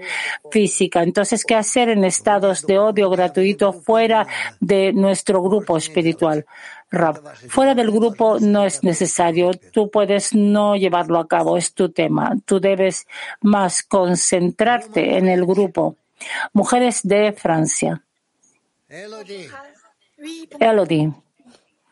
física. 0.51 1.03
Entonces, 1.03 1.45
¿qué 1.45 1.55
hacer 1.55 1.87
en 1.87 2.03
estados 2.03 2.65
de 2.65 2.79
odio 2.79 3.09
gratuito 3.09 3.71
fuera 3.71 4.27
de 4.59 4.91
nuestro 4.91 5.41
grupo 5.41 5.77
espiritual? 5.77 6.45
Rab, 6.93 7.35
fuera 7.49 7.73
del 7.73 7.89
grupo 7.89 8.37
no 8.39 8.65
es 8.65 8.83
necesario. 8.83 9.49
Tú 9.71 9.89
puedes 9.89 10.35
no 10.35 10.75
llevarlo 10.75 11.17
a 11.17 11.27
cabo, 11.27 11.57
es 11.57 11.73
tu 11.73 11.89
tema. 11.89 12.35
Tú 12.45 12.59
debes 12.59 13.07
más 13.41 13.81
concentrarte 13.81 15.17
en 15.17 15.27
el 15.27 15.43
grupo. 15.43 15.95
Mujeres 16.53 17.01
de 17.01 17.33
Francia. 17.33 18.03
Elodie. 20.59 21.11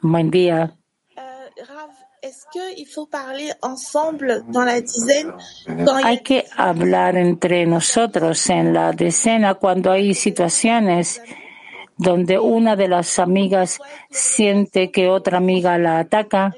Buen 0.01 0.29
día. 0.29 0.77
A 1.17 1.47
Hay 6.03 6.19
que 6.19 6.45
hablar 6.55 7.17
entre 7.17 7.65
nosotros 7.65 8.47
en 8.51 8.71
la 8.71 8.91
decena 8.91 9.55
cuando 9.55 9.91
hay 9.91 10.13
situaciones 10.13 11.19
donde 12.01 12.39
una 12.39 12.75
de 12.75 12.87
las 12.87 13.19
amigas 13.19 13.79
siente 14.09 14.89
que 14.89 15.07
otra 15.07 15.37
amiga 15.37 15.77
la 15.77 15.99
ataca 15.99 16.55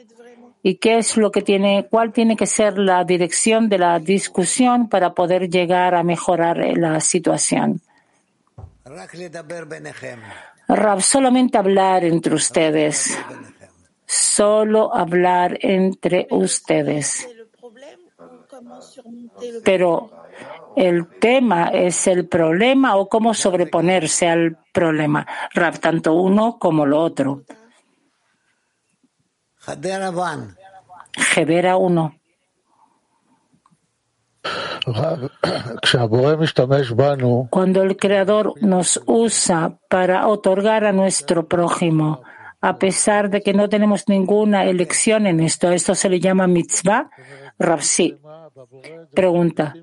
y 0.61 0.75
qué 0.75 0.99
es 0.99 1.17
lo 1.17 1.31
que 1.31 1.41
tiene, 1.41 1.85
cuál 1.89 2.13
tiene 2.13 2.37
que 2.37 2.45
ser 2.45 2.77
la 2.77 3.03
dirección 3.03 3.67
de 3.67 3.77
la 3.77 3.99
discusión 3.99 4.87
para 4.87 5.13
poder 5.13 5.49
llegar 5.49 5.95
a 5.95 6.03
mejorar 6.03 6.57
la 6.77 7.01
situación. 7.01 7.81
Rab, 10.69 11.01
solamente 11.01 11.57
hablar 11.57 12.05
entre 12.05 12.35
ustedes. 12.35 13.17
Solo 14.05 14.95
hablar 14.95 15.57
entre 15.59 16.27
ustedes. 16.31 17.27
Pero 19.65 20.22
el 20.75 21.07
tema 21.19 21.67
es 21.67 22.07
el 22.07 22.27
problema 22.27 22.95
o 22.95 23.07
cómo 23.07 23.33
sobreponerse 23.33 24.27
al 24.27 24.57
problema. 24.71 25.25
Rab, 25.53 25.79
tanto 25.79 26.13
uno 26.13 26.57
como 26.59 26.85
lo 26.85 27.01
otro. 27.01 27.43
Gedera 31.15 31.77
uno. 31.77 32.15
Cuando 37.49 37.81
el 37.81 37.95
Creador 37.95 38.53
nos 38.61 39.01
usa 39.05 39.77
para 39.89 40.27
otorgar 40.27 40.83
a 40.83 40.91
nuestro 40.91 41.47
prójimo, 41.47 42.21
a 42.59 42.77
pesar 42.77 43.29
de 43.29 43.41
que 43.41 43.53
no 43.53 43.69
tenemos 43.69 44.09
ninguna 44.09 44.65
elección 44.65 45.27
en 45.27 45.39
esto, 45.39 45.71
¿esto 45.71 45.95
se 45.95 46.09
le 46.09 46.19
llama 46.19 46.47
mitzvah? 46.47 47.09
Rav, 47.59 47.81
sí 47.81 48.17
pregunta. 49.13 49.73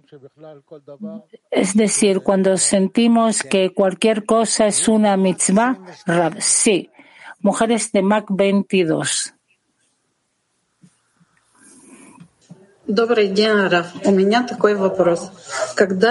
Es 1.51 1.75
decir, 1.75 2.21
cuando 2.21 2.57
sentimos 2.57 3.43
que 3.43 3.73
cualquier 3.73 4.25
cosa 4.25 4.67
es 4.67 4.89
una 4.89 5.17
mitzvah, 5.17 5.79
Rab, 6.07 6.41
sí. 6.41 6.91
Mujeres 7.41 7.91
de 7.93 8.03
Mac 8.03 8.27
22. 8.29 9.35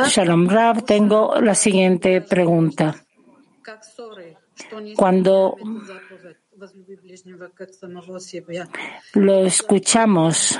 Shalom 0.07 0.47
Rab, 0.47 0.85
tengo 0.85 1.41
la 1.41 1.55
siguiente 1.55 2.21
pregunta. 2.21 2.95
Cuando 4.95 5.55
lo 9.13 9.45
escuchamos, 9.45 10.59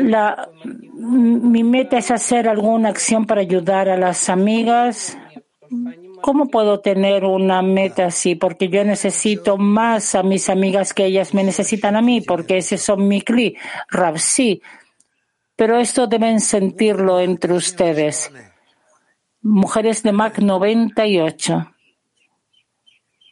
La, 0.00 0.48
mi 0.94 1.64
meta 1.64 1.98
es 1.98 2.10
hacer 2.10 2.48
alguna 2.48 2.88
acción 2.88 3.26
para 3.26 3.40
ayudar 3.40 3.88
a 3.88 3.96
las 3.96 4.28
amigas. 4.28 5.16
¿Cómo 6.20 6.48
puedo 6.48 6.80
tener 6.80 7.24
una 7.24 7.62
meta 7.62 8.06
así? 8.06 8.34
Porque 8.34 8.68
yo 8.68 8.84
necesito 8.84 9.56
más 9.56 10.14
a 10.14 10.22
mis 10.22 10.50
amigas 10.50 10.92
que 10.92 11.06
ellas 11.06 11.32
me 11.32 11.44
necesitan 11.44 11.96
a 11.96 12.02
mí, 12.02 12.20
porque 12.20 12.58
ese 12.58 12.76
son 12.76 13.08
mi 13.08 13.22
cli. 13.22 13.56
Rab, 13.88 14.18
sí. 14.18 14.60
Pero 15.56 15.78
esto 15.78 16.06
deben 16.06 16.40
sentirlo 16.40 17.20
entre 17.20 17.54
ustedes. 17.54 18.30
Mujeres 19.42 20.02
de 20.02 20.12
Mac 20.12 20.38
98. 20.38 21.66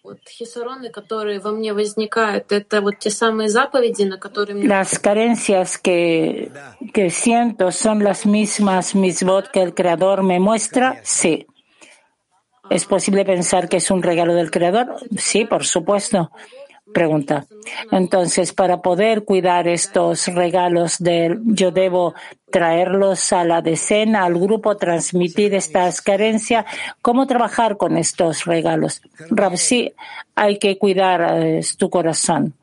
Вот 0.07 0.19
хисароны, 0.27 0.89
которые 0.89 1.39
во 1.39 1.51
мне 1.51 1.73
возникают, 1.73 2.51
это 2.51 2.81
вот 2.81 2.99
те 2.99 3.09
самые 3.09 3.47
заповеди, 3.47 4.03
на 4.03 4.17
которые 4.17 4.57
мне 4.57 4.67
Las 4.67 4.99
carencias 4.99 5.77
que, 5.77 6.51
que 6.93 7.09
siento 7.09 7.71
son 7.71 8.03
las 8.03 8.25
mismas 8.25 8.95
misbot 8.95 9.49
que 9.49 9.61
el 9.61 9.73
Creador 9.73 10.21
me 10.21 10.41
muestra. 10.41 10.99
Sí. 11.03 11.47
¿Es 12.69 12.83
posible 12.83 13.23
pensar 13.23 13.69
que 13.69 13.77
es 13.77 13.89
un 13.91 14.03
regalo 14.03 14.33
del 14.33 14.51
Creador? 14.51 14.97
Sí, 15.17 15.45
por 15.45 15.65
supuesto. 15.65 16.31
Pregunta. 16.93 17.45
Entonces, 17.91 18.53
para 18.53 18.81
poder 18.81 19.23
cuidar 19.23 19.67
estos 19.67 20.27
regalos 20.27 20.97
de 20.99 21.37
yo 21.43 21.71
debo 21.71 22.13
traerlos 22.51 23.33
a 23.33 23.43
la 23.43 23.61
decena, 23.61 24.25
al 24.25 24.35
grupo, 24.35 24.77
transmitir 24.77 25.55
estas 25.55 26.01
carencias. 26.01 26.65
¿Cómo 27.01 27.25
trabajar 27.25 27.77
con 27.77 27.97
estos 27.97 28.45
regalos? 28.45 29.01
Rab, 29.31 29.57
sí, 29.57 29.91
hay 30.35 30.59
que 30.59 30.77
cuidar 30.77 31.41
eh, 31.41 31.61
tu 31.77 31.89
corazón. 31.89 32.53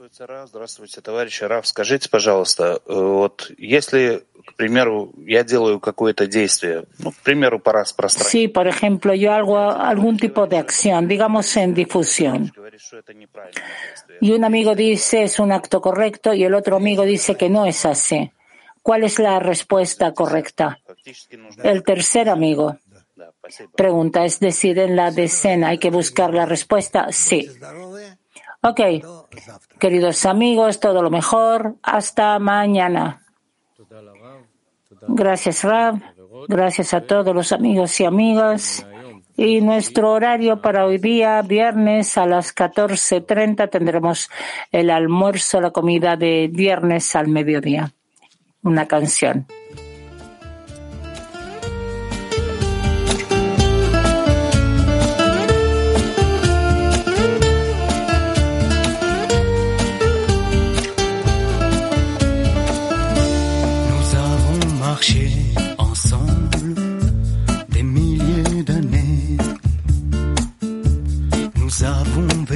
Здравствуйте, 0.00 0.24
Раф. 0.24 0.48
Здравствуйте, 0.48 1.00
товарищи. 1.02 1.44
Раф, 1.44 1.66
скажите, 1.66 2.08
пожалуйста, 2.08 2.80
э, 2.86 2.94
вот 2.94 3.50
если, 3.58 4.24
к 4.46 4.54
примеру, 4.54 5.12
я 5.26 5.44
делаю 5.44 5.80
какое-то 5.80 6.26
действие, 6.26 6.84
ну, 6.98 7.12
к 7.12 7.16
примеру, 7.16 7.58
по 7.60 7.72
распространению, 7.72 8.30
Sí, 8.30 8.48
por 8.48 8.66
ejemplo, 8.66 9.14
yo 9.14 9.32
hago 9.32 9.58
algún 9.58 10.16
tipo 10.18 10.46
de 10.46 10.58
acción, 10.58 11.08
digamos 11.08 11.56
en 11.56 11.74
difusión. 11.74 12.52
говорит, 12.54 12.80
что 12.80 12.98
это 12.98 13.14
неправильное 13.14 13.62
действие. 13.86 14.18
Y 14.20 14.32
un 14.32 14.44
amigo 14.44 14.74
dice 14.74 15.22
es 15.22 15.38
un 15.38 15.52
acto 15.52 15.80
correcto 15.80 16.34
y 16.34 16.44
el 16.44 16.54
otro 16.54 16.76
amigo 16.76 17.04
dice 17.04 17.36
que 17.36 17.48
no 17.48 17.64
es 17.66 17.84
así. 17.86 18.30
¿Cuál 18.82 19.04
es 19.04 19.18
la 19.18 19.38
respuesta 19.38 20.12
correcta? 20.12 20.78
Фактически 20.86 21.36
нужно 21.36 21.62
El 21.62 21.82
tercer 21.82 22.28
amigo. 22.28 22.76
Pregunta, 23.76 24.24
es 24.24 24.40
decir, 24.40 24.78
en 24.78 24.96
la 24.96 25.10
decena 25.10 25.68
hay 25.68 25.78
que 25.78 25.90
buscar 25.90 26.32
la 26.32 26.46
respuesta. 26.46 27.08
Sí. 27.12 27.50
Ok. 28.62 28.80
Queridos 29.78 30.24
amigos, 30.26 30.80
todo 30.80 31.02
lo 31.02 31.10
mejor. 31.10 31.76
Hasta 31.82 32.38
mañana. 32.38 33.22
Gracias, 35.07 35.63
Rab. 35.63 36.01
Gracias 36.47 36.93
a 36.93 37.01
todos 37.01 37.33
los 37.33 37.51
amigos 37.51 37.99
y 37.99 38.05
amigas. 38.05 38.85
Y 39.37 39.59
nuestro 39.59 40.11
horario 40.11 40.61
para 40.61 40.85
hoy 40.85 40.97
día, 40.97 41.41
viernes 41.41 42.17
a 42.17 42.25
las 42.25 42.55
14.30, 42.55 43.69
tendremos 43.69 44.29
el 44.71 44.89
almuerzo, 44.89 45.59
la 45.59 45.71
comida 45.71 46.15
de 46.15 46.49
viernes 46.51 47.15
al 47.15 47.27
mediodía. 47.27 47.91
Una 48.63 48.87
canción. 48.87 49.45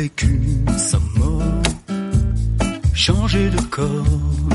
Vécu 0.02 0.39
sans 0.78 1.08
mort, 1.20 1.64
changé 2.93 3.50
de 3.50 3.62
corps. 3.76 4.50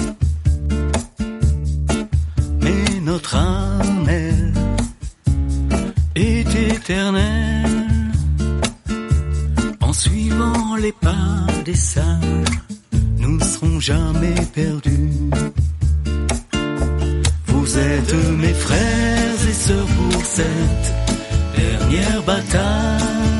Mais 2.62 2.84
notre 3.10 3.36
âme, 3.36 4.08
est 6.14 6.52
éternelle. 6.72 7.88
En 9.80 9.92
suivant 9.92 10.76
les 10.84 10.96
pas 11.06 11.46
des 11.64 11.80
sages, 11.92 12.60
nous 13.18 13.36
ne 13.38 13.44
serons 13.44 13.80
jamais 13.80 14.40
perdus. 14.58 15.30
Vous 17.48 17.78
êtes 17.90 18.14
mes 18.42 18.56
frères 18.66 19.40
et 19.50 19.58
sœurs 19.66 19.90
pour 19.98 20.24
cette 20.36 20.88
dernière 21.58 22.22
bataille. 22.22 23.33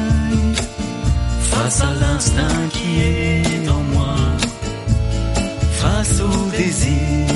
Face 1.55 1.81
à 1.81 1.95
l'instinct 1.95 2.69
qui 2.73 3.01
est 3.01 3.69
en 3.69 3.83
moi, 3.95 4.17
face 5.83 6.21
au 6.21 6.51
désir. 6.51 7.29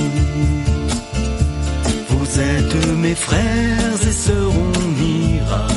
Vous 2.09 2.39
êtes 2.39 2.87
mes 2.97 3.15
frères 3.15 4.01
et 4.07 4.11
sœurs, 4.11 4.53
on 4.67 5.03
ira 5.03 5.67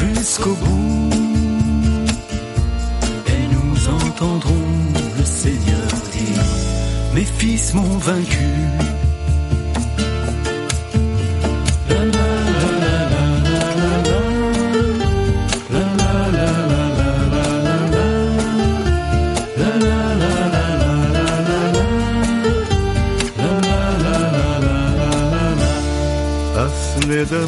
jusqu'au 0.00 0.54
bout. 0.54 1.10
Et 3.26 3.44
nous 3.54 3.88
entendrons 3.88 4.68
le 5.18 5.24
Seigneur 5.24 5.88
dire, 6.12 6.44
mes 7.14 7.24
fils 7.38 7.74
m'ont 7.74 7.98
vaincu. 7.98 8.97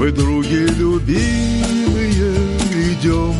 Мы, 0.00 0.12
други 0.12 0.66
любимые, 0.78 2.32
идем 2.72 3.34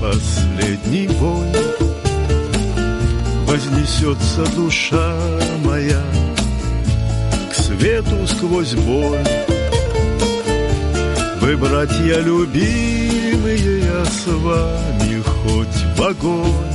последний 0.00 1.06
бой. 1.06 1.46
Вознесется 3.46 4.44
душа 4.56 5.16
моя 5.64 6.02
к 7.48 7.54
свету 7.54 8.26
сквозь 8.26 8.74
боль. 8.74 9.24
Вы, 11.40 11.56
братья 11.56 12.18
любимые, 12.18 13.84
я 13.84 14.04
с 14.04 14.26
вами 14.26 15.22
хоть 15.22 15.96
в 15.96 16.02
огонь. 16.02 16.74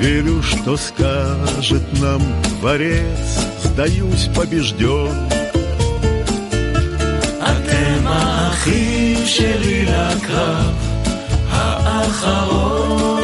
Верю, 0.00 0.42
что 0.42 0.78
скажет 0.78 2.00
нам 2.00 2.22
Творец, 2.58 3.44
сдаюсь 3.64 4.30
побежден. 4.34 5.29
אתם 7.79 8.07
האחים 8.07 9.25
שלי 9.25 9.85
לקרב 9.85 10.73
האחרון 11.51 13.23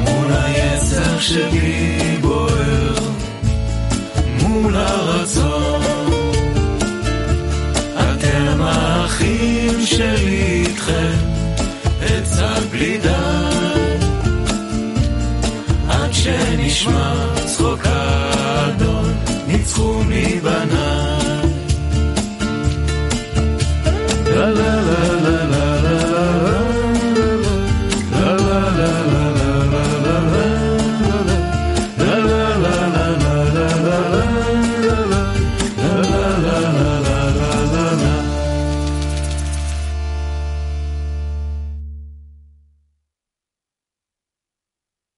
מול 0.00 0.32
היצר 0.32 1.20
שבי 1.20 2.16
בוער 2.20 2.94
מול 4.40 4.76
הרצון 4.76 5.82
אתם 7.94 8.62
האחים 8.62 9.86
שלי 9.86 10.64
איתכם 10.66 11.16
עצה 12.00 12.54
בלי 12.70 12.98
די 12.98 13.08
עד 15.88 16.12
שנשמע 16.12 17.14
צחוק 17.46 17.80
האדון 17.84 19.14
ניצחו 19.46 20.02
מבניי 20.08 21.05
La 24.47 24.53
la 24.53 24.76